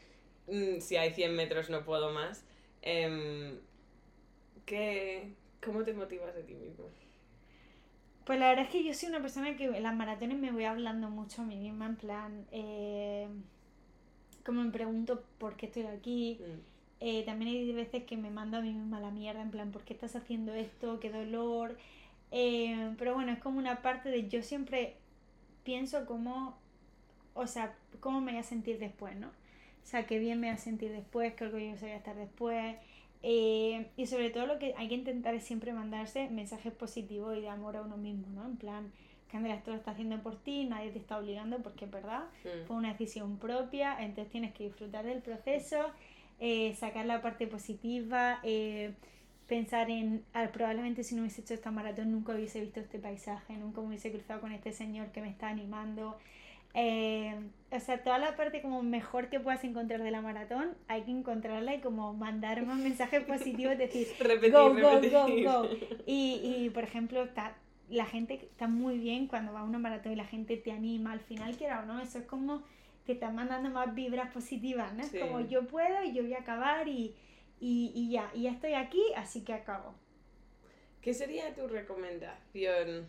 "Mm, 0.49 0.81
si 0.81 0.97
hay 0.97 1.13
100 1.15 1.35
metros 1.37 1.71
no 1.71 1.85
puedo 1.85 2.13
más? 2.13 2.45
Em, 2.83 3.59
¿qué, 4.67 5.35
¿Cómo 5.65 5.85
te 5.85 5.93
motivas 5.93 6.37
a 6.37 6.41
ti 6.43 6.55
misma? 6.55 6.85
Pues 8.25 8.39
la 8.41 8.49
verdad 8.49 8.65
es 8.67 8.71
que 8.71 8.83
yo 8.85 8.95
soy 8.95 9.09
una 9.11 9.21
persona 9.23 9.57
que 9.57 9.65
en 9.67 9.83
las 9.83 9.95
maratones 9.95 10.39
me 10.39 10.51
voy 10.53 10.65
hablando 10.65 11.09
mucho 11.11 11.43
a 11.43 11.45
mí 11.45 11.57
misma, 11.57 11.87
en 11.87 11.97
plan, 11.97 12.47
eh, 12.53 13.29
como 14.45 14.63
me 14.65 14.71
pregunto 14.73 15.25
por 15.39 15.57
qué 15.57 15.67
estoy 15.67 15.85
aquí. 15.85 16.41
Mm, 16.41 16.61
Eh, 17.01 17.25
también 17.27 17.51
hay 17.53 17.73
veces 17.73 18.05
que 18.05 18.17
me 18.17 18.31
mando 18.31 18.59
a 18.59 18.61
mí 18.63 18.73
misma 18.73 18.99
a 18.99 19.01
la 19.01 19.11
mierda, 19.11 19.43
en 19.43 19.51
plan, 19.51 19.73
¿por 19.73 19.85
qué 19.85 19.93
estás 19.95 20.17
haciendo 20.17 20.55
esto? 20.55 21.01
¿Qué 21.01 21.11
dolor? 21.11 21.77
Eh, 22.33 22.95
pero 22.99 23.15
bueno, 23.15 23.33
es 23.33 23.41
como 23.41 23.59
una 23.59 23.83
parte 23.83 24.09
de 24.11 24.29
yo 24.29 24.43
siempre 24.43 24.97
pienso 25.65 26.07
cómo, 26.07 26.57
o 27.35 27.47
sea, 27.47 27.75
cómo 28.01 28.21
me 28.21 28.33
voy 28.33 28.41
a 28.41 28.45
sentir 28.45 28.79
después, 28.79 29.17
¿no? 29.17 29.29
O 29.29 29.87
sea, 29.87 30.07
qué 30.07 30.19
bien 30.19 30.41
me 30.41 30.49
voy 30.49 30.57
a 30.57 30.59
sentir 30.59 30.93
después, 30.93 31.35
qué 31.35 31.45
orgulloso 31.45 31.83
voy 31.83 31.93
a 31.93 31.97
estar 31.97 32.17
después. 32.17 32.77
Eh, 33.25 33.87
y 33.97 34.07
sobre 34.07 34.31
todo 34.31 34.47
lo 34.47 34.59
que 34.59 34.75
hay 34.77 34.89
que 34.89 34.95
intentar 34.95 35.35
es 35.35 35.45
siempre 35.45 35.73
mandarse 35.73 36.29
mensajes 36.29 36.73
positivos 36.73 37.37
y 37.37 37.41
de 37.41 37.49
amor 37.49 37.77
a 37.77 37.83
uno 37.83 37.97
mismo, 37.97 38.27
¿no? 38.35 38.45
En 38.45 38.57
plan, 38.57 38.93
Candela, 39.31 39.55
esto 39.55 39.71
lo 39.71 39.77
está 39.77 39.93
haciendo 39.93 40.21
por 40.23 40.37
ti, 40.43 40.65
nadie 40.65 40.91
te 40.91 40.99
está 40.99 41.19
obligando 41.19 41.59
porque 41.63 41.85
es 41.87 41.91
verdad, 41.91 42.25
mm, 42.45 42.67
fue 42.67 42.77
una 42.77 42.93
decisión 42.93 43.39
propia, 43.39 43.97
entonces 44.03 44.31
tienes 44.31 44.53
que 44.53 44.65
disfrutar 44.65 45.07
del 45.07 45.23
proceso, 45.23 45.79
eh, 46.41 46.75
sacar 46.75 47.07
la 47.07 47.23
parte 47.23 47.47
positiva, 47.47 48.41
eh, 48.43 48.93
pensar 49.53 49.91
en, 49.91 50.25
probablemente 50.51 51.05
si 51.05 51.15
no 51.15 51.21
hubiese 51.21 51.43
hecho 51.43 51.53
esta 51.53 51.71
maratón 51.71 52.11
nunca 52.11 52.33
hubiese 52.33 52.59
visto 52.59 52.81
este 52.81 52.99
paisaje, 52.99 53.53
nunca 53.59 53.83
me 53.83 53.89
hubiese 53.89 54.11
cruzado 54.11 54.41
con 54.41 54.51
este 54.51 54.73
señor 54.73 55.09
que 55.09 55.21
me 55.21 55.29
está 55.29 55.49
animando. 55.49 56.17
Eh, 56.73 57.35
o 57.71 57.79
sea, 57.79 58.03
toda 58.03 58.17
la 58.17 58.35
parte 58.35 58.63
como 58.63 58.83
mejor 58.83 59.29
que 59.29 59.41
puedas 59.41 59.63
encontrar 59.63 60.03
de 60.03 60.11
la 60.11 60.23
maratón, 60.23 60.71
hay 60.89 61.03
que 61.03 61.11
encontrarla 61.11 61.75
y 61.75 61.81
como 61.83 62.15
mandar 62.15 62.65
más 62.65 62.79
mensajes 62.79 63.25
positivos, 63.27 63.77
decir, 63.77 64.07
Repetir, 64.19 64.53
go, 64.53 64.71
go, 64.71 64.75
repetir. 64.75 65.13
go, 65.13 65.65
go. 65.65 65.69
Y, 66.07 66.41
y, 66.43 66.71
por 66.71 66.85
ejemplo, 66.85 67.23
está, 67.23 67.55
la 67.91 68.07
gente 68.07 68.37
está 68.37 68.69
muy 68.69 68.97
bien 68.97 69.27
cuando 69.27 69.53
va 69.53 69.61
a 69.61 69.65
una 69.65 69.79
maratón 69.79 70.13
y 70.13 70.17
la 70.17 70.25
gente 70.25 70.57
te 70.57 70.73
anima. 70.73 71.13
Al 71.13 71.21
final, 71.21 71.59
quiera 71.59 71.83
o 71.83 71.85
no, 71.85 72.01
eso 72.01 72.21
es 72.21 72.25
como 72.25 72.63
te 73.05 73.13
están 73.13 73.35
mandando 73.35 73.69
más 73.69 73.95
vibras 73.95 74.33
positivas, 74.33 74.95
¿no? 74.95 75.03
Sí. 75.03 75.19
Es 75.19 75.23
como 75.23 75.41
yo 75.41 75.67
puedo 75.67 76.03
y 76.05 76.15
yo 76.15 76.23
voy 76.23 76.33
a 76.33 76.39
acabar 76.39 76.89
y, 76.89 77.15
y, 77.63 77.93
y 77.95 78.11
ya, 78.11 78.31
y 78.35 78.43
ya 78.43 78.51
estoy 78.51 78.75
aquí, 78.75 79.03
así 79.17 79.43
que 79.45 79.53
acabo. 79.55 79.95
¿Qué 81.01 81.15
sería 81.15 81.55
tu 81.55 81.67
recomendación? 81.69 83.07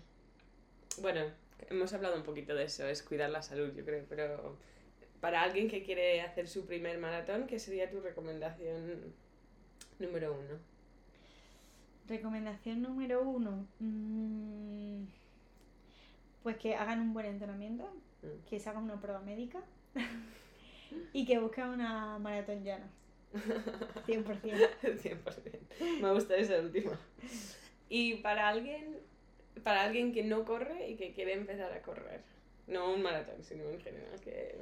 Bueno, 1.02 1.22
hemos 1.70 1.92
hablado 1.94 2.16
un 2.16 2.24
poquito 2.24 2.54
de 2.56 2.66
eso, 2.66 2.86
es 2.88 3.02
cuidar 3.04 3.30
la 3.32 3.42
salud, 3.42 3.74
yo 3.76 3.84
creo, 3.84 4.06
pero 4.08 4.58
para 5.22 5.42
alguien 5.42 5.68
que 5.70 5.84
quiere 5.84 6.22
hacer 6.22 6.48
su 6.48 6.66
primer 6.66 6.98
maratón, 7.00 7.48
¿qué 7.48 7.58
sería 7.58 7.90
tu 7.90 8.00
recomendación 8.00 9.14
número 10.00 10.34
uno? 10.34 10.60
Recomendación 12.08 12.82
número 12.82 13.22
uno. 13.22 13.66
mm, 13.80 15.04
pues 16.44 16.58
que 16.58 16.76
hagan 16.76 17.00
un 17.00 17.14
buen 17.14 17.26
entrenamiento, 17.26 17.90
Mm. 18.22 18.46
que 18.50 18.60
se 18.60 18.70
hagan 18.70 18.84
una 18.84 19.00
prueba 19.02 19.20
médica 19.22 19.62
y 21.14 21.26
que 21.26 21.40
busquen 21.40 21.66
una 21.70 22.18
maratón 22.20 22.64
llana. 22.64 22.90
100%. 24.08 24.70
100%. 24.82 26.02
Me 26.02 26.14
gusta 26.14 26.36
esa 26.36 26.60
última. 26.60 27.00
Y 27.90 28.16
para 28.16 28.48
alguien, 28.48 28.98
para 29.64 29.84
alguien 29.84 30.14
que 30.14 30.24
no 30.24 30.46
corre 30.46 30.90
y 30.90 30.96
que 30.96 31.14
quiere 31.14 31.34
empezar 31.34 31.72
a 31.74 31.82
correr, 31.82 32.22
no 32.68 32.94
un 32.94 33.02
maratón, 33.02 33.44
sino 33.44 33.70
en 33.70 33.80
general, 33.82 34.20
que... 34.22 34.56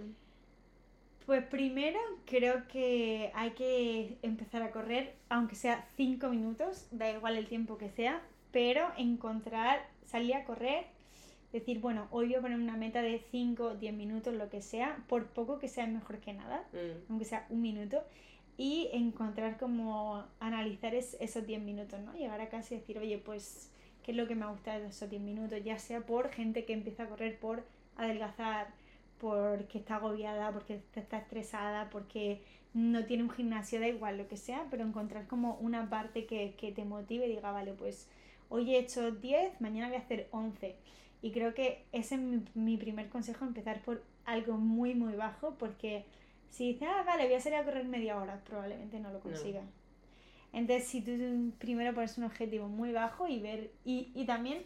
Pues 1.26 1.44
primero 1.46 2.00
creo 2.26 2.68
que 2.68 3.32
hay 3.36 3.52
que 3.52 4.18
empezar 4.24 4.64
a 4.64 4.72
correr, 4.72 5.14
aunque 5.30 5.56
sea 5.56 5.88
5 5.96 6.30
minutos, 6.30 6.88
da 6.92 7.12
igual 7.12 7.38
el 7.38 7.48
tiempo 7.48 7.78
que 7.78 7.90
sea, 7.90 8.22
pero 8.52 8.92
encontrar, 8.98 9.86
salir 10.06 10.34
a 10.36 10.44
correr, 10.46 10.86
decir, 11.54 11.80
bueno, 11.80 12.08
hoy 12.12 12.28
voy 12.28 12.36
a 12.36 12.42
poner 12.42 12.58
una 12.58 12.76
meta 12.76 13.02
de 13.02 13.24
5 13.32 13.64
o 13.64 13.76
10 13.76 13.94
minutos, 13.94 14.34
lo 14.34 14.50
que 14.50 14.62
sea, 14.62 14.98
por 15.08 15.28
poco 15.28 15.60
que 15.60 15.68
sea 15.68 15.86
mejor 15.86 16.20
que 16.20 16.34
nada, 16.34 16.66
mm, 16.74 17.12
aunque 17.12 17.26
sea 17.26 17.46
un 17.50 17.62
minuto, 17.62 18.04
y 18.58 18.90
encontrar 18.94 19.58
como 19.58 20.26
analizar 20.40 20.94
es- 20.96 21.18
esos 21.20 21.46
10 21.48 21.62
minutos, 21.62 22.00
¿no? 22.02 22.14
Llegar 22.14 22.42
a 22.42 22.50
casa 22.50 22.76
decir, 22.76 22.98
oye, 23.00 23.18
pues, 23.18 23.72
¿qué 24.04 24.12
es 24.12 24.18
lo 24.18 24.28
que 24.28 24.36
me 24.36 24.46
ha 24.46 24.50
gustado 24.52 24.82
de 24.82 24.88
esos 24.88 25.10
10 25.10 25.22
minutos? 25.22 25.64
Ya 25.64 25.78
sea 25.80 26.02
por 26.06 26.30
gente 26.32 26.66
que 26.66 26.74
empieza 26.74 27.04
a 27.04 27.10
correr 27.10 27.40
por 27.40 27.64
adelgazar, 27.98 28.68
porque 29.20 29.78
está 29.80 29.96
agobiada, 29.96 30.52
porque 30.52 30.82
está 30.96 31.18
estresada, 31.20 31.90
porque 31.90 32.42
no 32.74 33.06
tiene 33.06 33.24
un 33.24 33.30
gimnasio, 33.30 33.80
da 33.80 33.88
igual 33.88 34.18
lo 34.18 34.28
que 34.28 34.38
sea, 34.38 34.66
pero 34.72 34.84
encontrar 34.84 35.28
como 35.28 35.56
una 35.56 35.90
parte 35.90 36.26
que, 36.26 36.56
que 36.58 36.72
te 36.72 36.86
motive 36.86 37.28
y 37.28 37.30
diga, 37.36 37.52
vale, 37.52 37.74
pues 37.74 38.08
hoy 38.50 38.74
he 38.76 38.80
hecho 38.80 39.12
10, 39.12 39.60
mañana 39.62 39.88
voy 39.88 39.98
a 39.98 40.00
hacer 40.00 40.28
11. 40.32 40.76
Y 41.22 41.32
creo 41.32 41.54
que 41.54 41.84
ese 41.92 42.16
es 42.16 42.22
mi, 42.22 42.44
mi 42.56 42.78
primer 42.78 43.10
consejo, 43.10 43.46
empezar 43.46 43.82
por 43.84 44.04
algo 44.26 44.58
muy, 44.58 44.96
muy 44.96 45.14
bajo, 45.14 45.56
porque 45.60 46.06
si 46.52 46.74
dices, 46.74 46.88
ah, 46.92 47.04
vale, 47.04 47.26
voy 47.26 47.34
a 47.34 47.40
salir 47.42 47.58
a 47.58 47.66
correr 47.66 47.86
media 47.86 48.18
hora, 48.18 48.40
probablemente 48.46 49.00
no 49.00 49.12
lo 49.12 49.20
consigas. 49.20 49.66
Entonces, 50.54 50.88
si 50.88 51.02
tú 51.02 51.52
primero 51.58 51.94
pones 51.96 52.18
un 52.20 52.26
objetivo 52.26 52.68
muy 52.68 52.92
bajo 52.92 53.28
y 53.28 53.40
ver, 53.40 53.72
y, 53.86 54.12
y 54.14 54.26
también 54.26 54.64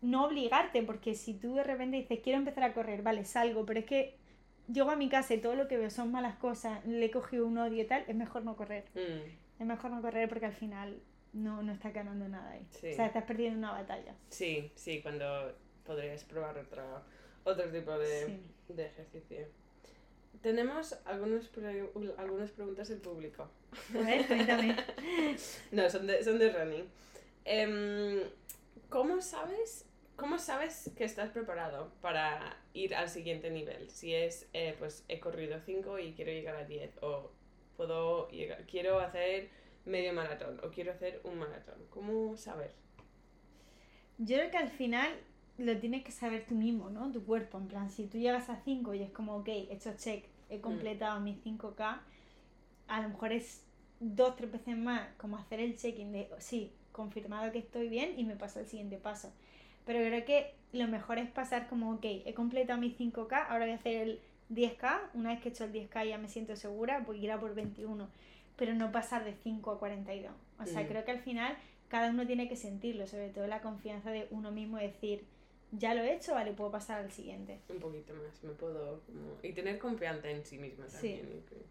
no 0.00 0.24
obligarte, 0.26 0.82
porque 0.82 1.14
si 1.14 1.34
tú 1.34 1.54
de 1.54 1.62
repente 1.64 1.98
dices, 1.98 2.20
quiero 2.24 2.38
empezar 2.38 2.64
a 2.64 2.72
correr, 2.72 3.02
vale, 3.02 3.24
salgo, 3.24 3.66
pero 3.66 3.80
es 3.80 3.86
que 3.86 4.16
llego 4.72 4.90
a 4.90 4.96
mi 4.96 5.08
casa 5.10 5.34
y 5.34 5.38
todo 5.38 5.54
lo 5.54 5.68
que 5.68 5.76
veo 5.76 5.90
son 5.90 6.10
malas 6.10 6.36
cosas, 6.36 6.84
le 6.86 7.04
he 7.06 7.10
cogido 7.10 7.46
un 7.46 7.58
odio 7.58 7.82
y 7.82 7.86
tal, 7.86 8.04
es 8.08 8.16
mejor 8.16 8.42
no 8.44 8.56
correr. 8.56 8.84
mm. 8.94 9.60
Es 9.60 9.66
mejor 9.66 9.90
no 9.90 10.00
correr 10.00 10.26
porque 10.30 10.46
al 10.46 10.54
final 10.54 10.98
no, 11.34 11.62
no 11.62 11.72
estás 11.72 11.92
ganando 11.92 12.26
nada 12.26 12.52
ahí. 12.52 12.66
Sí. 12.70 12.92
O 12.92 12.94
sea, 12.96 13.04
estás 13.04 13.24
perdiendo 13.24 13.58
una 13.58 13.72
batalla. 13.72 14.14
Sí, 14.30 14.72
sí, 14.74 15.02
cuando 15.02 15.54
podrías 15.84 16.24
probar 16.24 16.56
otro, 16.56 16.82
otro 17.44 17.70
tipo 17.70 17.92
de, 17.98 18.24
Sí. 18.26 18.72
de 18.72 18.86
ejercicio. 18.86 19.46
Tenemos 20.42 20.94
algunos 21.04 21.48
pre- 21.48 21.90
algunas 22.16 22.50
preguntas 22.50 22.88
del 22.88 23.00
público. 23.00 23.48
A 23.94 23.98
ver, 23.98 24.26
cuéntame. 24.26 24.76
No, 25.72 25.88
son 25.90 26.06
de, 26.06 26.24
son 26.24 26.38
de 26.38 26.50
running. 26.50 26.88
Em, 27.44 28.20
¿cómo, 28.88 29.20
sabes, 29.20 29.86
¿Cómo 30.16 30.38
sabes 30.38 30.90
que 30.96 31.04
estás 31.04 31.30
preparado 31.30 31.92
para 32.00 32.56
ir 32.74 32.94
al 32.94 33.08
siguiente 33.08 33.50
nivel? 33.50 33.90
Si 33.90 34.14
es, 34.14 34.48
eh, 34.52 34.74
pues 34.78 35.04
he 35.08 35.18
corrido 35.20 35.58
5 35.60 35.98
y 35.98 36.12
quiero 36.12 36.30
llegar 36.32 36.56
a 36.56 36.64
10, 36.64 36.90
o 37.02 37.30
puedo 37.76 38.28
llegar, 38.30 38.64
quiero 38.66 39.00
hacer 39.00 39.48
medio 39.86 40.12
maratón, 40.12 40.60
o 40.62 40.70
quiero 40.70 40.92
hacer 40.92 41.20
un 41.24 41.38
maratón. 41.38 41.86
¿Cómo 41.90 42.36
saber? 42.36 42.72
Yo 44.18 44.36
creo 44.36 44.50
que 44.50 44.58
al 44.58 44.68
final 44.70 45.10
lo 45.60 45.76
tienes 45.78 46.02
que 46.04 46.12
saber 46.12 46.44
tú 46.46 46.54
mismo, 46.54 46.90
¿no? 46.90 47.10
Tu 47.12 47.24
cuerpo. 47.24 47.58
En 47.58 47.68
plan, 47.68 47.90
si 47.90 48.06
tú 48.06 48.18
llegas 48.18 48.48
a 48.50 48.56
5 48.64 48.94
y 48.94 49.02
es 49.02 49.10
como, 49.10 49.36
ok, 49.36 49.48
he 49.48 49.72
hecho 49.72 49.92
check, 49.96 50.24
he 50.48 50.60
completado 50.60 51.20
mis 51.20 51.36
5K, 51.44 52.00
a 52.88 53.02
lo 53.02 53.08
mejor 53.08 53.32
es 53.32 53.62
dos, 54.00 54.36
tres 54.36 54.50
veces 54.50 54.76
más, 54.76 55.08
como 55.16 55.36
hacer 55.36 55.60
el 55.60 55.76
check-in 55.76 56.12
de, 56.12 56.28
sí, 56.38 56.72
confirmado 56.92 57.52
que 57.52 57.58
estoy 57.58 57.88
bien 57.88 58.18
y 58.18 58.24
me 58.24 58.36
paso 58.36 58.58
al 58.58 58.66
siguiente 58.66 58.96
paso. 58.96 59.32
Pero 59.86 60.00
creo 60.00 60.24
que 60.24 60.54
lo 60.72 60.88
mejor 60.88 61.18
es 61.18 61.30
pasar 61.30 61.68
como, 61.68 61.92
ok, 61.92 62.04
he 62.04 62.34
completado 62.34 62.80
mis 62.80 62.96
5K, 62.98 63.46
ahora 63.48 63.64
voy 63.66 63.72
a 63.72 63.76
hacer 63.76 63.96
el 63.96 64.20
10K, 64.50 64.98
una 65.14 65.30
vez 65.30 65.40
que 65.40 65.48
he 65.48 65.52
hecho 65.52 65.64
el 65.64 65.72
10K 65.72 66.08
ya 66.08 66.18
me 66.18 66.28
siento 66.28 66.56
segura, 66.56 67.00
voy 67.00 67.20
a 67.20 67.24
ir 67.24 67.32
a 67.32 67.38
por 67.40 67.54
21, 67.54 68.08
pero 68.56 68.74
no 68.74 68.90
pasar 68.92 69.24
de 69.24 69.34
5 69.34 69.70
a 69.70 69.78
42. 69.78 70.32
O 70.58 70.66
sea, 70.66 70.82
Mm. 70.82 70.86
creo 70.86 71.04
que 71.04 71.10
al 71.12 71.20
final 71.20 71.56
cada 71.88 72.10
uno 72.10 72.26
tiene 72.26 72.48
que 72.48 72.56
sentirlo, 72.56 73.06
sobre 73.06 73.28
todo 73.30 73.46
la 73.46 73.60
confianza 73.60 74.10
de 74.10 74.26
uno 74.30 74.50
mismo, 74.50 74.78
decir, 74.78 75.24
ya 75.72 75.94
lo 75.94 76.02
he 76.02 76.14
hecho, 76.14 76.34
vale, 76.34 76.52
puedo 76.52 76.70
pasar 76.70 77.00
al 77.00 77.10
siguiente. 77.12 77.60
Un 77.68 77.78
poquito 77.78 78.12
más, 78.14 78.42
me 78.42 78.50
puedo... 78.52 79.00
como- 79.06 79.38
Y 79.42 79.52
tener 79.52 79.78
confianza 79.78 80.28
en 80.30 80.44
sí 80.44 80.58
misma 80.58 80.88
Sí. 80.88 80.94
también. 80.96 81.30
yo 81.34 81.46
creo. 81.46 81.62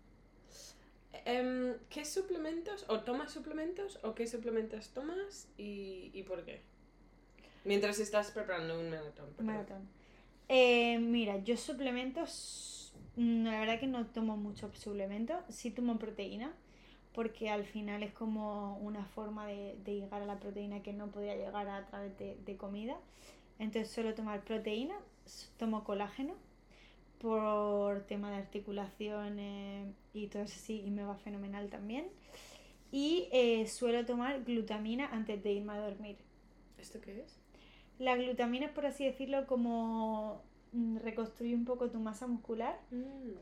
Em, 1.26 1.76
¿Qué 1.90 2.06
suplementos, 2.06 2.86
o 2.88 3.02
tomas 3.02 3.32
suplementos, 3.32 4.00
o 4.04 4.14
qué 4.14 4.28
suplementos 4.28 4.90
tomas 4.90 5.48
y, 5.58 6.12
y 6.14 6.24
por 6.24 6.46
qué? 6.46 6.62
Mientras 7.66 8.00
estás 8.00 8.32
preparando 8.32 8.80
un 8.80 8.90
maratón. 8.92 9.30
Un 9.38 9.46
maratón. 9.46 9.88
Eh, 10.48 10.98
mira, 11.00 11.38
yo 11.44 11.58
suplementos, 11.58 12.94
mm, 13.16 13.44
la 13.46 13.60
verdad 13.60 13.80
que 13.80 13.88
no 13.88 14.06
tomo 14.08 14.38
mucho 14.38 14.72
suplemento, 14.74 15.34
sí 15.50 15.72
tomo 15.72 15.98
proteína, 16.00 16.54
porque 17.14 17.50
al 17.50 17.66
final 17.66 18.02
es 18.04 18.14
como 18.14 18.78
una 18.78 19.04
forma 19.06 19.46
de, 19.48 19.76
de 19.84 19.96
llegar 19.96 20.22
a 20.22 20.26
la 20.26 20.40
proteína 20.40 20.82
que 20.84 20.94
no 20.94 21.08
podía 21.12 21.36
llegar 21.36 21.68
a 21.68 21.86
través 21.88 22.18
de, 22.18 22.38
de 22.46 22.56
comida. 22.56 22.98
Entonces 23.60 23.92
suelo 23.92 24.14
tomar 24.16 24.44
proteína, 24.44 24.96
tomo 25.58 25.84
colágeno 25.84 26.34
por 27.22 28.02
tema 28.04 28.32
de 28.32 28.38
articulaciones 28.38 29.94
y 30.14 30.28
todo 30.28 30.44
eso 30.44 30.58
sí, 30.58 30.82
y 30.86 30.90
me 30.90 31.04
va 31.04 31.16
fenomenal 31.16 31.70
también. 31.70 32.08
Y 32.92 33.28
eh, 33.32 33.68
suelo 33.68 34.06
tomar 34.06 34.44
glutamina 34.46 35.08
antes 35.12 35.44
de 35.44 35.52
irme 35.54 35.74
a 35.74 35.80
dormir. 35.80 36.18
¿Esto 36.80 37.00
qué 37.02 37.22
es? 37.22 37.38
La 38.00 38.16
glutamina 38.16 38.68
es, 38.68 38.72
por 38.72 38.86
así 38.86 39.06
decirlo, 39.06 39.46
como 39.46 40.42
mm, 40.72 40.98
reconstruye 41.00 41.54
un 41.54 41.66
poco 41.66 41.90
tu 41.92 42.00
masa 42.00 42.26
muscular 42.26 42.80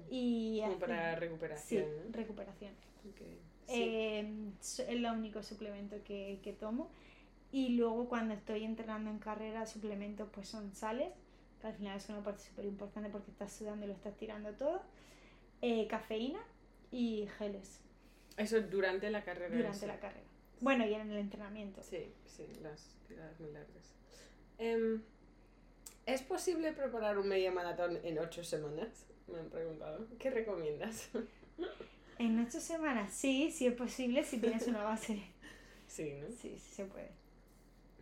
y 0.10 0.60
Como 0.62 0.72
hace- 0.74 0.80
para 0.82 1.14
sí, 1.14 1.20
recuperación. 1.20 1.86
¿no? 2.08 2.12
recuperación. 2.14 2.74
Ok. 3.10 3.22
Sí. 3.68 3.74
Eh, 3.84 4.50
es 4.60 4.80
el 4.80 5.06
único 5.06 5.44
suplemento 5.44 5.98
que, 6.04 6.40
que 6.42 6.54
tomo. 6.54 6.90
Y 7.52 7.70
luego 7.70 8.10
cuando 8.10 8.34
estoy 8.34 8.64
entrenando 8.64 9.10
en 9.10 9.20
carrera, 9.20 9.66
suplementos 9.66 10.28
pues 10.32 10.48
son 10.48 10.74
sales, 10.76 11.12
que 11.62 11.68
al 11.68 11.74
final 11.74 11.98
es 11.98 12.10
una 12.10 12.24
parte 12.24 12.44
súper 12.44 12.66
importante 12.66 13.10
porque 13.10 13.32
estás 13.32 13.54
sudando 13.54 13.86
y 13.86 13.90
lo 13.90 13.94
estás 13.94 14.16
tirando 14.18 14.52
todo. 14.54 14.82
Eh, 15.62 15.88
cafeína 15.88 16.40
y 16.92 17.28
geles 17.40 17.80
Eso 18.36 18.62
durante 18.62 19.10
la 19.10 19.24
carrera. 19.24 19.56
durante 19.56 19.88
la 19.88 20.00
carrera. 20.00 20.28
Bueno, 20.60 20.86
y 20.86 20.94
en 20.94 21.10
el 21.10 21.18
entrenamiento. 21.18 21.82
Sí, 21.84 22.12
sí, 22.26 22.48
las 22.62 22.96
tiradas 23.08 23.40
muy 23.40 23.52
largas. 23.52 23.94
Em, 24.58 25.02
¿Es 26.06 26.22
posible 26.22 26.72
preparar 26.72 27.18
un 27.18 27.28
media 27.28 27.52
maratón 27.52 28.00
en 28.04 28.18
ocho 28.18 28.44
semanas? 28.44 29.06
Me 29.28 29.40
han 29.40 29.50
preguntado. 29.50 30.08
¿Qué 30.20 30.30
recomiendas? 30.30 31.10
En 32.20 32.40
ocho 32.40 32.60
semanas, 32.60 33.14
sí, 33.14 33.52
sí 33.52 33.68
es 33.68 33.74
posible 33.76 34.24
si 34.24 34.40
tienes 34.40 34.66
una 34.68 34.84
base. 34.84 35.22
sí, 35.88 36.16
¿no? 36.20 36.28
Sí, 36.30 36.58
sí 36.58 36.76
se 36.76 36.86
puede. 36.86 37.12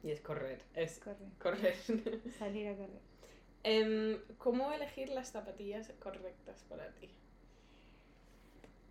Y 0.05 0.11
es 0.11 0.21
correr, 0.21 0.61
es 0.75 0.99
Corre. 0.99 1.25
correr. 1.41 1.75
Salir 2.39 2.67
a 2.67 2.75
correr. 2.75 3.01
Em, 3.63 4.17
¿Cómo 4.37 4.71
elegir 4.71 5.09
las 5.09 5.29
zapatillas 5.31 5.91
correctas 5.99 6.63
para 6.69 6.87
ti? 6.91 7.09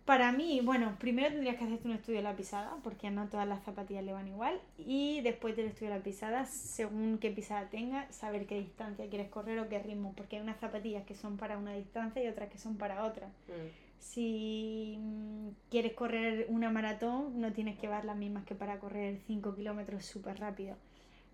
Para 0.05 0.31
mí, 0.31 0.61
bueno, 0.61 0.97
primero 0.99 1.29
tendrías 1.29 1.55
que 1.55 1.63
hacerte 1.63 1.87
un 1.87 1.95
estudio 1.95 2.17
de 2.19 2.23
la 2.23 2.35
pisada, 2.35 2.77
porque 2.83 3.09
no 3.09 3.27
todas 3.27 3.47
las 3.47 3.63
zapatillas 3.63 4.03
le 4.03 4.13
van 4.13 4.27
igual. 4.27 4.59
Y 4.77 5.21
después 5.21 5.55
del 5.55 5.67
estudio 5.67 5.91
de 5.91 5.97
la 5.97 6.03
pisada, 6.03 6.45
según 6.45 7.17
qué 7.17 7.31
pisada 7.31 7.69
tenga, 7.69 8.11
saber 8.11 8.45
qué 8.45 8.55
distancia 8.59 9.09
quieres 9.09 9.29
correr 9.29 9.57
o 9.59 9.69
qué 9.69 9.79
ritmo, 9.79 10.13
porque 10.15 10.35
hay 10.35 10.43
unas 10.43 10.59
zapatillas 10.59 11.05
que 11.05 11.15
son 11.15 11.37
para 11.37 11.57
una 11.57 11.73
distancia 11.73 12.23
y 12.23 12.27
otras 12.27 12.49
que 12.51 12.59
son 12.59 12.77
para 12.77 13.05
otra. 13.05 13.27
Mm, 13.47 13.69
Si 13.99 14.97
mm, 14.99 15.49
quieres 15.71 15.93
correr 15.93 16.45
una 16.49 16.69
maratón, 16.69 17.39
no 17.41 17.51
tienes 17.53 17.75
que 17.77 17.83
llevar 17.87 18.05
las 18.05 18.17
mismas 18.17 18.45
que 18.45 18.53
para 18.53 18.79
correr 18.79 19.17
5 19.25 19.55
kilómetros 19.55 20.05
súper 20.05 20.39
rápido. 20.39 20.75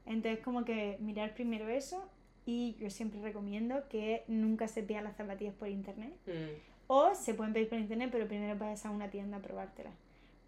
Entonces, 0.05 0.43
como 0.43 0.65
que 0.65 0.97
mirar 0.99 1.33
primero 1.33 1.67
eso. 1.69 2.03
Y 2.45 2.75
yo 2.79 2.89
siempre 2.89 3.21
recomiendo 3.21 3.87
que 3.87 4.23
nunca 4.27 4.67
se 4.67 4.81
pidan 4.83 5.03
las 5.03 5.15
zapatillas 5.15 5.53
por 5.53 5.67
internet. 5.69 6.13
mm, 6.25 6.71
O 6.87 7.13
se 7.15 7.33
pueden 7.33 7.53
pedir 7.53 7.69
por 7.69 7.77
internet, 7.77 8.09
pero 8.11 8.27
primero 8.27 8.57
vayas 8.57 8.85
a 8.85 8.89
una 8.89 9.09
tienda 9.09 9.37
a 9.37 9.41
probártelas. 9.41 9.93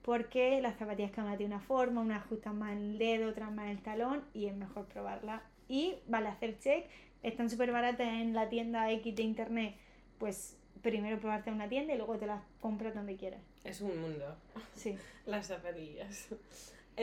Porque 0.02 0.60
las 0.62 0.76
zapatillas 0.78 1.12
cada 1.12 1.28
una 1.28 1.38
tiene 1.38 1.56
una 1.56 1.64
forma, 1.64 2.02
unas 2.02 2.24
ajustan 2.26 2.58
más 2.60 2.76
el 2.76 2.98
dedo, 2.98 3.30
otras 3.30 3.52
más 3.54 3.70
el 3.70 3.82
talón 3.82 4.24
y 4.34 4.48
es 4.48 4.56
mejor 4.56 4.86
probarla. 4.88 5.44
Y 5.70 5.96
vale 6.08 6.28
hacer 6.28 6.60
check, 6.60 6.86
están 7.22 7.50
súper 7.50 7.72
baratas 7.72 8.08
en 8.08 8.34
la 8.34 8.50
tienda 8.50 8.92
X 8.92 9.16
de 9.16 9.24
internet, 9.24 9.76
pues 10.18 10.58
primero 10.82 11.18
probarte 11.20 11.50
en 11.50 11.56
una 11.56 11.70
tienda 11.70 11.94
y 11.94 11.98
luego 11.98 12.18
te 12.18 12.26
las 12.28 12.42
compras 12.60 12.94
donde 12.94 13.16
quieras. 13.16 13.40
Es 13.64 13.80
un 13.80 14.02
mundo. 14.02 14.36
Sí. 14.76 14.98
Las 15.26 15.48
zapatillas. 15.48 16.28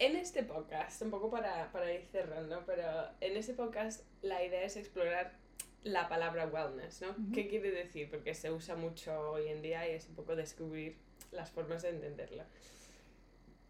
en 0.00 0.16
este 0.16 0.42
podcast, 0.42 1.02
un 1.02 1.10
poco 1.10 1.30
para, 1.30 1.70
para 1.72 1.92
ir 1.92 2.06
cerrando, 2.10 2.64
pero 2.64 2.82
en 3.20 3.36
este 3.36 3.52
podcast 3.52 4.02
la 4.22 4.42
idea 4.42 4.62
es 4.64 4.76
explorar 4.76 5.36
la 5.82 6.08
palabra 6.08 6.46
wellness, 6.46 7.02
¿no? 7.02 7.14
¿Qué 7.34 7.46
quiere 7.48 7.70
decir? 7.70 8.10
Porque 8.10 8.34
se 8.34 8.50
usa 8.50 8.76
mucho 8.76 9.32
hoy 9.32 9.48
en 9.48 9.60
día 9.60 9.86
y 9.86 9.92
es 9.92 10.08
un 10.08 10.14
poco 10.14 10.36
descubrir 10.36 10.96
las 11.32 11.50
formas 11.50 11.82
de 11.82 11.90
entenderla. 11.90 12.46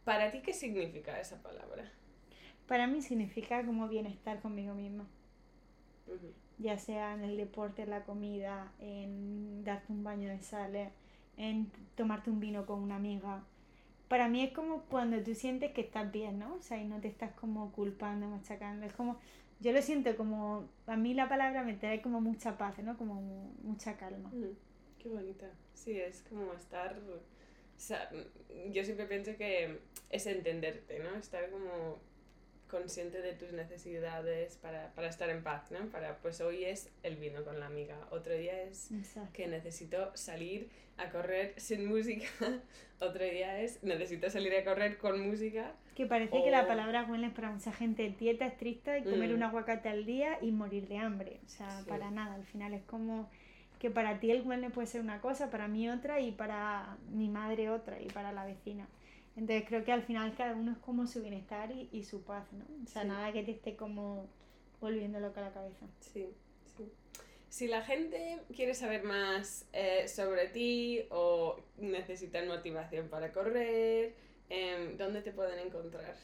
¿Para 0.04 0.30
ti 0.30 0.40
qué 0.40 0.52
significa 0.52 1.20
esa 1.20 1.42
palabra? 1.42 1.90
Para 2.68 2.86
mí 2.86 3.02
significa 3.02 3.66
como 3.66 3.88
bienestar 3.88 4.40
conmigo 4.40 4.72
misma. 4.74 5.08
Ya 6.58 6.78
sea 6.78 7.14
en 7.14 7.24
el 7.24 7.36
deporte, 7.36 7.82
en 7.82 7.90
la 7.90 8.04
comida, 8.04 8.72
en 8.78 9.64
darte 9.64 9.92
un 9.92 10.04
baño 10.04 10.28
de 10.28 10.40
sal, 10.40 10.92
en 11.36 11.72
tomarte 11.96 12.30
un 12.30 12.38
vino 12.38 12.66
con 12.66 12.80
una 12.80 12.96
amiga. 12.96 13.42
Para 14.10 14.28
mí 14.28 14.42
es 14.44 14.52
como 14.52 14.82
cuando 14.86 15.22
tú 15.22 15.34
sientes 15.34 15.72
que 15.72 15.82
estás 15.82 16.12
bien, 16.12 16.38
¿no? 16.38 16.56
O 16.56 16.62
sea, 16.62 16.78
y 16.78 16.84
no 16.86 17.00
te 17.00 17.08
estás 17.08 17.32
como 17.32 17.72
culpando, 17.72 18.26
machacando. 18.28 18.84
Es 18.86 18.92
como, 18.92 19.18
yo 19.60 19.72
lo 19.72 19.80
siento 19.82 20.16
como, 20.16 20.68
a 20.86 20.96
mí 20.96 21.14
la 21.14 21.28
palabra 21.28 21.62
me 21.62 21.74
trae 21.74 22.02
como 22.02 22.20
mucha 22.20 22.58
paz, 22.58 22.78
¿no? 22.80 22.98
Como 22.98 23.14
mu- 23.22 23.52
mucha 23.62 23.96
calma. 23.96 24.30
Mm, 24.30 24.56
Qué 24.98 25.08
bonita. 25.08 25.48
Sí, 25.74 25.98
es 25.98 26.22
como 26.28 26.52
estar... 26.54 26.98
o 26.98 27.20
sea, 27.80 28.10
yo 28.72 28.84
siempre 28.84 29.06
pienso 29.06 29.36
que 29.38 29.78
es 30.10 30.26
entenderte, 30.26 30.98
¿no? 30.98 31.16
Estar 31.16 31.48
como 31.50 31.98
consciente 32.70 33.20
de 33.20 33.32
tus 33.32 33.52
necesidades 33.52 34.56
para, 34.58 34.88
para 34.94 35.08
estar 35.08 35.28
en 35.30 35.42
paz, 35.42 35.70
¿no? 35.70 35.86
Para, 35.90 36.16
pues 36.18 36.40
hoy 36.40 36.64
es 36.64 36.90
el 37.02 37.16
vino 37.16 37.42
con 37.44 37.58
la 37.60 37.66
amiga, 37.66 37.96
otro 38.10 38.32
día 38.34 38.62
es 38.62 38.90
Exacto. 38.92 39.30
que 39.32 39.46
necesito 39.48 40.10
salir 40.16 40.68
a 40.96 41.10
correr 41.10 41.54
sin 41.56 41.86
música, 41.86 42.26
otro 43.00 43.24
día 43.24 43.60
es 43.60 43.82
necesito 43.82 44.30
salir 44.30 44.54
a 44.54 44.64
correr 44.64 44.98
con 44.98 45.20
música. 45.26 45.72
Que 45.94 46.06
parece 46.06 46.42
que 46.42 46.50
la 46.50 46.62
O- 46.62 46.66
palabra 46.68 47.04
wellness 47.04 47.32
para 47.32 47.50
mucha 47.50 47.72
gente 47.72 48.14
dieta 48.18 48.46
estricta 48.46 48.96
y 48.98 49.02
comer 49.04 49.30
Mm. 49.30 49.34
un 49.34 49.42
aguacate 49.42 49.88
al 49.88 50.06
día 50.06 50.38
y 50.40 50.50
morir 50.52 50.86
de 50.88 50.98
hambre. 50.98 51.40
O 51.44 51.48
sea, 51.48 51.70
Sí. 51.82 51.88
para 51.88 52.10
nada. 52.10 52.34
Al 52.36 52.44
final 52.44 52.72
es 52.74 52.82
como 52.84 53.28
que 53.78 53.90
para 53.90 54.20
ti 54.20 54.30
el 54.30 54.42
wellness 54.46 54.72
puede 54.72 54.86
ser 54.86 55.00
una 55.00 55.20
cosa, 55.20 55.50
para 55.50 55.66
mí 55.68 55.88
otra 55.90 56.20
y 56.20 56.32
para 56.32 56.96
mi 57.10 57.28
madre 57.28 57.70
otra 57.70 58.00
y 58.00 58.06
para 58.08 58.30
la 58.32 58.44
vecina. 58.44 58.86
Entonces 59.40 59.64
creo 59.66 59.84
que 59.84 59.92
al 59.92 60.02
final 60.02 60.34
cada 60.36 60.54
uno 60.54 60.72
es 60.72 60.78
como 60.78 61.06
su 61.06 61.22
bienestar 61.22 61.72
y, 61.72 61.88
y 61.92 62.04
su 62.04 62.22
paz, 62.24 62.46
¿no? 62.52 62.64
O 62.84 62.86
sea, 62.86 63.02
Sí. 63.02 63.08
nada 63.08 63.32
que 63.32 63.42
te 63.42 63.52
esté 63.52 63.74
como 63.74 64.28
volviendo 64.80 65.18
loca 65.18 65.40
la 65.40 65.52
cabeza. 65.52 65.86
Sí, 66.00 66.26
sí. 66.76 66.84
Si 67.48 67.66
la 67.66 67.82
gente 67.82 68.38
quiere 68.54 68.74
saber 68.74 69.02
más 69.02 69.66
eh, 69.72 70.06
sobre 70.08 70.48
ti 70.48 71.00
o 71.10 71.56
necesitan 71.78 72.48
motivación 72.48 73.08
para 73.08 73.32
correr, 73.32 74.14
em, 74.50 74.96
¿dónde 74.98 75.22
te 75.22 75.32
pueden 75.32 75.58
encontrar? 75.66 76.14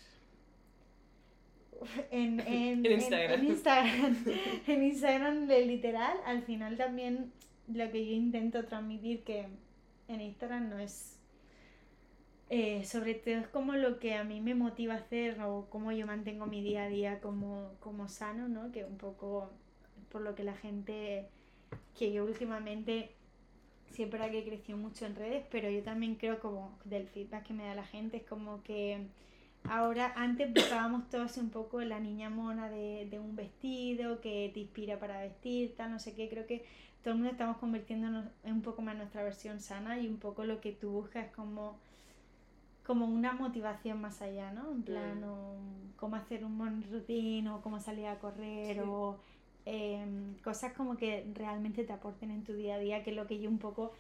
En, 2.11 2.41
en, 2.41 2.85
En 2.87 2.93
Instagram. 2.93 3.41
En, 3.41 3.47
Instagram, 3.47 4.25
en 4.67 4.83
Instagram, 4.85 5.47
de 5.47 5.67
literal, 5.67 6.17
al 6.27 6.43
final 6.43 6.77
también 6.77 7.33
lo 7.69 7.91
que 7.91 8.07
yo 8.07 8.13
intento 8.13 8.65
transmitir 8.65 9.25
que 9.25 9.47
en 10.09 10.21
Instagram 10.21 10.69
no 10.71 10.79
es... 10.79 11.16
eh, 12.49 12.85
sobre 12.85 13.15
todo 13.15 13.35
es 13.35 13.49
como 13.49 13.75
lo 13.75 13.99
que 13.99 14.15
a 14.15 14.25
mí 14.25 14.41
me 14.41 14.55
motiva 14.55 14.95
a 14.95 14.99
hacer 14.99 15.41
o 15.43 15.67
cómo 15.71 15.93
yo 15.93 16.07
mantengo 16.07 16.47
mi 16.47 16.63
día 16.63 16.85
a 16.85 16.89
día 16.89 17.21
como, 17.21 17.73
como 17.81 18.09
sano, 18.09 18.49
¿no? 18.49 18.71
Que 18.73 18.85
un 18.85 18.99
poco 18.99 19.51
por 20.11 20.23
lo 20.23 20.35
que 20.35 20.45
la 20.45 20.55
gente, 20.55 21.29
que 21.99 22.13
yo 22.13 22.25
últimamente 22.25 23.11
siempre 23.91 24.31
que 24.31 24.45
creció 24.45 24.77
mucho 24.77 25.07
en 25.07 25.17
redes, 25.17 25.45
pero 25.51 25.71
yo 25.71 25.83
también 25.83 26.17
creo 26.17 26.39
como 26.41 26.79
del 26.85 27.09
feedback 27.09 27.47
que 27.47 27.55
me 27.55 27.65
da 27.65 27.75
la 27.75 27.85
gente, 27.85 28.19
es 28.19 28.25
como 28.25 28.63
que 28.63 29.07
ahora 29.65 30.13
antes 30.17 30.53
buscábamos 30.53 31.09
todos 31.09 31.37
un 31.39 31.51
poco 31.51 31.81
la 31.81 31.99
niña 31.99 32.31
mona 32.31 32.69
de, 32.69 33.09
de, 33.11 33.19
un 33.19 33.37
vestido 33.37 34.21
que 34.21 34.51
te 34.53 34.61
inspira 34.61 34.99
para 34.99 35.21
vestir, 35.21 35.75
tal, 35.77 35.91
no 35.91 35.99
sé 35.99 36.15
qué. 36.15 36.29
Creo 36.29 36.47
que 36.47 36.65
todo 37.03 37.13
el 37.15 37.21
mundo 37.21 37.33
estamos 37.33 37.57
convirtiéndonos 37.59 38.27
en 38.45 38.53
un 38.55 38.63
poco 38.63 38.83
más 38.83 38.97
nuestra 38.97 39.23
versión 39.23 39.61
sana 39.61 39.99
y 39.99 40.09
un 40.09 40.19
poco 40.19 40.45
lo 40.45 40.61
que 40.61 40.73
tú 40.73 40.91
buscas 40.91 41.31
como 41.35 41.79
como 42.87 43.07
una 43.07 43.33
motivación 43.33 44.01
más 44.01 44.23
allá, 44.23 44.53
¿no? 44.53 44.71
En 44.71 44.83
plan, 44.85 45.25
o 45.25 45.57
cómo 45.97 46.15
hacer 46.15 46.45
un 46.45 46.57
morning 46.57 46.87
routine 46.89 47.51
o 47.51 47.61
cómo 47.61 47.81
salir 47.81 48.07
a 48.07 48.19
correr 48.21 48.81
o 48.83 49.19
em, 49.65 50.37
cosas 50.37 50.73
como 50.73 50.97
que 50.97 51.27
realmente 51.35 51.83
te 51.83 51.93
aporten 51.93 52.31
en 52.31 52.45
tu 52.45 52.55
día 52.55 52.77
a 52.77 52.79
día, 52.79 53.03
que 53.03 53.11
es 53.11 53.17
lo 53.17 53.27
que 53.27 53.41
yo 53.41 53.51
un 53.51 53.59
poco 53.59 53.93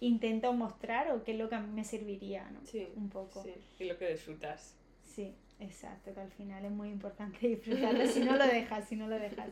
intento 0.00 0.52
mostrar 0.52 1.10
o 1.12 1.24
que 1.24 1.32
es 1.32 1.38
lo 1.38 1.48
que 1.48 1.54
a 1.54 1.60
mí 1.60 1.72
me 1.72 1.84
serviría, 1.84 2.50
¿no? 2.50 2.60
Sí, 2.66 2.86
un 2.96 3.08
poco. 3.08 3.42
Sí, 3.42 3.54
y 3.78 3.84
lo 3.84 3.96
que 3.96 4.10
disfrutas. 4.10 4.76
Sí, 5.02 5.34
exacto, 5.58 6.12
que 6.12 6.20
al 6.20 6.30
final 6.30 6.66
es 6.66 6.70
muy 6.70 6.90
importante 6.90 7.38
disfrutarlo 7.48 8.06
si 8.06 8.20
no 8.20 8.36
lo 8.36 8.46
dejas, 8.46 8.86
si 8.86 8.96
no 8.96 9.08
lo 9.08 9.18
dejas. 9.18 9.48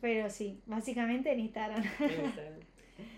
Pero 0.00 0.30
sí, 0.30 0.60
básicamente 0.66 1.32
en 1.32 1.40
Instagram. 1.40 1.82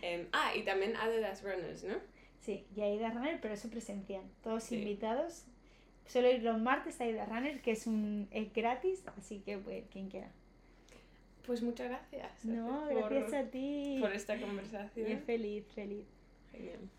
Em, 0.00 0.26
ah, 0.32 0.56
y 0.56 0.62
también 0.62 0.96
Adidas 0.96 1.42
Runners, 1.42 1.84
¿no? 1.84 1.94
Sí, 2.40 2.64
y 2.74 2.80
Aida 2.80 3.10
Runner, 3.10 3.38
pero 3.40 3.54
eso 3.54 3.68
presencial. 3.68 4.22
Todos 4.42 4.72
invitados. 4.72 5.44
Solo 6.06 6.30
ir 6.30 6.42
los 6.42 6.58
martes 6.58 7.00
a 7.00 7.04
Aida 7.04 7.26
Runner, 7.26 7.60
que 7.60 7.72
es 7.72 7.86
un 7.86 8.28
es 8.30 8.52
gratis, 8.52 9.02
así 9.16 9.40
que 9.40 9.58
pues, 9.58 9.84
quien 9.92 10.08
quiera. 10.08 10.30
Pues 11.46 11.62
muchas 11.62 11.88
gracias. 11.88 12.44
No, 12.44 12.86
gracias 12.86 13.32
a 13.32 13.50
ti. 13.50 13.98
Por 14.00 14.12
esta 14.12 14.38
conversación. 14.38 15.20
Feliz, 15.20 15.66
feliz. 15.74 16.06
Genial. 16.52 16.90